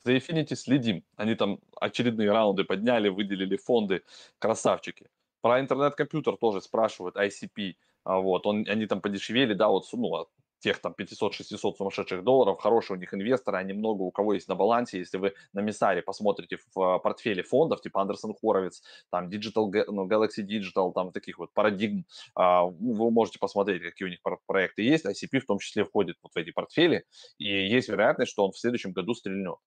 За 0.03 0.15
Infinity 0.15 0.55
следим. 0.55 1.03
Они 1.17 1.35
там 1.35 1.59
очередные 1.79 2.31
раунды 2.31 2.63
подняли, 2.63 3.09
выделили 3.09 3.57
фонды. 3.57 4.01
Красавчики. 4.39 5.07
Про 5.41 5.59
интернет-компьютер 5.59 6.37
тоже 6.37 6.61
спрашивают, 6.61 7.15
ICP. 7.15 7.75
А 8.03 8.19
вот, 8.19 8.45
он, 8.47 8.65
они 8.67 8.85
там 8.85 9.01
подешевели, 9.01 9.53
да, 9.53 9.67
вот, 9.67 9.85
ну, 9.93 10.27
тех 10.59 10.79
там 10.79 10.93
500-600 10.97 11.75
сумасшедших 11.77 12.23
долларов, 12.23 12.59
хорошие 12.59 12.97
у 12.97 12.99
них 12.99 13.13
инвесторы, 13.13 13.57
они 13.57 13.73
много 13.73 14.03
у 14.03 14.11
кого 14.11 14.33
есть 14.33 14.47
на 14.47 14.55
балансе. 14.55 14.99
Если 14.99 15.17
вы 15.17 15.33
на 15.53 15.61
Мисаре 15.61 16.01
посмотрите 16.01 16.57
в 16.57 16.81
а, 16.81 16.99
портфеле 16.99 17.43
фондов, 17.43 17.81
типа 17.81 18.01
Андерсон 18.01 18.33
Хоровиц, 18.33 18.83
там 19.09 19.29
Digital, 19.29 19.71
ну, 19.87 20.07
Galaxy 20.07 20.45
Digital, 20.45 20.93
там 20.93 21.11
таких 21.11 21.39
вот 21.39 21.53
парадигм, 21.53 22.05
а, 22.35 22.65
вы 22.65 23.11
можете 23.11 23.39
посмотреть, 23.39 23.81
какие 23.81 24.07
у 24.07 24.11
них 24.11 24.19
проекты 24.45 24.83
есть. 24.83 25.05
ICP 25.05 25.39
в 25.39 25.45
том 25.45 25.59
числе 25.59 25.85
входит 25.85 26.17
вот 26.21 26.33
в 26.33 26.37
эти 26.37 26.51
портфели, 26.51 27.05
и 27.37 27.45
есть 27.45 27.89
вероятность, 27.89 28.31
что 28.31 28.45
он 28.45 28.51
в 28.51 28.59
следующем 28.59 28.91
году 28.91 29.13
стрельнет. 29.13 29.57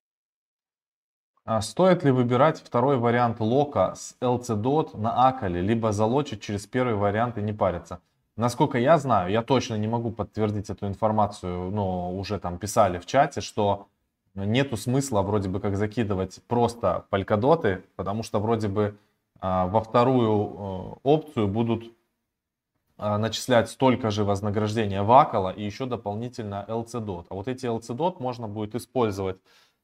А 1.45 1.59
стоит 1.61 2.05
ли 2.05 2.11
выбирать 2.11 2.61
второй 2.61 2.97
вариант 2.97 3.41
лока 3.41 3.95
с 3.95 4.15
LCDOT 4.21 4.97
на 4.97 5.27
Акале, 5.27 5.59
либо 5.61 5.91
залочить 5.91 6.41
через 6.41 6.65
первый 6.65 6.95
вариант 6.95 7.37
и 7.37 7.41
не 7.41 7.51
париться? 7.51 7.99
Насколько 8.37 8.77
я 8.77 8.97
знаю, 8.97 9.29
я 9.29 9.41
точно 9.41 9.75
не 9.75 9.87
могу 9.87 10.09
подтвердить 10.11 10.69
эту 10.69 10.87
информацию, 10.87 11.69
но 11.69 12.15
уже 12.15 12.39
там 12.39 12.57
писали 12.57 12.97
в 12.97 13.05
чате, 13.05 13.41
что 13.41 13.87
нету 14.35 14.77
смысла 14.77 15.21
вроде 15.21 15.49
бы 15.49 15.59
как 15.59 15.75
закидывать 15.75 16.39
просто 16.47 17.05
полькодоты, 17.09 17.83
потому 17.97 18.23
что 18.23 18.39
вроде 18.39 18.69
бы 18.69 18.97
а, 19.41 19.67
во 19.67 19.81
вторую 19.81 20.31
а, 20.31 20.97
опцию 21.03 21.49
будут 21.49 21.91
а, 22.97 23.17
начислять 23.17 23.69
столько 23.69 24.11
же 24.11 24.23
вознаграждения 24.23 25.03
вакала 25.03 25.49
и 25.49 25.61
еще 25.61 25.87
дополнительно 25.87 26.63
LCDOT. 26.69 27.25
А 27.29 27.35
вот 27.35 27.49
эти 27.49 27.65
LCDOT 27.65 28.15
можно 28.19 28.47
будет 28.47 28.75
использовать 28.75 29.37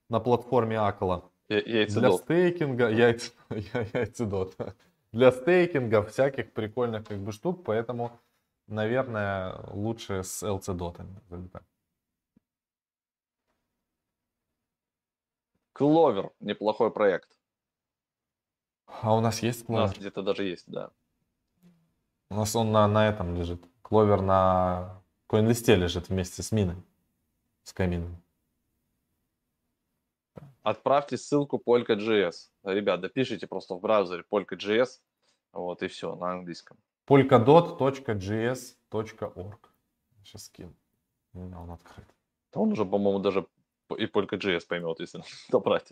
на 0.08 0.22
платформе 0.22 0.80
Акала 0.80 1.26
для 1.50 2.12
стейкинга, 2.12 2.90
яйц, 2.90 3.32
яйцедот. 3.94 4.56
Для 5.12 5.32
стейкинга 5.32 6.04
всяких 6.04 6.54
прикольных 6.54 7.08
как 7.08 7.18
бы 7.18 7.32
штук, 7.32 7.64
поэтому 7.64 8.12
наверное, 8.70 9.60
лучше 9.72 10.24
с 10.24 10.44
LC-дотами. 10.44 11.20
Кловер, 15.74 16.32
неплохой 16.40 16.92
проект. 16.92 17.30
А 18.86 19.16
у 19.16 19.22
нас 19.22 19.42
есть 19.42 19.66
Кловер? 19.66 19.84
У 19.84 19.88
нас 19.88 19.98
где-то 19.98 20.22
даже 20.22 20.44
есть, 20.44 20.70
да. 20.70 20.92
У 22.30 22.36
нас 22.36 22.56
он 22.56 22.72
на, 22.72 22.88
на 22.88 23.08
этом 23.08 23.36
лежит. 23.36 23.64
Кловер 23.82 24.22
на 24.22 25.02
CoinList 25.30 25.74
лежит 25.76 26.10
вместе 26.10 26.44
с 26.44 26.52
миной. 26.52 26.76
С 27.64 27.74
камином. 27.74 28.22
Отправьте 30.64 31.18
ссылку 31.18 31.62
Polka.js. 31.66 32.50
Ребят, 32.64 33.02
допишите 33.02 33.48
просто 33.48 33.76
в 33.76 33.82
браузере 33.82 34.24
Polka.js. 34.32 35.00
Вот 35.54 35.84
и 35.84 35.88
все, 35.88 36.16
на 36.16 36.32
английском 36.32 36.78
polkadot.js.org. 37.10 39.60
Сейчас 40.24 40.46
скину. 40.46 40.74
Он 41.34 41.72
открыт. 41.72 42.06
Он 42.54 42.72
уже, 42.72 42.86
по-моему, 42.86 43.20
даже 43.20 43.46
и 43.98 44.06
Polka.js 44.06 44.68
поймет, 44.68 45.00
если 45.00 45.24
добрать. 45.50 45.92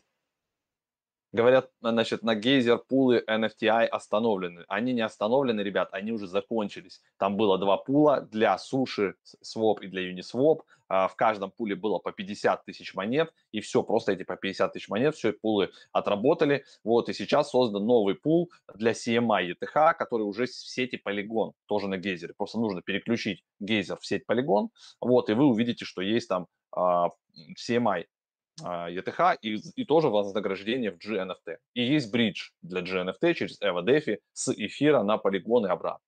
Говорят, 1.34 1.69
значит, 1.82 2.23
на 2.23 2.36
гейзер 2.36 2.78
пулы 2.78 3.23
NFTI 3.28 3.86
остановлены. 3.86 4.63
Они 4.69 4.93
не 4.93 5.01
остановлены, 5.01 5.59
ребят, 5.59 5.89
они 5.91 6.13
уже 6.13 6.25
закончились. 6.28 7.01
Там 7.17 7.36
было 7.36 7.57
два 7.57 7.78
пула 7.78 8.21
для 8.21 8.57
суши 8.57 9.15
своп 9.41 9.82
и 9.82 9.88
для 9.88 10.09
Uniswap. 10.09 10.61
А, 10.89 11.09
в 11.09 11.15
каждом 11.15 11.51
пуле 11.51 11.75
было 11.75 11.99
по 11.99 12.13
50 12.13 12.63
тысяч 12.63 12.93
монет, 12.95 13.34
и 13.51 13.59
все, 13.59 13.84
просто 13.84 14.13
эти 14.13 14.23
по 14.23 14.38
50 14.38 14.71
тысяч 14.71 14.88
монет, 14.88 15.15
все 15.15 15.34
пулы 15.34 15.71
отработали. 15.91 16.63
Вот, 16.86 17.09
и 17.09 17.13
сейчас 17.13 17.49
создан 17.49 17.86
новый 17.86 18.15
пул 18.15 18.49
для 18.73 18.91
CMI 18.91 19.53
ETH, 19.53 19.93
который 19.95 20.23
уже 20.23 20.45
в 20.45 20.53
сети 20.53 21.01
Polygon, 21.05 21.51
тоже 21.65 21.89
на 21.89 21.97
гейзере. 21.97 22.34
Просто 22.38 22.57
нужно 22.59 22.82
переключить 22.82 23.43
гейзер 23.59 23.97
в 23.97 24.05
сеть 24.05 24.23
Polygon, 24.30 24.69
вот, 25.01 25.30
и 25.30 25.34
вы 25.34 25.45
увидите, 25.45 25.84
что 25.84 26.01
есть 26.01 26.30
там 26.30 26.47
а, 26.71 27.09
CMI 27.57 28.05
ETH 28.62 29.14
а, 29.18 29.34
и, 29.41 29.55
и 29.76 29.86
тоже 29.86 30.10
вознаграждение 30.10 30.91
в 30.91 30.97
GNFT. 30.97 31.58
И 31.74 31.84
есть 31.84 32.12
бридж 32.12 32.49
для 32.62 32.82
GNFT 32.82 33.34
через 33.34 33.62
EvoDeFi 33.62 34.18
с 34.34 34.53
эфира 34.53 35.03
на 35.03 35.18
полигон 35.18 35.66
и 35.66 35.70
обратно. 35.70 36.03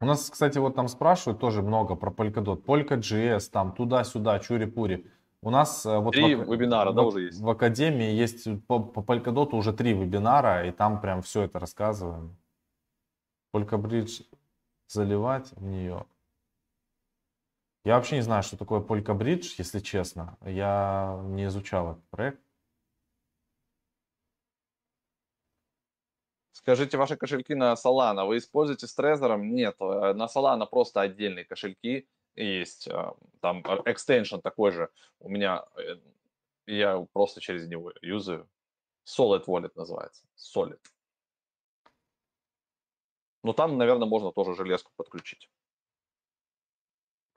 У 0.00 0.06
нас, 0.06 0.30
кстати, 0.30 0.58
вот 0.58 0.76
там 0.76 0.86
спрашивают 0.88 1.40
тоже 1.40 1.62
много 1.62 1.96
про 1.96 2.10
Polkadot. 2.10 2.64
Polka.js, 2.64 3.50
там 3.50 3.72
туда-сюда, 3.72 4.38
чури-пури. 4.38 5.10
У 5.42 5.50
нас 5.50 5.84
э, 5.86 5.98
вот 5.98 6.14
три 6.14 6.34
в, 6.34 6.50
вебинара, 6.52 6.92
в, 6.92 6.94
да, 6.94 7.02
уже 7.02 7.22
есть. 7.22 7.40
В 7.40 7.48
Академии 7.48 8.10
есть 8.12 8.46
по, 8.66 8.80
по 8.80 9.00
Polkadot 9.00 9.54
уже 9.54 9.72
три 9.72 9.92
вебинара, 9.92 10.68
и 10.68 10.72
там 10.72 11.00
прям 11.00 11.22
все 11.22 11.42
это 11.42 11.58
рассказываем. 11.58 12.36
Polka 13.52 14.24
заливать 14.88 15.52
в 15.52 15.64
нее. 15.64 16.06
Я 17.84 17.96
вообще 17.96 18.16
не 18.16 18.22
знаю, 18.22 18.42
что 18.42 18.56
такое 18.56 18.80
Polka 18.80 19.16
Bridge, 19.16 19.54
если 19.58 19.80
честно. 19.80 20.36
Я 20.44 21.20
не 21.24 21.46
изучал 21.46 21.92
этот 21.92 22.08
проект. 22.10 22.40
Скажите, 26.52 26.98
ваши 26.98 27.16
кошельки 27.16 27.54
на 27.54 27.72
Solana 27.74 28.26
вы 28.26 28.36
используете 28.36 28.86
с 28.86 28.98
Trezor? 28.98 29.38
Нет, 29.38 29.76
э, 29.80 30.12
на 30.12 30.26
Solana 30.26 30.66
просто 30.66 31.00
отдельные 31.00 31.46
кошельки 31.46 32.06
есть. 32.34 32.88
Э, 32.88 33.12
там 33.40 33.62
extension 33.62 34.42
такой 34.42 34.72
же. 34.72 34.90
У 35.18 35.30
меня, 35.30 35.64
э, 35.76 35.96
я 36.66 37.06
просто 37.12 37.40
через 37.40 37.66
него 37.66 37.92
юзаю. 38.02 38.50
Solid 39.06 39.46
Wallet 39.46 39.72
называется. 39.76 40.24
Solid. 40.36 40.80
Но 43.42 43.54
там, 43.54 43.78
наверное, 43.78 44.06
можно 44.06 44.30
тоже 44.32 44.54
железку 44.54 44.92
подключить. 44.96 45.48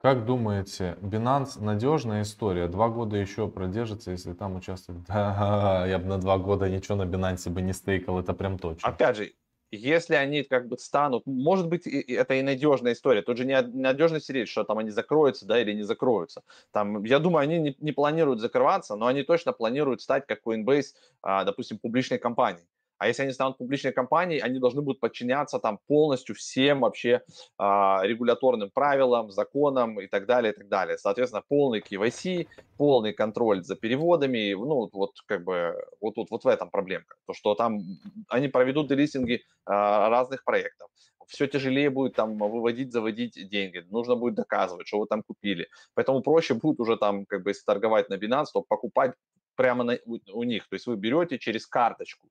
Как 0.02 0.26
думаете, 0.26 0.98
Binance 1.00 1.60
надежная 1.60 2.22
история? 2.22 2.66
Два 2.66 2.88
года 2.88 3.16
еще 3.16 3.46
продержится, 3.48 4.10
если 4.10 4.32
там 4.32 4.56
участвует? 4.56 5.00
Да, 5.08 5.86
я 5.86 5.98
бы 6.00 6.06
на 6.06 6.18
два 6.18 6.38
года 6.38 6.68
ничего 6.68 6.96
на 6.96 7.02
Binance 7.02 7.48
бы 7.48 7.62
не 7.62 7.72
стейкал, 7.72 8.18
это 8.18 8.34
прям 8.34 8.58
точно. 8.58 8.88
Опять 8.90 9.16
же, 9.16 9.32
если 9.70 10.16
они 10.16 10.42
как 10.42 10.66
бы 10.66 10.76
станут, 10.76 11.24
может 11.24 11.68
быть, 11.68 11.86
это 11.86 12.34
и 12.34 12.42
надежная 12.42 12.94
история. 12.94 13.22
Тут 13.22 13.38
же 13.38 13.44
не 13.44 13.62
надежность 13.62 14.28
речь, 14.28 14.50
что 14.50 14.64
там 14.64 14.78
они 14.78 14.90
закроются, 14.90 15.46
да, 15.46 15.60
или 15.60 15.72
не 15.72 15.84
закроются. 15.84 16.42
Там, 16.72 17.04
я 17.04 17.20
думаю, 17.20 17.44
они 17.44 17.58
не, 17.60 17.76
не 17.78 17.92
планируют 17.92 18.40
закрываться, 18.40 18.96
но 18.96 19.06
они 19.06 19.22
точно 19.22 19.52
планируют 19.52 20.02
стать 20.02 20.26
как 20.26 20.40
Coinbase, 20.44 20.94
а, 21.22 21.44
допустим, 21.44 21.78
публичной 21.78 22.18
компанией. 22.18 22.66
А 23.02 23.08
если 23.08 23.24
они 23.24 23.32
станут 23.32 23.58
публичной 23.58 23.90
компанией, 23.90 24.38
они 24.38 24.60
должны 24.60 24.80
будут 24.80 25.00
подчиняться 25.00 25.58
там 25.58 25.80
полностью 25.88 26.36
всем 26.36 26.82
вообще 26.82 27.22
а, 27.58 28.00
регуляторным 28.04 28.70
правилам, 28.70 29.32
законам 29.32 30.00
и 30.00 30.06
так 30.06 30.26
далее, 30.26 30.52
и 30.52 30.56
так 30.56 30.68
далее. 30.68 30.96
Соответственно, 30.98 31.42
полный 31.48 31.80
KYC, 31.80 32.46
полный 32.76 33.12
контроль 33.12 33.64
за 33.64 33.74
переводами, 33.74 34.52
ну, 34.52 34.88
вот 34.92 35.10
как 35.26 35.42
бы 35.42 35.74
вот 36.00 36.14
тут 36.14 36.30
вот 36.30 36.44
в 36.44 36.46
этом 36.46 36.70
проблемка. 36.70 37.16
То, 37.26 37.32
что 37.32 37.56
там 37.56 37.80
они 38.28 38.46
проведут 38.46 38.88
делистинги 38.88 39.42
а, 39.66 40.08
разных 40.08 40.44
проектов, 40.44 40.88
все 41.26 41.48
тяжелее 41.48 41.90
будет 41.90 42.14
там 42.14 42.38
выводить, 42.38 42.92
заводить 42.92 43.34
деньги, 43.48 43.84
нужно 43.90 44.14
будет 44.14 44.34
доказывать, 44.34 44.86
что 44.86 45.00
вы 45.00 45.06
там 45.06 45.24
купили. 45.24 45.66
Поэтому 45.94 46.22
проще 46.22 46.54
будет 46.54 46.78
уже 46.78 46.96
там, 46.96 47.26
как 47.26 47.42
бы, 47.42 47.50
если 47.50 47.64
торговать 47.64 48.08
на 48.10 48.14
Binance, 48.14 48.52
то 48.52 48.62
покупать 48.62 49.14
прямо 49.62 49.84
на, 49.84 49.98
у, 50.06 50.18
у 50.32 50.42
них. 50.42 50.68
То 50.68 50.74
есть 50.74 50.86
вы 50.86 50.96
берете 50.96 51.38
через 51.38 51.68
карточку, 51.68 52.28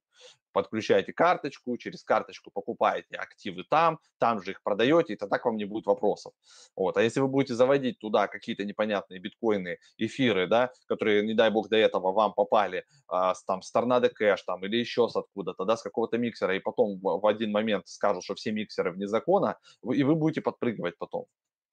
подключаете 0.52 1.14
карточку, 1.14 1.78
через 1.78 2.04
карточку 2.04 2.50
покупаете 2.50 3.16
активы 3.16 3.64
там, 3.70 3.98
там 4.18 4.42
же 4.42 4.50
их 4.50 4.62
продаете, 4.62 5.14
и 5.14 5.16
тогда 5.16 5.38
к 5.38 5.46
вам 5.46 5.56
не 5.56 5.64
будет 5.64 5.86
вопросов. 5.86 6.34
Вот. 6.76 6.98
А 6.98 7.02
если 7.02 7.20
вы 7.20 7.28
будете 7.28 7.54
заводить 7.54 7.98
туда 7.98 8.28
какие-то 8.28 8.66
непонятные 8.66 9.18
биткоины, 9.18 9.78
эфиры, 9.96 10.46
да, 10.46 10.70
которые, 10.88 11.22
не 11.26 11.32
дай 11.32 11.50
бог, 11.50 11.70
до 11.70 11.76
этого 11.76 12.12
вам 12.12 12.34
попали 12.34 12.84
а, 13.08 13.34
с, 13.34 13.42
там, 13.44 13.62
с 13.62 13.72
Торнадо 13.72 14.10
Кэш 14.10 14.42
там, 14.42 14.62
или 14.66 14.76
еще 14.76 15.08
с 15.08 15.16
откуда-то, 15.16 15.64
да, 15.64 15.78
с 15.78 15.82
какого-то 15.82 16.18
миксера, 16.18 16.54
и 16.54 16.60
потом 16.60 17.00
в, 17.00 17.26
один 17.26 17.50
момент 17.50 17.88
скажут, 17.88 18.24
что 18.24 18.34
все 18.34 18.52
миксеры 18.52 18.92
вне 18.92 19.08
закона, 19.08 19.56
и 19.82 20.04
вы 20.04 20.16
будете 20.16 20.42
подпрыгивать 20.42 20.98
потом. 20.98 21.24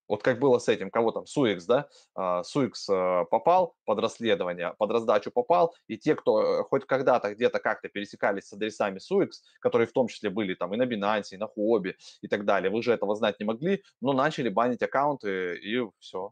Вот 0.09 0.23
как 0.23 0.39
было 0.39 0.57
с 0.57 0.67
этим, 0.67 0.89
кого 0.89 1.11
там, 1.11 1.27
Суикс, 1.27 1.65
да, 1.65 1.87
а, 2.15 2.43
Суикс 2.43 2.89
э, 2.89 3.25
попал 3.29 3.75
под 3.85 3.99
расследование, 3.99 4.73
под 4.79 4.89
раздачу 4.89 5.29
попал, 5.29 5.75
и 5.87 5.99
те, 5.99 6.15
кто 6.15 6.41
э, 6.41 6.63
хоть 6.63 6.85
когда-то 6.85 7.35
где-то 7.35 7.59
как-то 7.59 7.89
пересекались 7.89 8.47
с 8.47 8.53
адресами 8.53 8.97
Суикс, 8.97 9.43
которые 9.61 9.87
в 9.87 9.93
том 9.93 10.07
числе 10.07 10.31
были 10.31 10.55
там 10.55 10.73
и 10.73 10.77
на 10.77 10.83
Binance, 10.83 11.27
и 11.31 11.37
на 11.37 11.45
Хобби 11.45 11.95
и 12.21 12.27
так 12.27 12.43
далее, 12.45 12.71
вы 12.71 12.81
же 12.81 12.91
этого 12.91 13.15
знать 13.15 13.39
не 13.39 13.45
могли, 13.45 13.83
но 14.01 14.13
начали 14.13 14.49
банить 14.49 14.81
аккаунты, 14.81 15.55
и 15.57 15.79
все. 15.99 16.31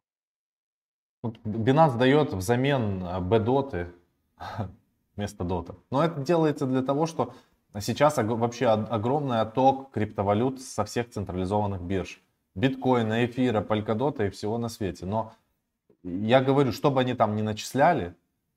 Binance 1.23 1.97
дает 1.99 2.33
взамен 2.33 3.05
B-доты 3.29 3.93
вместо 5.15 5.43
дота. 5.43 5.75
Но 5.91 6.03
это 6.03 6.19
делается 6.21 6.65
для 6.65 6.81
того, 6.81 7.05
что 7.05 7.35
сейчас 7.79 8.17
вообще 8.17 8.69
огромный 8.69 9.41
отток 9.41 9.91
криптовалют 9.91 10.61
со 10.61 10.83
всех 10.83 11.11
централизованных 11.11 11.81
бирж 11.81 12.23
биткоина, 12.57 13.25
эфира, 13.25 13.61
полькодота 13.61 14.25
и 14.25 14.29
всего 14.29 14.57
на 14.57 14.67
свете. 14.67 15.05
Но 15.05 15.33
я 16.03 16.41
говорю, 16.41 16.71
что 16.71 16.91
бы 16.91 17.01
они 17.01 17.13
там 17.13 17.35
не 17.35 17.43
начисляли, 17.43 18.15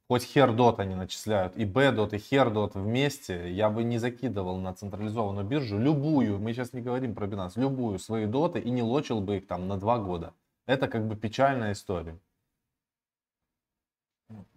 хоть 0.09 0.25
хердот 0.25 0.81
они 0.81 0.95
начисляют, 0.95 1.57
и 1.57 1.65
бдот, 1.65 2.15
и 2.15 2.19
хердот 2.19 2.75
вместе, 2.75 3.53
я 3.53 3.71
бы 3.71 3.85
не 3.85 3.99
закидывал 3.99 4.59
на 4.59 4.75
централизованную 4.75 5.47
биржу 5.47 5.79
любую, 5.79 6.39
мы 6.39 6.53
сейчас 6.53 6.73
не 6.73 6.81
говорим 6.81 7.15
про 7.15 7.27
Binance, 7.27 7.53
любую 7.57 7.99
свои 7.99 8.27
доты 8.27 8.59
и 8.59 8.71
не 8.71 8.83
лочил 8.83 9.21
бы 9.21 9.37
их 9.37 9.47
там 9.47 9.69
на 9.69 9.77
два 9.77 9.99
года. 9.99 10.33
Это 10.67 10.89
как 10.89 11.07
бы 11.07 11.15
печальная 11.15 11.73
история. 11.73 12.19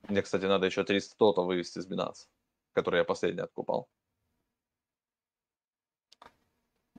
Мне, 0.08 0.22
кстати, 0.22 0.46
надо 0.46 0.66
еще 0.66 0.84
300 0.84 1.16
дота 1.18 1.41
вывести 1.41 1.80
из 1.80 1.88
Binance, 1.88 2.28
который 2.74 3.00
я 3.00 3.04
последний 3.04 3.41
откупал. 3.41 3.88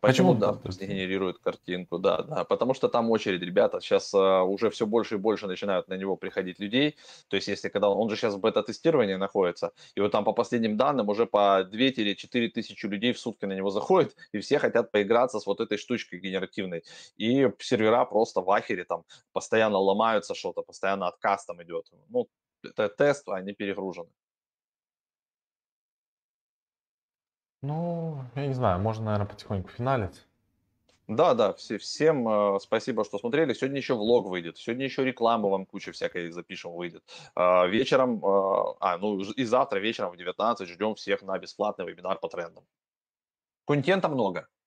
Почему, 0.00 0.34
Почему 0.34 0.60
да, 0.80 0.86
генерирует 0.86 1.38
картинку, 1.38 1.98
да, 1.98 2.22
да, 2.22 2.44
потому 2.44 2.74
что 2.74 2.88
там 2.88 3.10
очередь, 3.10 3.40
ребята, 3.40 3.80
сейчас 3.80 4.12
uh, 4.12 4.42
уже 4.42 4.68
все 4.70 4.86
больше 4.86 5.14
и 5.14 5.18
больше 5.18 5.46
начинают 5.46 5.88
на 5.88 5.94
него 5.94 6.16
приходить 6.16 6.58
людей, 6.58 6.96
то 7.28 7.36
есть 7.36 7.48
если 7.48 7.70
когда 7.70 7.88
он 7.88 8.10
же 8.10 8.16
сейчас 8.16 8.34
в 8.34 8.40
бета-тестировании 8.40 9.14
находится, 9.14 9.72
и 9.94 10.00
вот 10.00 10.12
там 10.12 10.24
по 10.24 10.32
последним 10.32 10.76
данным 10.76 11.08
уже 11.08 11.26
по 11.26 11.62
2-4 11.62 12.48
тысячи 12.48 12.86
людей 12.86 13.12
в 13.12 13.18
сутки 13.18 13.46
на 13.46 13.54
него 13.54 13.70
заходит, 13.70 14.14
и 14.32 14.40
все 14.40 14.58
хотят 14.58 14.90
поиграться 14.90 15.38
с 15.40 15.46
вот 15.46 15.60
этой 15.60 15.78
штучкой 15.78 16.20
генеративной, 16.20 16.84
и 17.16 17.48
сервера 17.58 18.04
просто 18.04 18.42
в 18.42 18.50
ахере 18.50 18.84
там 18.84 19.04
постоянно 19.32 19.78
ломаются 19.78 20.34
что-то, 20.34 20.62
постоянно 20.62 21.08
отказ 21.08 21.46
там 21.46 21.62
идет, 21.62 21.86
ну, 22.08 22.28
это 22.62 22.88
тест, 22.88 23.28
а 23.28 23.36
они 23.36 23.52
перегружены. 23.52 24.10
Ну, 27.64 28.22
я 28.34 28.46
не 28.46 28.52
знаю, 28.52 28.78
можно, 28.78 29.06
наверное, 29.06 29.26
потихоньку 29.26 29.70
финалить. 29.70 30.26
Да, 31.08 31.32
да, 31.32 31.54
все, 31.54 31.78
всем 31.78 32.28
э, 32.28 32.60
спасибо, 32.60 33.04
что 33.04 33.18
смотрели. 33.18 33.54
Сегодня 33.54 33.78
еще 33.78 33.94
влог 33.94 34.26
выйдет, 34.26 34.58
сегодня 34.58 34.84
еще 34.84 35.02
рекламу 35.02 35.48
вам 35.48 35.64
куча 35.64 35.90
всякой 35.92 36.30
запишем 36.30 36.72
выйдет. 36.72 37.02
Э, 37.34 37.66
вечером, 37.66 38.18
э, 38.18 38.74
а, 38.80 38.98
ну 38.98 39.18
и 39.20 39.44
завтра 39.44 39.78
вечером 39.78 40.12
в 40.12 40.16
19 40.18 40.68
ждем 40.68 40.94
всех 40.94 41.22
на 41.22 41.38
бесплатный 41.38 41.86
вебинар 41.86 42.18
по 42.18 42.28
трендам. 42.28 42.64
Контента 43.66 44.08
много. 44.10 44.46